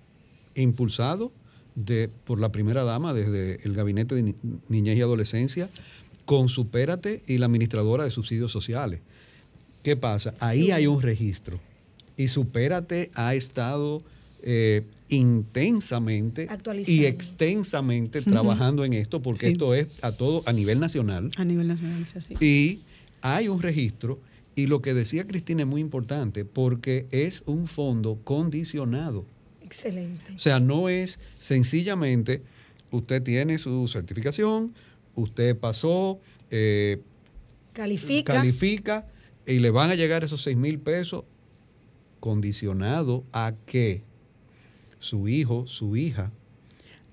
impulsado 0.55 1.31
de, 1.75 2.09
por 2.25 2.39
la 2.39 2.51
primera 2.51 2.83
dama 2.83 3.13
desde 3.13 3.59
el 3.63 3.73
Gabinete 3.75 4.15
de 4.15 4.23
Ni- 4.23 4.35
Niñez 4.69 4.97
y 4.97 5.01
Adolescencia 5.01 5.69
con 6.25 6.49
Supérate 6.49 7.21
y 7.27 7.37
la 7.37 7.47
administradora 7.47 8.03
de 8.03 8.11
subsidios 8.11 8.51
sociales. 8.51 9.01
¿Qué 9.83 9.95
pasa? 9.95 10.33
Ahí 10.39 10.71
hay 10.71 10.85
un 10.87 11.01
registro 11.01 11.59
y 12.17 12.27
Supérate 12.27 13.09
ha 13.15 13.33
estado 13.33 14.03
eh, 14.43 14.83
intensamente 15.09 16.47
y 16.87 17.05
extensamente 17.05 18.21
trabajando 18.21 18.83
en 18.85 18.93
esto 18.93 19.21
porque 19.21 19.47
Sí. 19.47 19.51
esto 19.53 19.75
es 19.75 19.87
a 20.01 20.11
todo 20.13 20.41
a 20.45 20.53
nivel 20.53 20.79
nacional. 20.79 21.29
A 21.37 21.43
nivel 21.45 21.67
nacional 21.67 22.03
así. 22.15 22.35
Y 22.39 22.81
hay 23.21 23.47
un 23.47 23.61
registro, 23.61 24.19
y 24.55 24.67
lo 24.67 24.81
que 24.81 24.93
decía 24.93 25.25
Cristina 25.27 25.61
es 25.63 25.67
muy 25.67 25.81
importante, 25.81 26.43
porque 26.45 27.05
es 27.11 27.43
un 27.45 27.67
fondo 27.67 28.19
condicionado. 28.23 29.25
Excelente. 29.61 30.33
O 30.35 30.39
sea, 30.39 30.59
no 30.59 30.89
es 30.89 31.19
sencillamente, 31.39 32.41
usted 32.91 33.21
tiene 33.21 33.57
su 33.59 33.87
certificación, 33.87 34.73
usted 35.15 35.55
pasó, 35.57 36.19
eh, 36.49 36.99
Califica. 37.73 38.33
califica, 38.33 39.07
y 39.45 39.59
le 39.59 39.69
van 39.69 39.89
a 39.91 39.95
llegar 39.95 40.23
esos 40.23 40.41
6 40.43 40.57
mil 40.57 40.79
pesos 40.79 41.23
condicionado 42.19 43.23
a 43.33 43.53
que 43.65 44.03
su 45.01 45.27
hijo, 45.27 45.67
su 45.67 45.97
hija, 45.97 46.31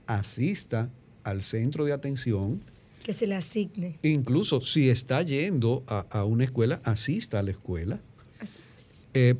asista 0.07 0.89
al 1.24 1.43
centro 1.43 1.84
de 1.84 1.93
atención 1.93 2.62
que 3.03 3.12
se 3.12 3.26
le 3.26 3.34
asigne. 3.34 3.97
Incluso 4.03 4.61
si 4.61 4.89
está 4.89 5.22
yendo 5.22 5.82
a, 5.89 6.07
a 6.11 6.24
una 6.24 6.45
escuela, 6.45 6.80
asista 6.84 7.41
a 7.41 7.43
la 7.43 7.51
escuela, 7.51 8.01
Así 8.39 8.59
eh, 9.14 9.34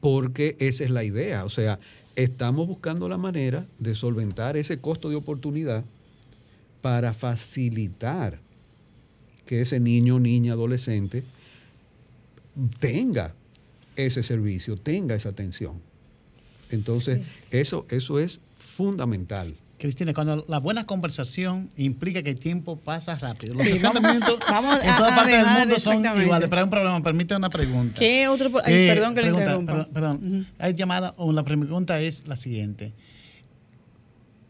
porque 0.00 0.56
esa 0.60 0.84
es 0.84 0.90
la 0.90 1.04
idea. 1.04 1.44
O 1.44 1.48
sea, 1.48 1.78
estamos 2.16 2.66
buscando 2.66 3.08
la 3.08 3.16
manera 3.16 3.66
de 3.78 3.94
solventar 3.94 4.56
ese 4.56 4.78
costo 4.78 5.10
de 5.10 5.16
oportunidad 5.16 5.84
para 6.80 7.12
facilitar 7.12 8.40
que 9.46 9.60
ese 9.60 9.80
niño, 9.80 10.18
niña, 10.20 10.52
adolescente 10.52 11.22
tenga 12.78 13.34
ese 13.96 14.22
servicio, 14.22 14.76
tenga 14.76 15.14
esa 15.14 15.30
atención. 15.30 15.80
Entonces, 16.74 17.20
eso, 17.50 17.86
eso 17.90 18.18
es 18.18 18.40
fundamental. 18.58 19.54
Cristina, 19.78 20.14
cuando 20.14 20.44
la 20.48 20.58
buena 20.60 20.86
conversación 20.86 21.68
implica 21.76 22.22
que 22.22 22.30
el 22.30 22.38
tiempo 22.38 22.76
pasa 22.76 23.16
rápido. 23.16 23.52
Los 23.54 23.62
Sí, 23.62 23.70
60 23.70 24.00
vamos- 24.00 24.14
minutos 24.14 24.38
vamos 24.48 24.80
en 24.82 24.88
a- 24.88 24.96
todas 24.96 25.14
partes 25.18 25.36
del 25.36 25.46
mundo 25.46 25.78
son 25.80 26.20
iguales. 26.22 26.48
Pero 26.48 26.60
hay 26.60 26.64
un 26.64 26.70
problema, 26.70 27.02
permítame 27.02 27.38
una 27.38 27.50
pregunta. 27.50 27.98
¿Qué 27.98 28.28
otro 28.28 28.50
pro- 28.50 28.62
ay, 28.64 28.86
perdón 28.86 29.14
que 29.14 29.22
le 29.22 29.28
interrumpa. 29.28 29.72
Perdón, 29.72 29.92
perdón. 30.20 30.48
Hay 30.58 30.74
llamada, 30.74 31.12
o 31.18 31.32
la 31.32 31.42
pregunta 31.44 32.00
es 32.00 32.26
la 32.26 32.36
siguiente. 32.36 32.92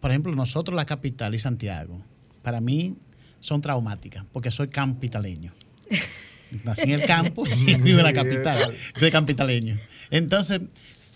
Por 0.00 0.10
ejemplo, 0.10 0.34
nosotros, 0.34 0.76
la 0.76 0.84
capital 0.84 1.34
y 1.34 1.38
Santiago, 1.38 1.98
para 2.42 2.60
mí 2.60 2.94
son 3.40 3.60
traumáticas, 3.60 4.24
porque 4.32 4.50
soy 4.50 4.68
capitaleño. 4.68 5.52
Nací 6.64 6.82
en 6.82 6.90
el 7.00 7.06
campo 7.06 7.44
y 7.66 7.74
vivo 7.76 7.98
en 7.98 8.04
la 8.04 8.12
capital. 8.12 8.74
Soy 9.00 9.10
capitaleño. 9.10 9.78
Entonces, 10.10 10.60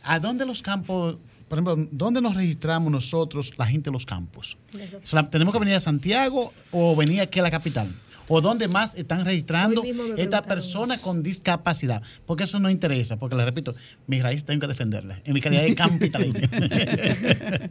¿a 0.02 0.18
dónde 0.18 0.46
los 0.46 0.62
campos, 0.62 1.16
por 1.48 1.58
ejemplo, 1.58 1.88
dónde 1.90 2.20
nos 2.20 2.34
registramos 2.34 2.90
nosotros, 2.90 3.52
la 3.56 3.66
gente 3.66 3.90
de 3.90 3.92
los 3.92 4.06
campos? 4.06 4.56
O 4.74 5.06
sea, 5.06 5.28
¿Tenemos 5.28 5.52
que 5.52 5.60
venir 5.60 5.74
a 5.74 5.80
Santiago 5.80 6.52
o 6.70 6.96
venir 6.96 7.20
aquí 7.20 7.38
a 7.38 7.42
la 7.42 7.50
capital? 7.50 7.88
o 8.28 8.40
dónde 8.40 8.68
más 8.68 8.94
están 8.94 9.24
registrando 9.24 9.82
esta 10.16 10.42
persona 10.42 10.98
con 10.98 11.22
discapacidad. 11.22 12.02
Porque 12.26 12.44
eso 12.44 12.60
no 12.60 12.70
interesa, 12.70 13.16
porque 13.16 13.34
le 13.34 13.44
repito, 13.44 13.74
mis 14.06 14.22
raíces 14.22 14.44
tengo 14.44 14.60
que 14.60 14.68
defenderlas 14.68 15.18
en 15.24 15.34
mi 15.34 15.40
calidad 15.40 15.62
de 15.62 15.74
capitaleño. 15.74 16.40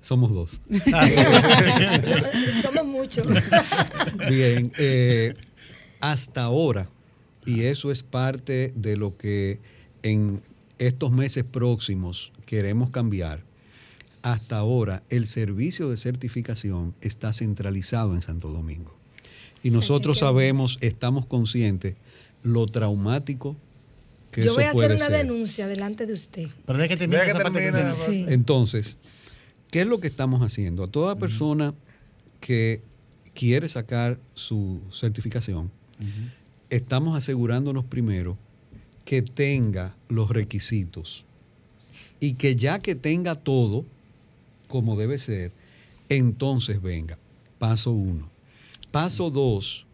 Somos 0.00 0.32
dos. 0.32 0.58
Somos 2.62 2.86
muchos. 2.86 3.26
Bien, 4.28 4.72
eh, 4.78 5.34
hasta 6.00 6.44
ahora, 6.44 6.88
y 7.44 7.62
eso 7.62 7.90
es 7.90 8.02
parte 8.02 8.72
de 8.74 8.96
lo 8.96 9.16
que 9.18 9.60
en 10.02 10.42
estos 10.78 11.10
meses 11.12 11.44
próximos 11.44 12.32
queremos 12.46 12.90
cambiar, 12.90 13.42
hasta 14.22 14.58
ahora 14.58 15.02
el 15.10 15.26
servicio 15.26 15.90
de 15.90 15.96
certificación 15.96 16.94
está 17.00 17.32
centralizado 17.32 18.14
en 18.14 18.22
Santo 18.22 18.48
Domingo. 18.48 18.94
Y 19.62 19.70
nosotros 19.70 20.18
sabemos, 20.18 20.78
estamos 20.80 21.26
conscientes 21.26 21.94
lo 22.42 22.66
traumático 22.66 23.56
que 24.30 24.42
Yo 24.42 24.52
eso 24.52 24.54
voy 24.54 24.64
a 24.64 24.70
hacer 24.70 24.92
una 24.92 25.06
ser. 25.06 25.26
denuncia 25.26 25.66
delante 25.66 26.06
de 26.06 26.12
usted. 26.12 26.48
Pero 26.66 26.78
deja 26.78 26.96
que 26.96 27.08
que 27.08 27.16
esa 27.16 27.38
parte 27.38 27.58
que 27.60 27.72
termine. 27.72 27.94
tiene. 28.06 28.26
Sí. 28.26 28.32
Entonces, 28.32 28.96
¿qué 29.70 29.80
es 29.80 29.86
lo 29.86 30.00
que 30.00 30.06
estamos 30.06 30.42
haciendo? 30.42 30.84
A 30.84 30.88
toda 30.88 31.16
persona 31.16 31.74
que 32.40 32.82
quiere 33.34 33.68
sacar 33.68 34.18
su 34.34 34.80
certificación, 34.92 35.70
estamos 36.70 37.16
asegurándonos 37.16 37.84
primero 37.84 38.36
que 39.08 39.22
tenga 39.22 39.96
los 40.10 40.28
requisitos 40.28 41.24
y 42.20 42.34
que 42.34 42.56
ya 42.56 42.78
que 42.78 42.94
tenga 42.94 43.36
todo 43.36 43.86
como 44.66 44.98
debe 44.98 45.18
ser, 45.18 45.50
entonces 46.10 46.82
venga. 46.82 47.18
Paso 47.58 47.90
uno. 47.90 48.30
Paso 48.90 49.30
dos 49.30 49.86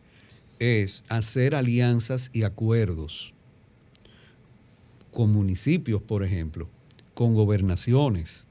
es 0.58 1.04
hacer 1.08 1.54
alianzas 1.54 2.28
y 2.32 2.42
acuerdos 2.42 3.32
con 5.12 5.30
municipios, 5.30 6.02
por 6.02 6.24
ejemplo, 6.24 6.68
con 7.14 7.34
gobernaciones, 7.34 8.46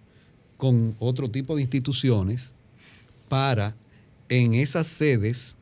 con 0.56 0.96
otro 1.00 1.30
tipo 1.30 1.58
de 1.58 1.64
instituciones, 1.64 2.54
para 3.28 3.76
en 4.30 4.54
esas 4.54 4.88
sedes 4.88 5.58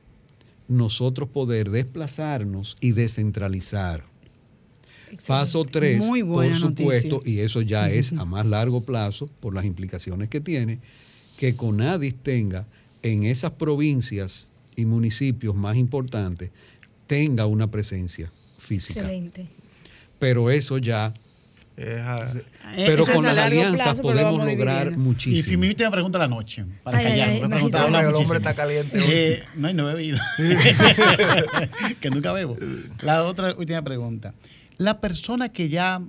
nosotros 0.68 1.28
poder 1.28 1.72
desplazarnos 1.72 2.78
y 2.82 2.91
descentralizar. 2.91 4.11
Paso 5.28 5.66
tres, 5.66 5.99
Muy 6.05 6.22
por 6.24 6.34
buena 6.34 6.57
supuesto, 6.59 7.18
noticia. 7.18 7.41
y 7.41 7.45
eso 7.45 7.62
ya 7.62 7.89
es 7.89 8.14
a 8.14 8.26
más 8.26 8.45
largo 8.45 8.82
plazo 8.82 9.30
por 9.39 9.53
las 9.55 9.66
implicaciones 9.66 10.30
que 10.30 10.39
tiene, 10.41 10.80
que 11.38 11.55
Conadis 11.55 12.16
tenga 12.22 12.66
en 13.03 13.24
esas 13.24 13.51
provincias 13.51 14.47
y 14.76 14.86
municipios 14.86 15.55
más 15.55 15.76
importantes, 15.78 16.51
tenga 17.07 17.45
una 17.45 17.70
presencia 17.70 18.32
física. 18.57 19.01
Excelente. 19.01 19.47
Pero 20.20 20.51
eso 20.51 20.78
ya, 20.78 21.14
pero 21.76 23.03
Eso 23.03 23.14
con 23.14 23.26
a 23.26 23.30
las 23.30 23.36
largo 23.38 23.57
alianzas 23.59 23.82
plazo, 23.82 24.01
pero 24.03 24.14
lo 24.14 24.22
podemos 24.22 24.45
lograr 24.45 24.84
dividiendo. 24.89 25.01
Y 25.01 25.03
muchísimo. 25.03 25.62
mi 25.62 25.68
última 25.70 25.89
pregunta 25.91 26.20
la 26.20 26.28
noche, 26.28 26.66
para 26.84 26.97
Ay, 26.99 27.05
callar. 27.05 27.30
ay, 27.30 27.41
me 27.41 27.49
pregunta, 27.49 27.80
el 27.80 27.86
hombre 27.86 28.12
muchísimo. 28.12 28.34
está 28.36 28.53
caliente 28.53 28.99
hoy. 28.99 29.05
Eh, 29.09 29.43
no, 29.55 29.70
y 29.70 29.74
no 29.74 29.89
he 29.89 29.93
bebido. 29.95 30.20
que 32.01 32.09
nunca 32.12 32.34
bebo. 32.34 32.57
La 33.01 33.24
otra 33.24 33.55
última 33.55 33.82
pregunta. 33.82 34.34
La 34.82 34.99
persona 34.99 35.49
que 35.49 35.69
ya 35.69 36.01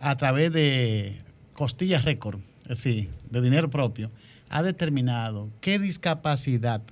a 0.00 0.16
través 0.16 0.52
de 0.52 1.20
costillas 1.54 2.04
récord, 2.04 2.40
es 2.64 2.68
decir, 2.82 3.08
de 3.30 3.40
dinero 3.40 3.70
propio, 3.70 4.10
ha 4.48 4.62
determinado 4.62 5.48
qué 5.60 5.78
discapacidad 5.78 6.82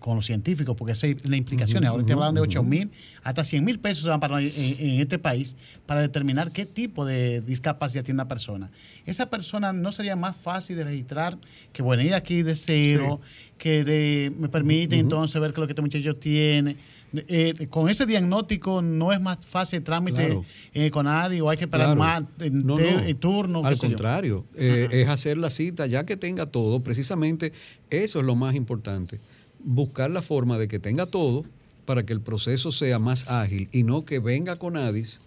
con 0.00 0.16
los 0.16 0.26
científicos, 0.26 0.76
porque 0.76 0.92
eso 0.92 1.06
hay 1.06 1.16
la 1.22 1.36
implicación. 1.36 1.84
Ahora 1.86 2.04
te 2.04 2.12
hablan 2.12 2.34
de 2.34 2.40
8 2.40 2.62
mil, 2.64 2.90
hasta 3.22 3.44
100 3.44 3.64
mil 3.64 3.78
pesos 3.78 4.02
se 4.04 4.10
van 4.10 4.18
para 4.20 4.40
en, 4.42 4.50
en 4.56 5.00
este 5.00 5.18
país 5.18 5.56
para 5.86 6.02
determinar 6.02 6.50
qué 6.50 6.66
tipo 6.66 7.06
de 7.06 7.40
discapacidad 7.40 8.04
tiene 8.04 8.16
una 8.16 8.28
persona. 8.28 8.70
Esa 9.06 9.30
persona 9.30 9.72
no 9.72 9.92
sería 9.92 10.16
más 10.16 10.36
fácil 10.36 10.76
de 10.76 10.84
registrar 10.84 11.38
que 11.72 11.82
venir 11.82 12.12
aquí 12.14 12.42
de 12.42 12.56
cero, 12.56 13.20
que 13.56 13.84
de- 13.84 14.32
me 14.36 14.48
permite 14.48 14.96
entonces 14.98 15.40
ver 15.40 15.52
qué 15.52 15.54
es 15.54 15.60
lo 15.60 15.66
que 15.68 15.72
este 15.72 15.82
muchacho 15.82 16.16
tiene. 16.16 16.76
Eh, 17.12 17.66
con 17.70 17.88
ese 17.88 18.06
diagnóstico 18.06 18.82
no 18.82 19.12
es 19.12 19.20
más 19.20 19.38
fácil 19.44 19.78
el 19.78 19.84
trámite 19.84 20.26
Claro. 20.26 20.44
eh, 20.74 20.90
con 20.92 21.06
nadie 21.06 21.40
o 21.40 21.50
hay 21.50 21.56
que 21.58 21.64
esperar 21.64 21.96
Claro. 21.96 21.98
más 21.98 22.52
No, 22.52 22.76
no. 22.76 22.78
en 22.78 23.16
turno. 23.18 23.64
Al 23.66 23.76
contrario, 23.78 24.44
eh, 24.54 24.88
es 24.92 25.08
hacer 25.08 25.36
la 25.36 25.50
cita 25.50 25.86
ya 25.86 26.04
que 26.06 26.16
tenga 26.16 26.46
todo. 26.46 26.80
Precisamente 26.84 27.52
eso 27.90 28.20
es 28.20 28.26
lo 28.26 28.36
más 28.36 28.54
importante. 28.54 29.18
Buscar 29.64 30.10
la 30.10 30.22
forma 30.22 30.56
de 30.56 30.68
que 30.68 30.78
tenga 30.78 31.06
todo 31.06 31.44
para 31.84 32.04
que 32.06 32.12
el 32.12 32.20
proceso 32.20 32.70
sea 32.70 32.98
más 33.00 33.28
ágil 33.28 33.68
y 33.72 33.82
no 33.82 34.04
que 34.04 34.20
venga 34.20 34.54
con 34.54 34.76
Adis 34.76 35.20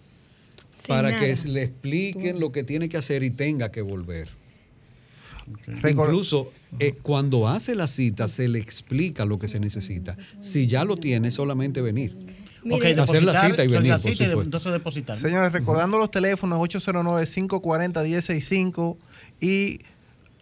Sin 0.74 0.86
para 0.88 1.10
nada. 1.10 1.20
que 1.22 1.36
le 1.50 1.62
expliquen 1.64 2.40
lo 2.40 2.50
que 2.50 2.64
tiene 2.64 2.88
que 2.88 2.96
hacer 2.96 3.22
y 3.22 3.30
tenga 3.30 3.70
que 3.70 3.82
volver. 3.82 4.28
Incluso 5.88 6.50
eh, 6.80 6.94
cuando 7.02 7.48
hace 7.48 7.74
la 7.74 7.86
cita 7.86 8.28
se 8.28 8.48
le 8.48 8.58
explica 8.58 9.24
lo 9.24 9.38
que 9.38 9.48
se 9.48 9.60
necesita. 9.60 10.16
Si 10.40 10.66
ya 10.66 10.84
lo 10.84 10.96
tiene, 10.96 11.30
solamente 11.30 11.80
venir. 11.82 12.16
Hacer 12.98 13.22
la 13.24 13.44
cita 13.46 13.62
y 13.64 13.68
venir, 13.68 13.90
la 13.90 13.98
por 13.98 14.10
cita 14.10 14.24
y 14.24 14.26
de- 14.26 14.32
supuesto. 14.32 14.42
entonces 14.42 14.72
depositar. 14.72 15.16
Señores, 15.18 15.52
recordando 15.52 15.98
los 15.98 16.10
teléfonos 16.10 16.58
809-540-165 16.60 18.96
y 19.40 19.80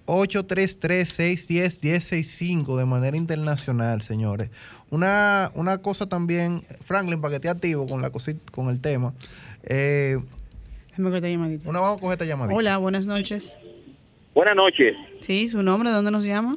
833-610-1065 0.07 2.77
de 2.77 2.85
manera 2.85 3.17
internacional, 3.17 4.03
señores. 4.03 4.51
Una, 4.91 5.51
una 5.55 5.79
cosa 5.79 6.07
también, 6.09 6.65
Franklin, 6.85 7.21
para 7.21 7.31
que 7.33 7.37
esté 7.37 7.49
activo 7.49 7.87
con, 7.87 8.03
la 8.03 8.11
cosi- 8.13 8.39
con 8.51 8.69
el 8.69 8.81
tema. 8.81 9.15
eh, 9.65 10.19
una 10.99 11.81
vamos 11.81 11.97
a 11.97 12.01
coger 12.01 12.13
esta 12.13 12.25
llamadita. 12.27 12.55
Hola, 12.55 12.77
buenas 12.77 13.07
noches. 13.07 13.59
Buenas 14.35 14.57
noches. 14.57 14.97
Sí, 15.21 15.47
su 15.47 15.63
nombre, 15.63 15.91
¿de 15.91 15.97
dónde 15.97 16.11
nos 16.11 16.25
llama? 16.25 16.57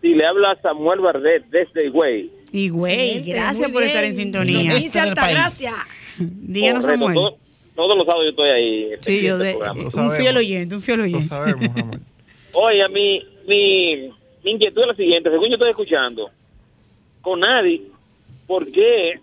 Sí, 0.00 0.14
le 0.14 0.24
habla 0.26 0.58
Samuel 0.62 1.00
Bardet 1.00 1.44
desde 1.46 1.86
Higüey. 1.86 2.30
Y 2.52 2.68
güey, 2.70 2.94
Excelente, 3.18 3.30
gracias 3.32 3.70
por 3.70 3.82
estar 3.82 4.04
en 4.04 4.14
sintonía. 4.14 4.74
Este 4.76 5.00
del 5.00 5.14
país. 5.14 5.36
Altagracia. 5.36 5.72
Díganos, 6.18 6.82
Correcto, 6.84 7.06
Samuel. 7.06 7.14
todo- 7.14 7.36
todos 7.74 7.96
los 7.96 8.06
sábados 8.06 8.24
yo 8.24 8.30
estoy 8.30 8.50
ahí. 8.50 8.90
Sí, 9.02 9.22
yo 9.22 9.38
pendiente 9.38 9.44
de. 9.64 9.74
Lo 9.74 9.82
un 9.84 9.90
sabemos. 9.90 10.16
fiel 10.16 10.36
oyente, 10.36 10.74
un 10.74 10.82
fiel 10.82 10.98
Lo 10.98 11.04
oyente. 11.04 11.26
sabemos, 11.26 11.76
Ramón. 11.76 12.02
Oye, 12.54 12.82
a 12.82 12.88
mí, 12.88 13.22
mi, 13.46 14.10
mi 14.44 14.50
inquietud 14.52 14.82
es 14.82 14.88
la 14.88 14.94
siguiente. 14.94 15.30
Según 15.30 15.48
yo 15.48 15.54
estoy 15.54 15.70
escuchando, 15.70 16.28
con 17.22 17.38
nadie, 17.40 17.82
¿por 18.48 18.66
qué 18.72 19.20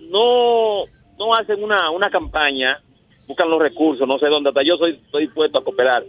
no, 0.00 0.84
no 1.18 1.34
hacen 1.34 1.62
una, 1.62 1.90
una 1.90 2.08
campaña? 2.10 2.80
Buscan 3.26 3.50
los 3.50 3.60
recursos, 3.60 4.08
no 4.08 4.18
sé 4.18 4.26
dónde, 4.28 4.48
hasta 4.48 4.62
yo 4.62 4.76
soy, 4.78 4.92
estoy 5.04 5.24
dispuesto 5.26 5.58
a 5.58 5.64
cooperar. 5.64 6.04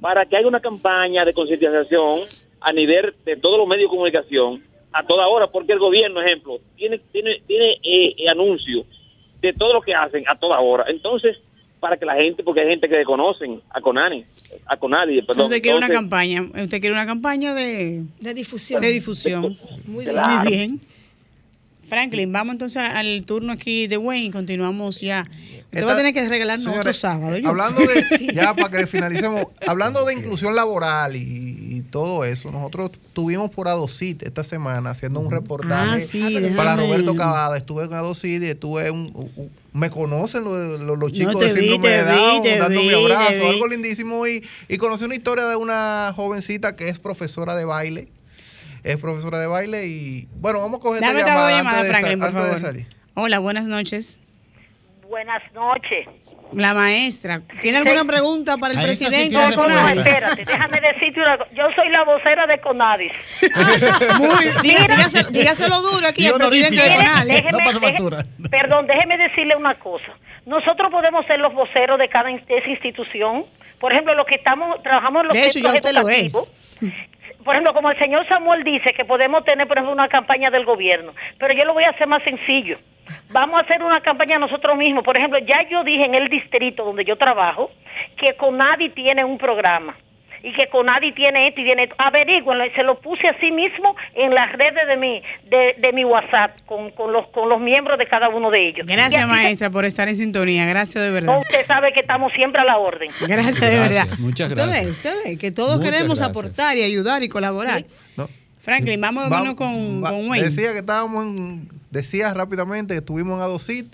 Para 0.00 0.24
que 0.24 0.36
haya 0.36 0.48
una 0.48 0.60
campaña 0.60 1.24
de 1.24 1.34
concientización 1.34 2.20
a 2.60 2.72
nivel 2.72 3.14
de 3.24 3.36
todos 3.36 3.58
los 3.58 3.66
medios 3.66 3.90
de 3.90 3.96
comunicación 3.96 4.62
a 4.92 5.04
toda 5.04 5.28
hora, 5.28 5.46
porque 5.46 5.72
el 5.72 5.78
gobierno, 5.78 6.20
ejemplo, 6.20 6.58
tiene, 6.76 6.98
tiene, 7.12 7.40
tiene 7.46 7.72
eh, 7.82 8.14
eh, 8.18 8.28
anuncios 8.28 8.86
de 9.40 9.52
todo 9.52 9.74
lo 9.74 9.80
que 9.80 9.94
hacen 9.94 10.24
a 10.26 10.36
toda 10.36 10.58
hora. 10.60 10.84
Entonces, 10.88 11.36
para 11.78 11.96
que 11.96 12.04
la 12.04 12.14
gente, 12.14 12.42
porque 12.42 12.60
hay 12.60 12.68
gente 12.68 12.88
que 12.88 12.96
desconocen 12.96 13.60
a 13.70 13.80
Conani, 13.80 14.24
a 14.66 14.76
Conadi, 14.76 15.22
perdón. 15.22 15.44
Entonces 15.44 15.44
usted 15.44 15.62
quiere 15.62 15.78
una 15.78 15.88
campaña, 15.88 16.42
usted 16.42 16.80
quiere 16.80 16.92
una 16.92 17.06
campaña 17.06 17.54
de, 17.54 18.02
De 18.20 18.34
difusión. 18.34 18.82
de 18.82 18.88
difusión. 18.88 19.56
Muy 19.86 20.04
bien. 20.04 20.14
Claro. 20.14 20.40
Muy 20.40 20.52
bien. 20.52 20.80
Franklin, 21.90 22.32
vamos 22.32 22.52
entonces 22.54 22.78
al 22.82 23.24
turno 23.26 23.52
aquí 23.52 23.86
de 23.86 23.98
Wayne 23.98 24.26
y 24.26 24.30
continuamos 24.30 25.00
ya. 25.02 25.28
Usted 25.72 25.86
va 25.86 25.92
a 25.92 25.96
tener 25.96 26.14
que 26.14 26.26
regalarnos 26.28 26.66
otro 26.66 26.92
Señores, 26.92 26.96
sábado. 26.98 27.36
¿yo? 27.36 27.48
Hablando 27.48 27.80
de, 27.82 28.32
ya 28.34 28.54
para 28.54 28.70
que 28.78 28.86
finalicemos, 28.86 29.46
hablando 29.66 30.04
de 30.04 30.14
inclusión 30.14 30.54
laboral 30.56 31.14
y, 31.16 31.20
y 31.22 31.82
todo 31.90 32.24
eso, 32.24 32.50
nosotros 32.50 32.90
tuvimos 33.12 33.50
por 33.50 33.68
Adocit 33.68 34.22
esta 34.22 34.42
semana 34.42 34.90
haciendo 34.90 35.20
un 35.20 35.30
reportaje 35.30 35.72
Ah, 35.72 36.00
sí, 36.00 36.20
para 36.56 36.74
déjame- 36.76 36.86
Roberto 36.86 37.14
Cavada. 37.14 37.56
Estuve 37.56 37.84
en 37.84 37.92
Adocit 37.92 38.42
y 38.42 38.46
estuve 38.46 38.90
un, 38.90 39.10
un- 39.14 39.50
me 39.72 39.90
conocen 39.90 40.42
los, 40.42 40.80
los- 40.80 40.98
los 40.98 41.12
chicos 41.12 41.38
te 41.38 41.52
de 41.52 41.60
vi, 41.60 41.68
síndrome 41.68 41.88
te 41.88 42.04
de 42.04 42.12
vi, 42.12 42.18
Down, 42.18 42.58
dando 42.58 42.80
mi 42.80 42.88
vi, 42.88 42.94
abrazo, 42.94 43.32
vi. 43.40 43.46
algo 43.46 43.66
lindísimo 43.68 44.26
y, 44.26 44.44
y 44.68 44.76
conocí 44.78 45.04
una 45.04 45.14
historia 45.14 45.44
de 45.46 45.54
una 45.56 46.12
jovencita 46.16 46.74
que 46.74 46.88
es 46.88 46.98
profesora 46.98 47.54
de 47.54 47.64
baile. 47.64 48.08
Es 48.82 48.96
profesora 48.96 49.38
de 49.38 49.46
baile 49.46 49.86
y 49.86 50.26
bueno, 50.36 50.60
vamos 50.60 50.78
a 50.78 50.82
coger 50.82 51.02
Dame 51.02 51.18
esta 51.20 51.32
llamada, 51.34 51.50
llamada, 51.50 51.78
antes 51.80 51.82
de 51.82 51.88
sa- 51.92 51.98
Franklin, 51.98 52.18
por 52.18 52.28
antes 52.28 52.42
de 52.42 52.48
favor. 52.50 52.60
salir. 52.66 52.86
Hola, 53.14 53.38
buenas 53.38 53.64
noches. 53.64 54.20
Buenas 55.08 55.42
noches. 55.54 56.06
La 56.52 56.72
maestra, 56.72 57.42
¿tiene 57.60 57.78
alguna 57.78 58.04
pregunta 58.04 58.56
para 58.58 58.74
el 58.74 58.78
Ahí 58.78 58.90
está, 58.92 59.06
sí, 59.06 59.10
presidente 59.10 59.36
de 59.36 59.42
No, 59.42 59.50
no, 59.50 59.56
Conadis? 59.56 60.06
espérate, 60.06 60.44
déjame 60.44 60.80
decirte 60.80 61.20
una 61.20 61.36
cosa. 61.38 61.50
Yo 61.52 61.64
soy 61.74 61.88
la 61.88 62.04
vocera 62.04 62.46
de 62.46 62.60
Conadis. 62.60 63.12
Muy, 64.18 64.44
dígaselo, 64.62 65.28
dígaselo 65.30 65.82
duro 65.82 66.06
aquí 66.06 66.26
al 66.28 66.34
presidente 66.34 66.80
de. 66.88 66.94
Conadis. 66.94 67.32
Déjeme- 67.34 67.72
No 67.72 67.80
factura. 67.80 68.24
perdón, 68.50 68.86
déjeme 68.86 69.18
decirle 69.18 69.56
una 69.56 69.74
cosa. 69.74 70.12
Nosotros 70.46 70.88
podemos 70.92 71.26
ser 71.26 71.40
los 71.40 71.52
voceros 71.54 71.98
de 71.98 72.08
cada 72.08 72.28
de 72.28 72.36
esa 72.48 72.68
institución. 72.70 73.44
Por 73.80 73.92
ejemplo, 73.92 74.14
los 74.14 74.26
que 74.26 74.36
estamos 74.36 74.80
trabajamos 74.82 75.22
en 75.22 75.28
los 75.28 75.36
De 75.36 75.46
hecho, 75.46 75.58
ya 75.58 75.72
usted 75.74 75.92
lo 75.92 76.08
es. 76.08 76.32
Por 77.44 77.54
ejemplo, 77.54 77.74
como 77.74 77.90
el 77.90 77.98
señor 77.98 78.26
Samuel 78.28 78.64
dice 78.64 78.92
que 78.92 79.04
podemos 79.04 79.44
tener, 79.44 79.66
por 79.66 79.76
ejemplo, 79.76 79.92
una 79.92 80.08
campaña 80.08 80.50
del 80.50 80.64
gobierno, 80.64 81.12
pero 81.38 81.54
yo 81.54 81.64
lo 81.64 81.74
voy 81.74 81.84
a 81.84 81.90
hacer 81.90 82.06
más 82.06 82.22
sencillo. 82.22 82.78
Vamos 83.32 83.60
a 83.60 83.64
hacer 83.64 83.82
una 83.82 84.00
campaña 84.00 84.38
nosotros 84.38 84.76
mismos. 84.76 85.04
Por 85.04 85.16
ejemplo, 85.16 85.38
ya 85.40 85.68
yo 85.68 85.82
dije 85.82 86.04
en 86.04 86.14
el 86.14 86.28
distrito 86.28 86.84
donde 86.84 87.04
yo 87.04 87.16
trabajo 87.16 87.70
que 88.16 88.34
Conadi 88.36 88.90
tiene 88.90 89.24
un 89.24 89.38
programa 89.38 89.96
y 90.42 90.52
que 90.52 90.68
Conadi 90.70 91.12
tiene 91.14 91.48
esto 91.48 91.60
y 91.60 91.64
tiene 91.64 91.84
esto. 91.84 91.94
Averígüenlo, 91.98 92.64
se 92.74 92.82
lo 92.82 93.00
puse 93.00 93.28
así 93.28 93.50
mismo 93.50 93.94
en 94.14 94.34
las 94.34 94.52
redes 94.52 94.86
de 94.88 94.96
mi, 94.96 95.22
de, 95.48 95.74
de 95.78 95.92
mi 95.92 96.04
WhatsApp 96.04 96.58
con, 96.66 96.90
con, 96.92 97.12
los, 97.12 97.28
con 97.28 97.48
los 97.48 97.60
miembros 97.60 97.98
de 97.98 98.06
cada 98.06 98.28
uno 98.28 98.50
de 98.50 98.68
ellos. 98.68 98.86
Y 98.88 98.92
Gracias, 98.92 99.26
maestra, 99.28 99.70
por 99.70 99.84
estar 99.84 100.08
en 100.08 100.16
sintonía. 100.16 100.66
Gracias 100.66 101.02
de 101.04 101.10
verdad. 101.10 101.38
Usted 101.40 101.66
sabe 101.66 101.92
que 101.92 102.00
estamos 102.00 102.32
siempre 102.32 102.60
a 102.60 102.64
la 102.64 102.78
orden. 102.78 103.10
Gracias, 103.26 103.60
de 103.60 103.78
verdad. 103.78 104.06
Muchas 104.18 104.48
Usted 104.48 104.62
gracias. 104.62 104.84
ve, 104.84 104.90
usted 104.90 105.14
ve 105.24 105.38
que 105.38 105.50
todos 105.50 105.76
Muchas 105.78 105.90
queremos 105.90 106.18
gracias. 106.18 106.28
aportar 106.30 106.76
y 106.76 106.82
ayudar 106.82 107.22
y 107.22 107.28
colaborar. 107.28 107.84
No. 108.16 108.28
Franklin, 108.60 109.00
vamos, 109.00 109.28
vámonos 109.30 109.54
con, 109.54 110.04
Va- 110.04 110.10
con 110.10 110.28
Wayne. 110.28 110.48
Decía 110.50 110.72
que 110.72 110.80
estábamos 110.80 111.24
en, 111.24 111.68
decía 111.90 112.34
rápidamente 112.34 112.92
que 112.94 112.98
estuvimos 112.98 113.36
en 113.38 113.42
Adosit 113.42 113.86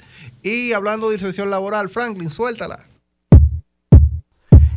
y 0.43 0.73
hablando 0.73 1.09
de 1.09 1.15
inserción 1.15 1.51
laboral, 1.51 1.89
Franklin, 1.89 2.31
suéltala. 2.31 2.81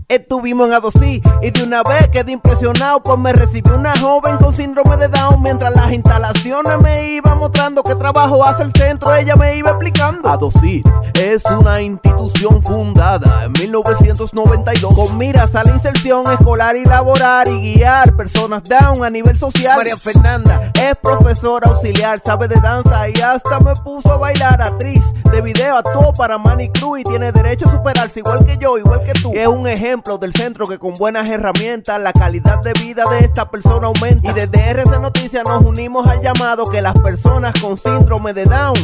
Estuvimos 0.10 0.66
en 0.66 0.74
Adosí 0.74 1.22
y 1.44 1.52
de 1.52 1.62
una 1.62 1.84
vez 1.84 2.08
quedé 2.08 2.32
impresionado 2.32 3.04
pues 3.04 3.20
me 3.20 3.32
recibió 3.32 3.76
una 3.76 3.96
joven 3.96 4.38
con 4.38 4.56
síndrome 4.56 4.98
de 4.98 5.08
Down. 5.08 5.40
Mientras 5.44 5.72
las 5.76 5.92
instalaciones 5.92 6.82
me 6.82 7.12
iba 7.12 7.36
mostrando 7.36 7.84
qué 7.84 7.94
trabajo 7.94 8.44
hace 8.44 8.64
el 8.64 8.72
centro 8.74 9.14
ella 9.14 9.36
me 9.36 9.56
iba 9.58 9.70
explicando. 9.70 10.28
Adosí 10.28 10.82
es 11.14 11.44
una 11.46 11.80
institución 11.84 12.60
fundada 12.60 13.44
en 13.44 13.52
1992 13.52 14.96
con 14.96 15.16
miras 15.20 15.54
a 15.54 15.64
la 15.64 15.74
inserción 15.74 16.26
escolar 16.32 16.76
y 16.76 16.86
laboral 16.86 17.48
y 17.48 17.76
guiar 17.76 18.16
personas 18.18 18.64
down 18.64 19.04
a 19.04 19.12
nivel 19.12 19.38
social. 19.38 19.78
María 19.78 19.96
Fernanda 19.96 20.72
es 20.74 20.96
profesora 21.04 21.70
auxiliar 21.70 22.20
sabe 22.26 22.48
de 22.48 22.60
danza 22.60 23.10
y 23.10 23.22
hasta 23.22 23.60
me 23.60 23.76
puso 23.76 24.12
a 24.14 24.18
bailar. 24.18 24.60
Actriz 24.60 25.04
de 25.32 25.42
video 25.42 25.78
actuó 25.78 26.12
para 26.14 26.40
Manny 26.40 26.70
Cruz 26.70 27.02
y 27.02 27.04
tiene 27.04 27.32
derecho 27.32 27.70
a 27.70 27.74
superarse 27.74 28.22
igual 28.22 28.44
que 28.44 28.58
yo, 28.58 28.76
igual 28.80 29.04
que 29.04 29.14
tú. 29.14 29.32
Es 29.36 29.48
un 29.48 29.68
ejemplo 29.68 29.99
del 30.00 30.34
centro 30.34 30.66
que 30.66 30.80
con 30.80 30.94
buenas 30.94 31.28
herramientas 31.28 32.00
la 32.00 32.14
calidad 32.14 32.64
de 32.64 32.72
vida 32.82 33.04
de 33.12 33.20
esta 33.20 33.52
persona 33.52 33.88
aumenta. 33.88 34.32
Y 34.32 34.34
desde 34.34 34.70
RC 34.70 35.00
Noticias 35.02 35.44
nos 35.44 35.62
unimos 35.62 36.08
al 36.08 36.22
llamado 36.22 36.70
que 36.70 36.82
las 36.82 36.98
personas 37.00 37.54
con 37.60 37.78
síndrome 37.78 38.34
de 38.34 38.46
Down 38.46 38.78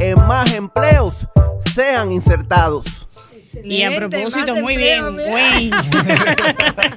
en 0.00 0.14
más 0.26 0.52
empleos 0.52 1.28
sean 1.72 2.10
insertados. 2.10 3.08
Y 3.64 3.82
a 3.82 3.94
propósito, 3.96 4.54
muy 4.56 4.74
empleo, 4.74 5.12
bien. 5.12 5.32
Wayne. 5.32 5.76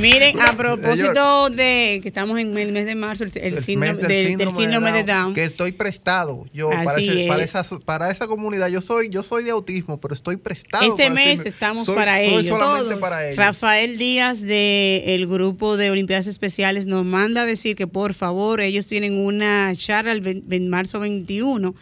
Miren, 0.00 0.40
a 0.40 0.56
propósito 0.56 1.50
de 1.50 2.00
que 2.02 2.08
estamos 2.08 2.38
en 2.38 2.56
el 2.56 2.72
mes 2.72 2.86
de 2.86 2.94
marzo, 2.94 3.24
el, 3.24 3.32
el 3.36 3.54
El 3.58 3.64
síndrome, 3.64 3.92
mes 3.94 4.00
del, 4.08 4.38
del 4.38 4.54
síndrome 4.56 4.92
de 4.92 5.04
Down. 5.04 5.34
Que 5.34 5.44
estoy 5.44 5.72
prestado 5.72 6.46
yo 6.52 6.70
para, 6.70 6.92
Así 6.92 7.08
ese- 7.08 7.22
es. 7.24 7.28
para, 7.28 7.44
esa, 7.44 7.78
para 7.80 8.10
esa 8.10 8.26
comunidad. 8.26 8.68
Yo 8.68 8.80
soy, 8.80 9.08
yo 9.10 9.22
soy 9.22 9.44
de 9.44 9.50
autismo, 9.50 10.00
pero 10.00 10.14
estoy 10.14 10.36
prestado. 10.36 10.84
Este 10.84 11.04
para 11.04 11.14
mes 11.14 11.40
estamos 11.44 11.86
soy- 11.86 11.96
para 11.96 12.16
soy 12.16 12.24
ellos. 12.26 12.58
solamente 12.58 12.88
Todos. 12.88 13.00
para 13.00 13.26
ellos. 13.26 13.36
Rafael 13.36 13.98
Díaz 13.98 14.40
del 14.40 15.26
grupo 15.26 15.76
de 15.76 15.90
Olimpiadas 15.90 16.26
Especiales 16.26 16.86
nos 16.86 17.04
manda 17.04 17.42
a 17.42 17.46
decir 17.46 17.76
que 17.76 17.86
por 17.86 18.14
favor 18.14 18.60
ellos 18.60 18.86
tienen 18.86 19.18
una 19.18 19.72
charla 19.76 20.12
el 20.12 20.20
ve- 20.22 20.42
en 20.50 20.68
marzo 20.68 21.00
21 21.00 21.74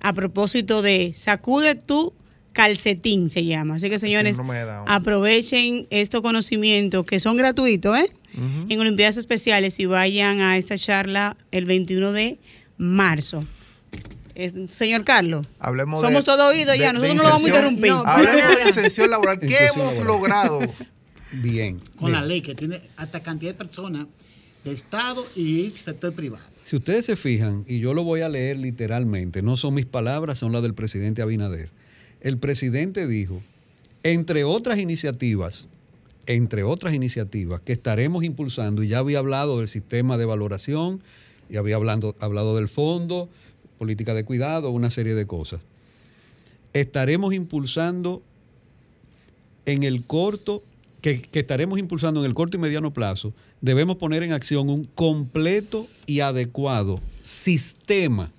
a 0.00 0.12
propósito 0.12 0.82
de 0.82 1.12
sacude 1.14 1.74
tu 1.74 2.12
calcetín 2.52 3.30
se 3.30 3.44
llama. 3.44 3.76
Así 3.76 3.88
que 3.90 3.98
señores, 3.98 4.38
aprovechen 4.86 5.86
estos 5.90 6.20
conocimientos 6.20 7.04
que 7.04 7.20
son 7.20 7.36
gratuitos, 7.36 7.98
¿eh? 7.98 8.12
En 8.68 8.80
Olimpiadas 8.80 9.16
Especiales 9.18 9.78
y 9.78 9.86
vayan 9.86 10.40
a 10.40 10.56
esta 10.56 10.78
charla 10.78 11.36
el 11.50 11.66
21 11.66 12.12
de 12.12 12.38
marzo. 12.78 13.44
Es- 14.34 14.54
señor 14.68 15.04
Carlos, 15.04 15.46
Hablemos 15.58 16.00
de- 16.00 16.06
somos 16.08 16.24
todo 16.24 16.48
oídos 16.48 16.78
ya, 16.78 16.92
nosotros 16.94 17.16
no 17.16 17.22
lo 17.24 17.28
vamos 17.28 17.44
a 17.44 17.48
interrumpir. 17.48 17.90
No, 17.90 18.02
Hablemos 18.06 18.56
de 18.56 18.68
inserción 18.70 19.10
laboral. 19.10 19.38
¿Qué 19.38 19.66
hemos 19.74 19.94
laboral. 19.98 20.06
logrado? 20.06 20.60
Bien. 21.32 21.78
Con 21.96 22.10
bien. 22.10 22.12
la 22.20 22.26
ley 22.26 22.40
que 22.42 22.54
tiene 22.54 22.80
hasta 22.96 23.22
cantidad 23.22 23.52
de 23.52 23.58
personas 23.58 24.06
de 24.64 24.72
Estado 24.72 25.26
y 25.36 25.70
sector 25.70 26.14
privado. 26.14 26.44
Si 26.64 26.76
ustedes 26.76 27.04
se 27.06 27.16
fijan, 27.16 27.64
y 27.66 27.80
yo 27.80 27.92
lo 27.92 28.04
voy 28.04 28.20
a 28.22 28.28
leer 28.28 28.56
literalmente, 28.58 29.42
no 29.42 29.56
son 29.56 29.74
mis 29.74 29.84
palabras, 29.86 30.38
son 30.38 30.52
las 30.52 30.62
del 30.62 30.74
presidente 30.74 31.20
Abinader. 31.22 31.70
El 32.22 32.38
presidente 32.38 33.08
dijo, 33.08 33.42
entre 34.04 34.44
otras 34.44 34.78
iniciativas, 34.78 35.66
entre 36.26 36.62
otras 36.62 36.94
iniciativas 36.94 37.60
que 37.62 37.72
estaremos 37.72 38.22
impulsando, 38.22 38.84
y 38.84 38.88
ya 38.88 38.98
había 38.98 39.18
hablado 39.18 39.58
del 39.58 39.66
sistema 39.66 40.16
de 40.16 40.24
valoración, 40.24 41.02
y 41.50 41.56
había 41.56 41.74
hablando, 41.74 42.14
hablado 42.20 42.54
del 42.54 42.68
fondo, 42.68 43.28
política 43.76 44.14
de 44.14 44.24
cuidado, 44.24 44.70
una 44.70 44.88
serie 44.88 45.16
de 45.16 45.26
cosas. 45.26 45.62
Estaremos 46.74 47.34
impulsando 47.34 48.22
en 49.66 49.82
el 49.82 50.04
corto, 50.04 50.62
que, 51.00 51.20
que 51.20 51.40
estaremos 51.40 51.80
impulsando 51.80 52.20
en 52.20 52.26
el 52.26 52.34
corto 52.34 52.56
y 52.56 52.60
mediano 52.60 52.94
plazo, 52.94 53.34
debemos 53.60 53.96
poner 53.96 54.22
en 54.22 54.30
acción 54.30 54.68
un 54.68 54.84
completo 54.84 55.88
y 56.06 56.20
adecuado 56.20 57.00
sistema 57.20 58.30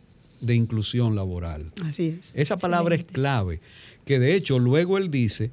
de 0.45 0.55
inclusión 0.55 1.15
laboral. 1.15 1.71
Así 1.83 2.17
es. 2.19 2.33
Esa 2.35 2.57
palabra 2.57 2.95
es 2.95 3.03
clave, 3.03 3.61
que 4.05 4.19
de 4.19 4.35
hecho 4.35 4.59
luego 4.59 4.97
él 4.97 5.09
dice 5.09 5.51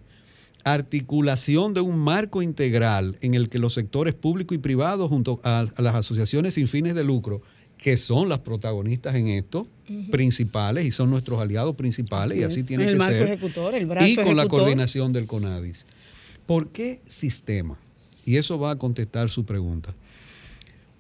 articulación 0.65 1.75
de 1.75 1.81
un 1.81 1.99
marco 1.99 2.43
integral 2.43 3.17
en 3.23 3.35
el 3.35 3.49
que 3.49 3.59
los 3.59 3.75
sectores 3.75 4.15
público 4.15 4.55
y 4.55 4.59
privado 4.59 5.09
junto 5.09 5.41
a, 5.43 5.61
a 5.75 5.83
las 5.83 5.95
asociaciones 5.95 6.55
sin 6.55 6.69
fines 6.69 6.95
de 6.95 7.03
lucro, 7.05 7.43
que 7.79 7.97
son 7.97 8.29
las 8.29 8.41
protagonistas 8.41 9.15
en 9.17 9.29
esto, 9.29 9.67
principales 10.11 10.85
y 10.85 10.91
son 10.93 11.09
nuestros 11.11 11.41
aliados 11.41 11.75
principales 11.77 12.37
y 12.39 12.43
Así 12.43 12.61
es. 12.61 12.67
tiene 12.67 12.85
El 12.85 12.93
que 12.93 12.99
marco 12.99 13.15
ser. 13.15 13.27
ejecutor, 13.29 13.75
el 13.75 13.87
brazo 13.87 14.07
y 14.07 14.17
con 14.17 14.37
la 14.37 14.47
coordinación 14.47 15.13
del 15.13 15.27
CONADIS. 15.27 15.87
¿Por 16.47 16.69
qué 16.69 17.01
sistema? 17.07 17.79
Y 18.27 18.37
eso 18.37 18.59
va 18.59 18.73
a 18.73 18.77
contestar 18.77 19.31
su 19.31 19.45
pregunta. 19.47 19.95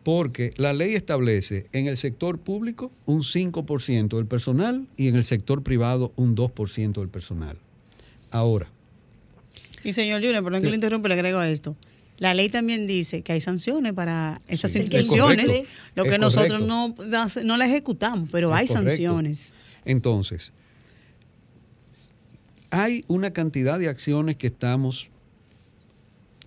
Porque 0.02 0.54
la 0.56 0.72
ley 0.72 0.94
establece 0.94 1.66
en 1.72 1.86
el 1.86 1.96
sector 1.96 2.38
público 2.38 2.90
un 3.04 3.22
5% 3.22 4.16
del 4.16 4.26
personal 4.26 4.86
y 4.96 5.08
en 5.08 5.16
el 5.16 5.24
sector 5.24 5.62
privado 5.62 6.12
un 6.16 6.34
2% 6.34 6.92
del 7.00 7.08
personal. 7.08 7.58
Ahora, 8.30 8.70
Y 9.84 9.92
señor 9.92 10.22
Junior, 10.22 10.42
perdón 10.44 10.62
que 10.62 10.68
le 10.68 10.74
interrumpa, 10.74 11.08
le 11.08 11.14
agrego 11.14 11.38
a 11.38 11.48
esto. 11.50 11.76
La 12.18 12.34
ley 12.34 12.48
también 12.50 12.86
dice 12.86 13.22
que 13.22 13.32
hay 13.32 13.40
sanciones 13.40 13.92
para 13.94 14.40
esas 14.46 14.70
Sí, 14.72 14.78
es 14.78 14.84
instituciones, 14.84 15.46
correcto. 15.46 15.68
lo 15.96 16.04
que 16.04 16.18
nosotros 16.18 16.60
no, 16.62 16.94
no 17.44 17.56
la 17.56 17.66
ejecutamos, 17.66 18.28
pero 18.30 18.50
Es 18.54 18.60
hay 18.60 18.66
correcto. 18.68 18.88
sanciones. 18.88 19.54
Entonces, 19.86 20.52
hay 22.70 23.04
una 23.08 23.32
cantidad 23.32 23.78
de 23.78 23.88
acciones 23.88 24.36
que 24.36 24.46
estamos 24.48 25.08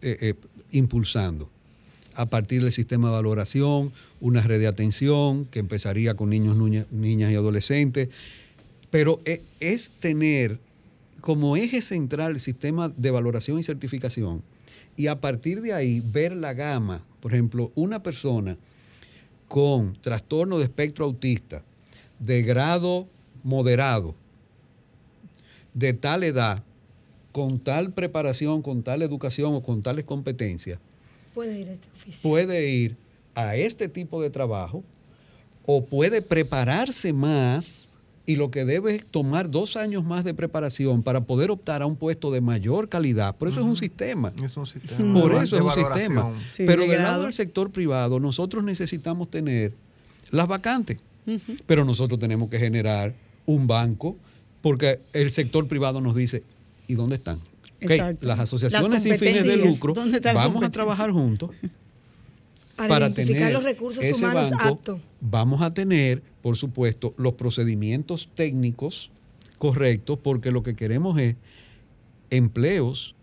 eh, 0.01 0.17
eh, 0.21 0.33
impulsando 0.71 1.49
a 2.15 2.25
partir 2.25 2.63
del 2.63 2.71
sistema 2.71 3.09
de 3.09 3.15
valoración, 3.15 3.91
una 4.21 4.41
red 4.41 4.59
de 4.59 4.67
atención 4.67 5.45
que 5.45 5.59
empezaría 5.59 6.15
con 6.15 6.29
niños, 6.29 6.57
niñas 6.91 7.31
y 7.31 7.35
adolescentes, 7.35 8.09
pero 8.89 9.19
e- 9.25 9.41
es 9.59 9.91
tener 9.99 10.59
como 11.21 11.55
eje 11.55 11.81
central 11.81 12.31
el 12.31 12.39
sistema 12.39 12.89
de 12.89 13.11
valoración 13.11 13.59
y 13.59 13.63
certificación 13.63 14.43
y 14.95 15.07
a 15.07 15.19
partir 15.19 15.61
de 15.61 15.73
ahí 15.73 16.01
ver 16.01 16.35
la 16.35 16.53
gama, 16.53 17.03
por 17.19 17.33
ejemplo, 17.33 17.71
una 17.75 18.03
persona 18.03 18.57
con 19.47 19.95
trastorno 20.01 20.57
de 20.57 20.65
espectro 20.65 21.05
autista 21.05 21.63
de 22.19 22.41
grado 22.41 23.07
moderado, 23.43 24.15
de 25.73 25.93
tal 25.93 26.23
edad, 26.23 26.63
con 27.31 27.59
tal 27.59 27.93
preparación, 27.93 28.61
con 28.61 28.83
tal 28.83 29.01
educación 29.01 29.55
o 29.55 29.63
con 29.63 29.81
tales 29.81 30.05
competencias, 30.05 30.79
Puede 31.33 31.59
ir 31.59 31.69
a 31.69 31.73
este 31.73 31.87
oficio. 31.95 32.29
puede 32.29 32.69
ir 32.69 32.95
a 33.35 33.55
este 33.55 33.89
tipo 33.89 34.21
de 34.21 34.29
trabajo 34.29 34.83
o 35.65 35.85
puede 35.85 36.21
prepararse 36.21 37.13
más 37.13 37.91
y 38.25 38.35
lo 38.37 38.51
que 38.51 38.63
debe 38.63 38.95
es 38.95 39.05
tomar 39.05 39.49
dos 39.49 39.75
años 39.75 40.03
más 40.03 40.23
de 40.23 40.33
preparación 40.33 41.03
para 41.03 41.21
poder 41.21 41.51
optar 41.51 41.81
a 41.81 41.85
un 41.85 41.97
puesto 41.97 42.31
de 42.31 42.39
mayor 42.39 42.87
calidad. 42.87 43.35
Por 43.35 43.49
eso 43.49 43.59
es 43.59 43.65
un 43.65 43.75
sistema. 43.75 44.31
Es 44.41 44.55
un 44.55 44.65
sistema. 44.65 45.21
Por 45.21 45.33
eso 45.33 45.57
es 45.57 45.61
un 45.61 45.71
sistema. 45.71 46.33
Sí, 46.47 46.63
Pero 46.65 46.83
de 46.83 46.89
del 46.89 47.03
lado 47.03 47.23
del 47.23 47.33
sector 47.33 47.69
privado, 47.71 48.19
nosotros 48.19 48.63
necesitamos 48.63 49.29
tener 49.29 49.73
las 50.31 50.47
vacantes. 50.47 50.99
Pero 51.65 51.85
nosotros 51.85 52.19
tenemos 52.19 52.49
que 52.49 52.59
generar 52.59 53.13
un 53.45 53.67
banco 53.67 54.15
porque 54.61 54.99
el 55.11 55.29
sector 55.31 55.67
privado 55.67 55.99
nos 55.99 56.15
dice, 56.15 56.43
¿y 56.87 56.95
dónde 56.95 57.17
están? 57.17 57.39
Ok, 57.83 57.91
Exacto. 57.91 58.27
Las 58.27 58.39
asociaciones 58.39 58.89
Las 58.89 59.03
sin 59.03 59.17
fines 59.17 59.43
de 59.43 59.57
lucro, 59.57 59.93
¿dónde 59.93 60.17
está 60.17 60.33
la 60.33 60.45
vamos 60.45 60.63
a 60.63 60.71
trabajar 60.71 61.11
juntos 61.11 61.51
Para, 62.75 63.13
tener 63.13 63.53
los 63.53 63.63
recursos 63.63 64.03
ese 64.03 64.25
humanos 64.25 64.49
banco, 64.49 64.99
vamos 65.21 65.61
a 65.61 65.71
tener, 65.71 66.23
por 66.41 66.57
supuesto, 66.57 67.13
los 67.17 67.33
procedimientos 67.33 68.29
técnicos 68.33 69.11
correctos, 69.59 70.17
porque 70.17 70.51
lo 70.51 70.63
que 70.63 70.75
queremos 70.75 71.19
es 71.19 71.35
empleos 72.31 73.15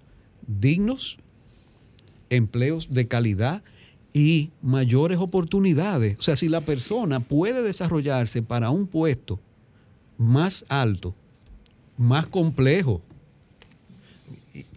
dignos, 0.47 1.19
empleos 2.31 2.91
de 2.91 3.07
calidad 3.07 3.63
y 4.13 4.51
mayores 4.63 5.19
oportunidades. 5.19 6.17
O 6.19 6.23
sea, 6.23 6.37
si 6.37 6.49
la 6.49 6.61
persona 6.61 7.21
puede 7.21 7.63
desarrollarse 7.63 8.43
para 8.43 8.71
un 8.71 8.87
puesto 8.87 9.41
más 10.17 10.65
alto, 10.69 11.15
más 11.97 12.27
complejo, 12.27 13.03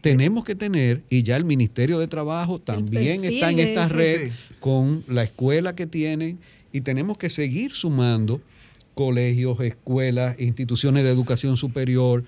tenemos 0.02 0.44
que 0.44 0.56
tener, 0.56 1.02
y 1.10 1.24
ya 1.24 1.36
el 1.36 1.46
Ministerio 1.46 2.00
de 2.00 2.08
Trabajo 2.08 2.60
también 2.60 3.24
está 3.26 3.52
en 3.52 3.60
esta 3.60 3.88
red 3.88 4.32
con 4.60 5.04
la 5.08 5.24
escuela 5.24 5.76
que 5.76 5.88
tienen, 5.88 6.40
y 6.72 6.82
tenemos 6.82 7.18
que 7.18 7.30
seguir 7.30 7.74
sumando 7.74 8.42
colegios, 8.96 9.60
escuelas, 9.60 10.40
instituciones 10.40 11.04
de 11.04 11.10
educación 11.10 11.58
superior, 11.58 12.24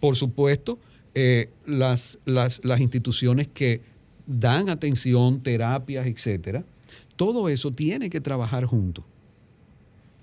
por 0.00 0.16
supuesto, 0.16 0.78
eh, 1.14 1.50
las, 1.66 2.18
las, 2.24 2.60
las 2.64 2.80
instituciones 2.80 3.48
que 3.48 3.80
dan 4.26 4.68
atención, 4.68 5.40
terapias, 5.40 6.06
etcétera. 6.06 6.64
Todo 7.16 7.48
eso 7.48 7.72
tiene 7.72 8.10
que 8.10 8.20
trabajar 8.20 8.64
juntos. 8.64 9.04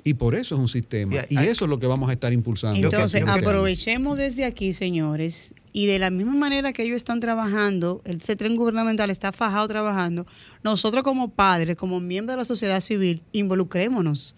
Y 0.07 0.13
por 0.13 0.35
eso 0.35 0.53
es 0.53 0.61
un 0.61 0.67
sistema. 0.67 1.15
Y 1.29 1.37
eso 1.39 1.65
es 1.65 1.69
lo 1.69 1.79
que 1.79 1.87
vamos 1.87 2.11
a 2.11 2.13
estar 2.13 2.31
impulsando. 2.31 2.77
Entonces, 2.77 3.23
aprovechemos 3.27 4.19
desde 4.19 4.45
aquí, 4.45 4.71
señores, 4.71 5.55
y 5.73 5.87
de 5.87 5.97
la 5.97 6.11
misma 6.11 6.35
manera 6.35 6.73
que 6.73 6.83
ellos 6.83 6.97
están 6.97 7.19
trabajando, 7.19 8.01
el 8.05 8.21
CETREN 8.21 8.55
gubernamental 8.55 9.09
está 9.09 9.31
fajado 9.31 9.67
trabajando, 9.67 10.27
nosotros 10.63 11.03
como 11.03 11.29
padres, 11.29 11.75
como 11.75 11.99
miembros 11.99 12.35
de 12.35 12.37
la 12.37 12.45
sociedad 12.45 12.79
civil, 12.81 13.23
involucrémonos. 13.31 14.35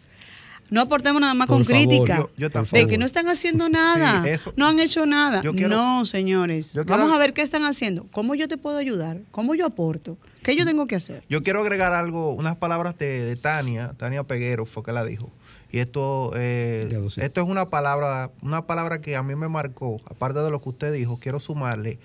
No 0.69 0.81
aportemos 0.81 1.19
nada 1.19 1.33
más 1.33 1.47
Por 1.47 1.57
con 1.57 1.65
favor. 1.65 1.85
crítica 1.87 2.17
Yo- 2.37 2.49
yo 2.49 2.63
de 2.71 2.87
que 2.87 2.97
no 2.97 3.05
están 3.05 3.27
haciendo 3.27 3.67
nada, 3.67 4.23
Sí, 4.23 4.29
eso- 4.29 4.53
no 4.55 4.67
han 4.67 4.79
hecho 4.79 5.05
nada. 5.05 5.41
Quiero- 5.41 5.67
no, 5.67 6.05
señores, 6.05 6.71
quiero- 6.73 6.85
vamos 6.87 7.11
a 7.11 7.17
ver 7.17 7.33
qué 7.33 7.41
están 7.41 7.63
haciendo, 7.63 8.05
cómo 8.11 8.35
yo 8.35 8.47
te 8.47 8.57
puedo 8.57 8.77
ayudar, 8.77 9.19
cómo 9.31 9.53
yo 9.53 9.65
aporto, 9.65 10.17
qué 10.43 10.55
yo 10.55 10.65
tengo 10.65 10.87
que 10.87 10.95
hacer. 10.95 11.23
Yo 11.29 11.43
quiero 11.43 11.59
agregar 11.61 11.91
algo, 11.93 12.33
unas 12.33 12.55
palabras 12.55 12.97
de, 12.97 13.23
de 13.25 13.35
Tania, 13.35 13.93
Tania 13.97 14.23
Peguero 14.23 14.65
fue 14.65 14.83
que 14.83 14.91
la 14.93 15.03
dijo. 15.03 15.29
Y 15.71 15.79
esto, 15.79 16.31
eh, 16.35 16.89
esto 17.17 17.41
es 17.41 17.47
una 17.47 17.69
palabra, 17.69 18.31
una 18.41 18.65
palabra 18.65 19.01
que 19.01 19.15
a 19.15 19.23
mí 19.23 19.35
me 19.35 19.49
marcó, 19.49 20.01
aparte 20.05 20.39
de 20.39 20.49
lo 20.49 20.61
que 20.61 20.69
usted 20.69 20.93
dijo, 20.93 21.19
quiero 21.19 21.39
sumarle 21.39 21.99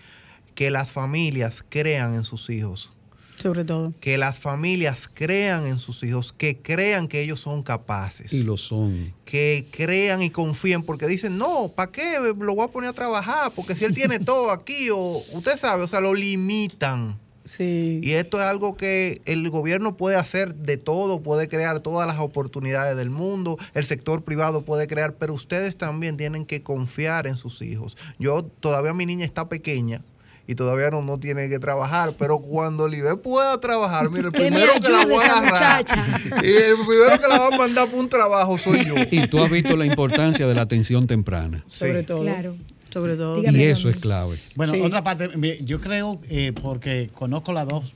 que 0.54 0.70
las 0.70 0.92
familias 0.92 1.64
crean 1.68 2.14
en 2.14 2.24
sus 2.24 2.50
hijos. 2.50 2.92
Sobre 3.36 3.64
todo. 3.64 3.92
Que 4.00 4.18
las 4.18 4.38
familias 4.38 5.08
crean 5.12 5.66
en 5.66 5.78
sus 5.78 6.02
hijos, 6.02 6.32
que 6.32 6.58
crean 6.58 7.08
que 7.08 7.22
ellos 7.22 7.40
son 7.40 7.62
capaces. 7.62 8.32
Y 8.32 8.44
lo 8.44 8.56
son. 8.56 9.14
que 9.24 9.66
crean 9.70 10.22
y 10.22 10.30
confíen, 10.30 10.82
porque 10.82 11.06
dicen, 11.06 11.38
no, 11.38 11.72
¿para 11.74 11.90
qué 11.90 12.18
lo 12.20 12.54
voy 12.54 12.64
a 12.64 12.70
poner 12.70 12.90
a 12.90 12.92
trabajar? 12.92 13.50
Porque 13.56 13.74
si 13.74 13.84
él 13.84 13.94
tiene 13.94 14.18
todo 14.20 14.50
aquí, 14.50 14.90
o 14.90 15.22
usted 15.32 15.56
sabe, 15.56 15.82
o 15.82 15.88
sea, 15.88 16.00
lo 16.00 16.14
limitan. 16.14 17.18
Sí. 17.45 18.01
Y 18.03 18.12
esto 18.12 18.38
es 18.38 18.45
algo 18.45 18.76
que 18.76 19.20
el 19.24 19.49
gobierno 19.51 19.97
puede 19.97 20.16
hacer 20.16 20.55
de 20.55 20.76
todo, 20.76 21.22
puede 21.22 21.49
crear 21.49 21.80
todas 21.80 22.07
las 22.07 22.18
oportunidades 22.18 22.97
del 22.97 23.11
mundo, 23.11 23.59
el 23.74 23.84
sector 23.84 24.22
privado 24.22 24.62
puede 24.62 24.86
crear, 24.86 25.14
pero 25.14 25.34
ustedes 25.34 25.76
también 25.76 26.16
tienen 26.16 26.47
que 26.47 26.62
confiar 26.62 27.26
en 27.26 27.36
sus 27.36 27.62
hijos. 27.62 27.97
Yo 28.18 28.45
todavía 28.45 28.93
mi 28.93 29.07
niña 29.07 29.24
está 29.24 29.49
pequeña 29.49 30.03
y 30.47 30.55
todavía 30.55 30.90
no, 30.90 31.03
no 31.03 31.18
tiene 31.18 31.49
que 31.49 31.59
trabajar, 31.59 32.12
pero 32.18 32.38
cuando 32.38 32.84
Oliver 32.84 33.16
pueda 33.20 33.59
trabajar, 33.61 34.11
mire, 34.11 34.26
el 34.26 34.32
primero 34.32 34.72
que 34.80 34.88
la 34.88 35.05
voy 35.05 35.24
a 35.24 35.38
agarrar 35.38 35.84
y 36.43 36.49
el 36.49 36.76
primero 36.86 37.20
que 37.20 37.28
la 37.28 37.38
va 37.38 37.47
a 37.49 37.59
mandar 37.59 37.88
por 37.88 38.01
un 38.01 38.09
trabajo 38.09 38.59
soy 38.59 38.84
yo. 38.84 38.95
Y 39.11 39.28
tú 39.28 39.43
has 39.43 39.51
visto 39.51 39.76
la 39.76 39.86
importancia 39.86 40.47
de 40.47 40.55
la 40.55 40.62
atención 40.62 41.07
temprana. 41.07 41.64
Sobre 41.66 42.03
todo. 42.03 42.22
Claro. 42.22 42.57
Sobre 42.93 43.16
todo. 43.16 43.43
Y 43.43 43.62
eso 43.62 43.88
es 43.88 43.97
clave. 43.97 44.38
Bueno, 44.55 44.74
Sí. 44.74 44.80
otra 44.80 45.03
parte, 45.03 45.30
yo 45.64 45.80
creo, 45.80 46.20
eh, 46.28 46.53
porque 46.61 47.11
conozco 47.14 47.53
las 47.53 47.66
dos, 47.68 47.93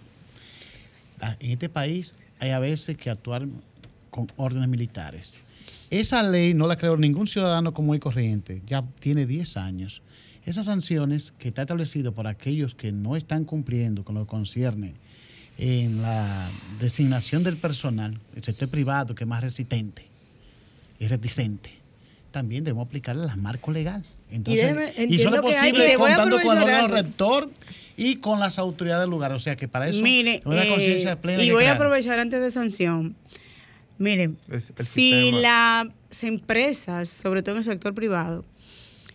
ah, 1.21 1.37
en 1.41 1.51
este 1.53 1.69
país 1.69 2.15
hay 2.39 2.51
a 2.51 2.59
veces 2.59 2.97
que 2.97 3.11
actuar 3.11 3.47
con 4.11 4.27
órdenes 4.37 4.69
militares. 4.69 5.41
Esa 5.91 6.23
ley 6.23 6.55
no 6.55 6.67
la 6.67 6.77
creó 6.77 6.97
ningún 6.97 7.27
ciudadano 7.27 7.73
común 7.75 7.97
y 7.97 7.99
corriente, 7.99 8.63
ya 8.67 8.85
tiene 9.01 9.27
10 9.27 9.57
años. 9.57 10.03
Esas 10.45 10.67
sanciones 10.67 11.33
que 11.39 11.49
está 11.49 11.63
establecido 11.63 12.13
por 12.13 12.27
aquellos 12.27 12.75
que 12.75 12.93
no 12.93 13.17
están 13.17 13.45
cumpliendo 13.45 14.05
con 14.05 14.15
lo 14.15 14.23
que 14.25 14.31
concierne 14.31 14.95
en 15.59 16.03
la 16.03 16.51
designación 16.81 17.43
del 17.43 17.57
personal, 17.57 18.19
el 18.35 18.45
sector 18.45 18.69
privado 18.69 19.15
que 19.15 19.25
es 19.25 19.29
más 19.29 19.43
resistente 19.43 20.07
y 21.01 21.07
reticente, 21.09 21.71
también 22.37 22.65
debemos 22.65 22.87
aplicarle 22.87 23.25
las 23.25 23.39
marcos 23.39 23.73
legal. 23.73 24.03
Entonces, 24.31 24.63
déjeme- 24.77 24.93
y 25.11 25.25
posible 25.25 25.69
y 25.85 25.87
te 25.87 25.97
voy 25.97 26.11
a 26.11 26.17
contando 26.17 26.39
con 26.43 26.59
el 26.69 26.91
rector 26.91 27.51
y 27.97 28.17
con 28.17 28.41
las 28.41 28.59
autoridades 28.59 29.05
del 29.05 29.09
lugar. 29.09 29.33
O 29.33 29.39
sea 29.39 29.57
que 29.57 29.69
para 29.69 29.89
eso 29.89 30.03
Mire, 30.03 30.43
una 30.45 30.67
eh, 30.67 30.69
conciencia 30.69 31.17
plena. 31.19 31.43
y 31.43 31.51
voy 31.51 31.65
a 31.65 31.73
aprovechar 31.73 32.19
antes 32.19 32.43
de 32.43 32.51
sanción. 32.51 33.17
Miren, 33.97 34.37
Es 34.51 34.71
si 34.87 35.33
las 35.33 35.87
empresas, 36.21 37.09
sobre 37.09 37.41
todo 37.43 37.53
en 37.55 37.61
el 37.61 37.65
sector 37.65 37.95
privado, 37.95 38.45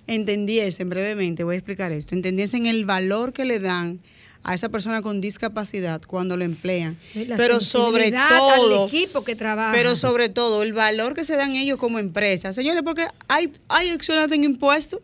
entendiesen 0.07 0.89
brevemente, 0.89 1.43
voy 1.43 1.53
a 1.53 1.57
explicar 1.59 1.91
esto, 1.91 2.15
entendiesen 2.15 2.65
el 2.65 2.85
valor 2.85 3.33
que 3.33 3.45
le 3.45 3.59
dan 3.59 3.99
a 4.43 4.53
esa 4.53 4.69
persona 4.69 5.01
con 5.01 5.21
discapacidad 5.21 6.01
cuando 6.07 6.35
lo 6.37 6.43
emplean, 6.45 6.97
La 7.27 7.37
pero 7.37 7.59
sobre 7.59 8.11
todo, 8.11 8.83
al 8.83 8.87
equipo 8.87 9.23
que 9.23 9.35
trabaja. 9.35 9.71
pero 9.73 9.95
sobre 9.95 10.29
todo 10.29 10.63
el 10.63 10.73
valor 10.73 11.13
que 11.13 11.23
se 11.23 11.35
dan 11.35 11.55
ellos 11.55 11.77
como 11.77 11.99
empresa. 11.99 12.51
Señores, 12.53 12.81
porque 12.83 13.05
hay, 13.27 13.51
hay 13.67 13.89
acciones 13.89 14.31
en 14.31 14.43
impuestos. 14.43 14.99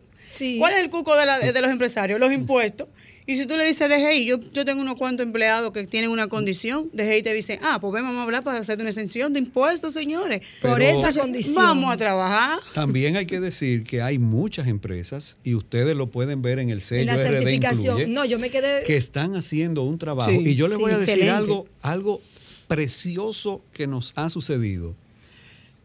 ¿Cuál 0.58 0.74
es 0.74 0.80
el 0.80 0.90
cuco 0.90 1.16
de, 1.16 1.24
la- 1.26 1.38
de 1.38 1.60
los 1.60 1.70
empresarios? 1.70 2.18
Los 2.20 2.32
impuestos. 2.32 2.88
Y 3.30 3.36
si 3.36 3.44
tú 3.46 3.58
le 3.58 3.66
dices 3.66 3.90
DGI, 3.90 4.24
yo, 4.24 4.40
yo 4.54 4.64
tengo 4.64 4.80
unos 4.80 4.94
cuantos 4.96 5.26
empleados 5.26 5.70
que 5.74 5.84
tienen 5.86 6.08
una 6.08 6.28
condición, 6.28 6.88
DGI 6.94 7.22
te 7.22 7.34
dice, 7.34 7.58
ah, 7.60 7.78
pues 7.78 7.92
ven, 7.92 8.02
vamos 8.02 8.20
a 8.20 8.22
hablar 8.22 8.42
para 8.42 8.58
hacerte 8.58 8.80
una 8.80 8.88
exención 8.88 9.34
de 9.34 9.40
impuestos, 9.40 9.92
señores. 9.92 10.40
Por 10.62 10.80
esta 10.80 11.12
condición. 11.12 11.54
Vamos 11.54 11.92
a 11.92 11.98
trabajar. 11.98 12.58
También 12.72 13.16
hay 13.16 13.26
que 13.26 13.38
decir 13.38 13.84
que 13.84 14.00
hay 14.00 14.18
muchas 14.18 14.66
empresas, 14.66 15.36
y 15.44 15.54
ustedes 15.54 15.94
lo 15.94 16.06
pueden 16.06 16.40
ver 16.40 16.58
en 16.58 16.70
el 16.70 16.78
en 16.78 16.82
sello 16.82 17.04
la 17.04 17.16
RD 17.16 17.32
certificación. 17.34 17.98
Incluye, 17.98 18.06
No, 18.14 18.24
yo 18.24 18.38
me 18.38 18.48
quedé. 18.48 18.82
que 18.84 18.96
están 18.96 19.36
haciendo 19.36 19.82
un 19.82 19.98
trabajo. 19.98 20.30
Sí, 20.30 20.38
y 20.46 20.54
yo 20.54 20.66
les 20.66 20.78
sí, 20.78 20.82
voy 20.82 20.92
a 20.92 20.96
decir 20.96 21.10
excelente. 21.16 21.36
algo, 21.38 21.68
algo 21.82 22.20
precioso 22.66 23.62
que 23.74 23.86
nos 23.86 24.14
ha 24.16 24.30
sucedido. 24.30 24.94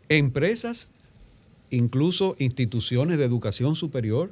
Empresas, 0.07 0.87
incluso 1.71 2.37
instituciones 2.39 3.17
de 3.17 3.25
educación 3.25 3.75
superior 3.75 4.31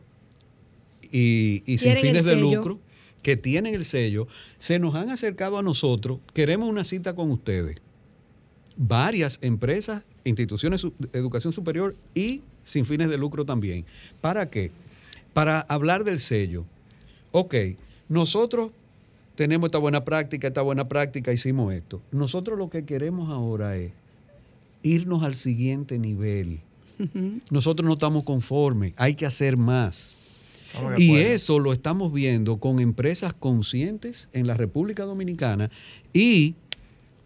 y, 1.12 1.62
y 1.66 1.78
sin 1.78 1.98
fines 1.98 2.24
de 2.24 2.38
lucro, 2.38 2.80
que 3.22 3.38
tienen 3.38 3.76
el 3.76 3.86
sello, 3.86 4.28
se 4.60 4.80
nos 4.80 4.96
han 4.96 5.10
acercado 5.10 5.58
a 5.58 5.64
nosotros, 5.64 6.20
queremos 6.34 6.70
una 6.70 6.84
cita 6.84 7.14
con 7.14 7.32
ustedes. 7.32 7.78
Varias 8.78 9.38
empresas, 9.42 10.04
instituciones 10.24 10.82
de 10.82 11.20
educación 11.20 11.54
superior 11.54 11.96
y 12.16 12.42
sin 12.64 12.86
fines 12.86 13.10
de 13.10 13.18
lucro 13.18 13.46
también. 13.46 13.86
¿Para 14.22 14.50
qué? 14.50 14.72
Para 15.34 15.62
hablar 15.62 16.04
del 16.04 16.20
sello. 16.20 16.66
Ok, 17.32 17.56
nosotros 18.10 18.72
tenemos 19.36 19.68
esta 19.68 19.78
buena 19.78 20.04
práctica, 20.04 20.48
esta 20.48 20.62
buena 20.62 20.88
práctica, 20.88 21.32
hicimos 21.32 21.74
esto. 21.74 22.02
Nosotros 22.12 22.58
lo 22.58 22.70
que 22.70 22.86
queremos 22.86 23.30
ahora 23.30 23.78
es 23.78 23.92
irnos 24.84 25.24
al 25.24 25.36
siguiente 25.36 26.00
nivel. 26.00 26.60
Nosotros 27.50 27.88
no 27.88 27.94
estamos 27.94 28.24
conformes, 28.24 28.94
hay 28.96 29.16
que 29.16 29.26
hacer 29.26 29.58
más. 29.58 30.20
Y 30.98 31.18
eso 31.18 31.60
lo 31.60 31.74
estamos 31.74 32.14
viendo 32.14 32.58
con 32.58 32.80
empresas 32.80 33.34
conscientes 33.34 34.30
en 34.34 34.48
la 34.48 34.54
República 34.56 35.04
Dominicana 35.04 35.70
y, 36.14 36.56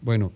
bueno, 0.02 0.32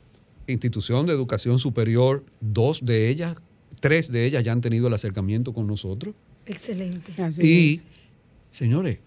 institución 0.47 1.05
de 1.05 1.13
educación 1.13 1.59
superior, 1.59 2.23
dos 2.41 2.83
de 2.83 3.09
ellas, 3.09 3.35
tres 3.79 4.11
de 4.11 4.25
ellas 4.25 4.43
ya 4.43 4.51
han 4.51 4.61
tenido 4.61 4.87
el 4.87 4.93
acercamiento 4.93 5.53
con 5.53 5.67
nosotros. 5.67 6.15
Excelente. 6.45 7.13
y, 7.43 7.79
señores, 8.49 8.99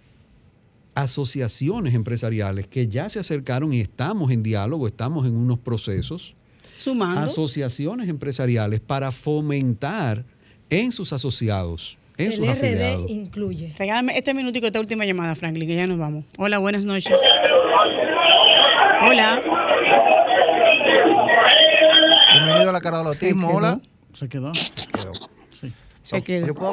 asociaciones 0.95 1.95
empresariales 1.95 2.67
que 2.67 2.87
ya 2.87 3.09
se 3.09 3.19
acercaron 3.19 3.73
y 3.73 3.81
estamos 3.81 4.31
en 4.31 4.43
diálogo, 4.43 4.87
estamos 4.87 5.27
en 5.27 5.35
unos 5.35 5.59
procesos 5.59 6.35
Sumando. 6.77 7.21
asociaciones 7.21 8.09
empresariales 8.09 8.81
para 8.81 9.11
fomentar 9.11 10.25
en 10.71 10.93
sus 10.93 11.13
asociados, 11.13 11.97
en 12.27 12.33
el 12.33 12.37
sus 12.37 12.47
RD 12.47 12.51
afiliados. 12.51 13.11
incluye. 13.11 13.73
Regálame 13.79 14.17
este 14.17 14.35
minutico, 14.35 14.67
esta 14.67 14.81
última 14.81 15.05
llamada, 15.05 15.35
Franklin, 15.35 15.69
que 15.69 15.75
ya 15.75 15.87
nos 15.87 15.99
vamos. 15.99 16.25
Hola, 16.39 16.59
buenas 16.59 16.85
noches. 16.85 17.19
Hola. 19.09 19.43
Bienvenido 22.33 22.71
a 22.71 22.73
la 22.73 22.81
cara 22.81 22.99
del 22.99 23.07
autismo, 23.09 23.49
quedó. 23.49 23.57
hola. 23.57 23.81
Se 24.15 24.29
quedó. 24.29 24.53
Se 26.03 26.23
quedó. 26.23 26.47
Yo 26.49 26.55
puedo 26.55 26.73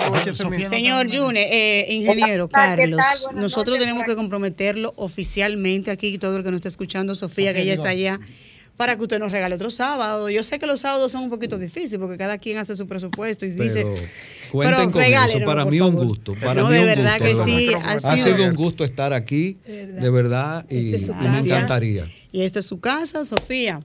minuto. 0.49 0.69
Señor 0.69 1.07
Yune, 1.07 1.41
eh, 1.51 1.93
ingeniero 1.93 2.47
¿Qué 2.47 2.53
tal? 2.53 2.77
¿Qué 2.77 2.89
Carlos, 2.89 3.29
nosotros 3.35 3.77
noches 3.77 3.79
tenemos 3.79 4.03
que 4.03 4.15
comprometerlo 4.15 4.93
oficialmente 4.95 5.91
aquí, 5.91 6.17
todo 6.17 6.37
el 6.37 6.43
que 6.43 6.49
nos 6.49 6.57
está 6.57 6.69
escuchando, 6.69 7.13
Sofía, 7.13 7.53
que 7.53 7.61
ella 7.61 7.73
está 7.73 7.89
allá, 7.89 8.19
para 8.75 8.95
que 8.95 9.03
usted 9.03 9.19
nos 9.19 9.31
regale 9.31 9.55
otro 9.55 9.69
sábado. 9.69 10.29
Yo 10.29 10.43
sé 10.43 10.57
que 10.57 10.65
los 10.65 10.81
sábados 10.81 11.11
son 11.11 11.23
un 11.23 11.29
poquito 11.29 11.59
difíciles 11.59 11.99
porque 11.99 12.17
cada 12.17 12.39
quien 12.39 12.57
hace 12.57 12.75
su 12.75 12.87
presupuesto 12.87 13.45
y 13.45 13.51
dice... 13.51 13.85
Pero 14.51 14.77
cuenten 14.77 14.91
con 14.91 15.01
eso. 15.03 15.45
Para 15.45 15.65
mí 15.65 15.79
un 15.81 15.95
gusto. 15.95 16.33
Para 16.35 16.61
No, 16.61 16.67
mí 16.69 16.75
de 16.75 16.79
un 16.81 16.85
verdad 16.87 17.19
gusto. 17.19 17.45
que 17.45 17.51
de 17.51 17.57
sí, 17.67 17.73
ha 17.73 17.91
Ha 17.91 18.17
sido- 18.17 18.43
un 18.49 18.55
gusto 18.55 18.83
estar 18.83 19.13
aquí, 19.13 19.57
de 19.65 20.09
verdad, 20.09 20.65
y, 20.69 20.95
Este 20.95 21.11
y 21.11 21.15
me 21.15 21.39
encantaría. 21.39 22.07
Y 22.31 22.43
esta 22.43 22.59
es 22.59 22.65
su 22.65 22.79
casa, 22.79 23.25
Sofía. 23.25 23.81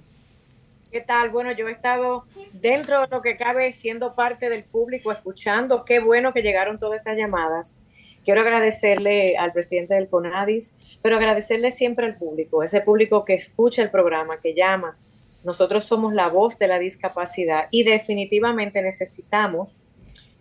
¿Qué 0.92 1.00
tal? 1.00 1.30
Bueno, 1.30 1.50
yo 1.52 1.66
he 1.68 1.72
estado 1.72 2.24
dentro 2.52 3.00
de 3.00 3.08
lo 3.10 3.20
que 3.20 3.36
cabe 3.36 3.72
siendo 3.72 4.14
parte 4.14 4.48
del 4.48 4.62
público, 4.64 5.10
escuchando. 5.10 5.84
Qué 5.84 5.98
bueno 5.98 6.32
que 6.32 6.40
llegaron 6.42 6.78
todas 6.78 7.00
esas 7.00 7.16
llamadas. 7.16 7.76
Quiero 8.24 8.40
agradecerle 8.42 9.36
al 9.36 9.52
presidente 9.52 9.94
del 9.94 10.08
CONADIS, 10.08 10.72
pero 11.02 11.16
agradecerle 11.16 11.70
siempre 11.72 12.06
al 12.06 12.16
público, 12.16 12.62
ese 12.62 12.80
público 12.80 13.24
que 13.24 13.34
escucha 13.34 13.82
el 13.82 13.90
programa, 13.90 14.38
que 14.40 14.54
llama. 14.54 14.96
Nosotros 15.44 15.84
somos 15.84 16.14
la 16.14 16.28
voz 16.28 16.58
de 16.58 16.68
la 16.68 16.78
discapacidad 16.78 17.66
y 17.70 17.82
definitivamente 17.82 18.80
necesitamos, 18.80 19.76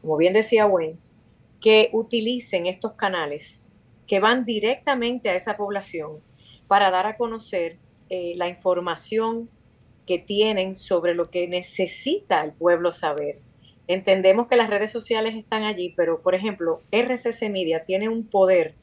como 0.04 0.18
bien 0.18 0.34
decía 0.34 0.66
Wayne, 0.66 0.98
que 1.62 1.90
utilicen 1.94 2.68
estos 2.68 2.92
canales 2.94 3.62
que 4.06 4.20
van 4.20 4.44
directamente 4.44 5.30
a 5.30 5.36
esa 5.36 5.56
población 5.56 6.20
para 6.68 6.92
dar 6.92 7.06
a 7.06 7.16
conocer 7.16 7.78
eh, 8.10 8.34
la 8.36 8.50
información 8.50 9.50
que 10.06 10.20
tienen 10.20 10.76
sobre 10.76 11.16
lo 11.16 11.24
que 11.24 11.48
necesita 11.48 12.44
el 12.44 12.52
pueblo 12.52 12.92
saber. 12.92 13.40
Entendemos 13.88 14.48
que 14.48 14.58
las 14.58 14.70
redes 14.70 14.92
sociales 14.92 15.36
están 15.36 15.64
allí, 15.64 15.94
pero 15.96 16.22
por 16.22 16.36
ejemplo, 16.36 16.82
RCC 16.92 17.50
Media 17.50 17.86
tiene 17.86 18.10
un 18.10 18.28
poder 18.28 18.76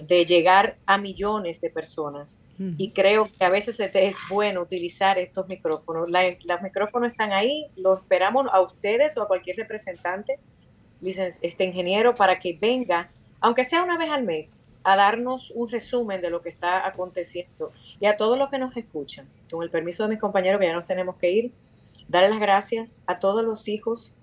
de 0.00 0.24
llegar 0.24 0.76
a 0.86 0.98
millones 0.98 1.60
de 1.60 1.70
personas 1.70 2.40
y 2.58 2.90
creo 2.90 3.28
que 3.38 3.44
a 3.44 3.50
veces 3.50 3.78
es 3.78 4.16
bueno 4.30 4.62
utilizar 4.62 5.18
estos 5.18 5.46
micrófonos. 5.48 6.08
los 6.10 6.62
micrófonos 6.62 7.10
están 7.10 7.32
ahí, 7.32 7.66
los 7.76 8.00
esperamos 8.00 8.46
a 8.50 8.60
ustedes 8.60 9.16
o 9.16 9.22
a 9.22 9.28
cualquier 9.28 9.56
representante, 9.56 10.38
este 11.02 11.64
ingeniero, 11.64 12.14
para 12.14 12.38
que 12.38 12.56
venga, 12.58 13.10
aunque 13.40 13.64
sea 13.64 13.82
una 13.82 13.98
vez 13.98 14.10
al 14.10 14.24
mes, 14.24 14.62
a 14.82 14.96
darnos 14.96 15.50
un 15.50 15.68
resumen 15.68 16.20
de 16.20 16.30
lo 16.30 16.40
que 16.40 16.48
está 16.48 16.86
aconteciendo 16.86 17.72
y 17.98 18.06
a 18.06 18.16
todos 18.16 18.38
los 18.38 18.48
que 18.50 18.58
nos 18.58 18.76
escuchan. 18.76 19.28
Con 19.50 19.62
el 19.62 19.70
permiso 19.70 20.04
de 20.04 20.10
mis 20.10 20.20
compañeros, 20.20 20.60
que 20.60 20.66
ya 20.66 20.74
nos 20.74 20.86
tenemos 20.86 21.16
que 21.16 21.30
ir, 21.30 21.52
darle 22.08 22.30
las 22.30 22.38
gracias 22.38 23.02
a 23.06 23.18
todos 23.18 23.44
los 23.44 23.66
hijos 23.68 24.14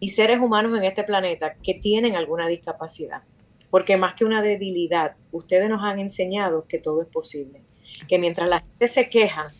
y 0.00 0.10
seres 0.10 0.40
humanos 0.40 0.76
en 0.76 0.84
este 0.84 1.04
planeta 1.04 1.54
que 1.62 1.74
tienen 1.74 2.16
alguna 2.16 2.48
discapacidad. 2.48 3.22
Porque 3.70 3.96
más 3.96 4.14
que 4.14 4.24
una 4.24 4.42
debilidad, 4.42 5.16
ustedes 5.32 5.68
nos 5.68 5.82
han 5.82 5.98
enseñado 5.98 6.66
que 6.66 6.78
todo 6.78 7.02
es 7.02 7.08
posible. 7.08 7.62
Que 8.08 8.18
mientras 8.18 8.48
la 8.48 8.60
gente 8.60 8.88
se 8.88 9.08
queja 9.08 9.52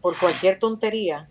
por 0.00 0.18
cualquier 0.18 0.58
tontería, 0.58 1.28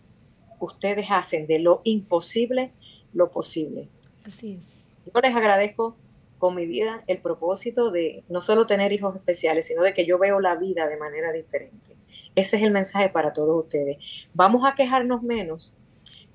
ustedes 0.59 1.07
hacen 1.09 1.47
de 1.47 1.59
lo 1.59 1.81
imposible 1.83 2.71
lo 3.13 3.31
posible. 3.31 3.89
Así 4.25 4.57
es. 4.59 4.77
Yo 5.05 5.21
les 5.21 5.35
agradezco 5.35 5.95
con 6.37 6.55
mi 6.55 6.65
vida 6.65 7.03
el 7.07 7.19
propósito 7.19 7.91
de 7.91 8.23
no 8.29 8.41
solo 8.41 8.67
tener 8.67 8.91
hijos 8.91 9.15
especiales, 9.15 9.65
sino 9.65 9.81
de 9.83 9.93
que 9.93 10.05
yo 10.05 10.19
veo 10.19 10.39
la 10.39 10.55
vida 10.55 10.87
de 10.87 10.97
manera 10.97 11.31
diferente. 11.31 11.95
Ese 12.35 12.57
es 12.57 12.63
el 12.63 12.71
mensaje 12.71 13.09
para 13.09 13.33
todos 13.33 13.63
ustedes. 13.63 14.27
Vamos 14.33 14.63
a 14.65 14.75
quejarnos 14.75 15.23
menos, 15.23 15.73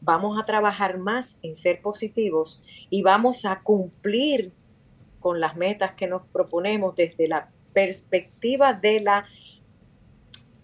vamos 0.01 0.41
a 0.41 0.45
trabajar 0.45 0.99
más 0.99 1.39
en 1.43 1.55
ser 1.55 1.81
positivos 1.81 2.63
y 2.91 3.03
vamos 3.03 3.45
a 3.45 3.61
cumplir 3.63 4.53
con 5.23 5.41
las 5.41 5.57
metas 5.57 5.93
que 5.93 6.07
nos 6.07 6.23
proponemos 6.27 6.95
desde 6.95 7.29
la 7.29 7.49
perspectiva 7.73 8.75
de 8.75 9.01
la 9.01 9.25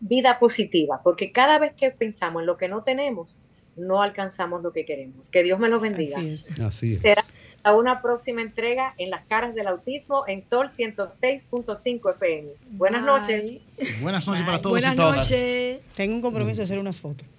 vida 0.01 0.39
positiva, 0.39 1.01
porque 1.03 1.33
cada 1.33 1.59
vez 1.59 1.73
que 1.73 1.91
pensamos 1.91 2.43
en 2.43 2.47
lo 2.47 2.57
que 2.57 2.69
no 2.69 2.83
tenemos, 2.83 3.37
no 3.77 4.03
alcanzamos 4.03 4.63
lo 4.63 4.73
que 4.73 4.85
queremos. 4.85 5.31
Que 5.31 5.43
Dios 5.43 5.59
me 5.59 5.69
lo 5.69 5.81
bendiga. 5.81 6.19
Así 6.19 6.33
es. 6.33 6.61
Así 6.61 6.95
es. 6.95 7.01
Será 7.01 7.23
a 7.63 7.75
una 7.75 8.03
próxima 8.03 8.43
entrega 8.43 8.95
en 8.99 9.11
las 9.11 9.25
caras 9.27 9.55
del 9.55 9.67
autismo 9.67 10.25
en 10.27 10.43
Sol 10.43 10.69
106.5 10.69 12.11
FM. 12.13 12.51
Buenas 12.71 13.05
noches. 13.05 13.61
Buenas 14.01 14.27
noches 14.27 14.45
para 14.45 14.61
todos 14.61 14.73
Buenas 14.73 14.95
y 14.95 14.97
todas. 14.97 15.17
noches. 15.17 15.81
Tengo 15.95 16.17
un 16.17 16.23
compromiso 16.23 16.59
de 16.59 16.65
hacer 16.65 16.79
unas 16.79 17.01
fotos. 17.01 17.27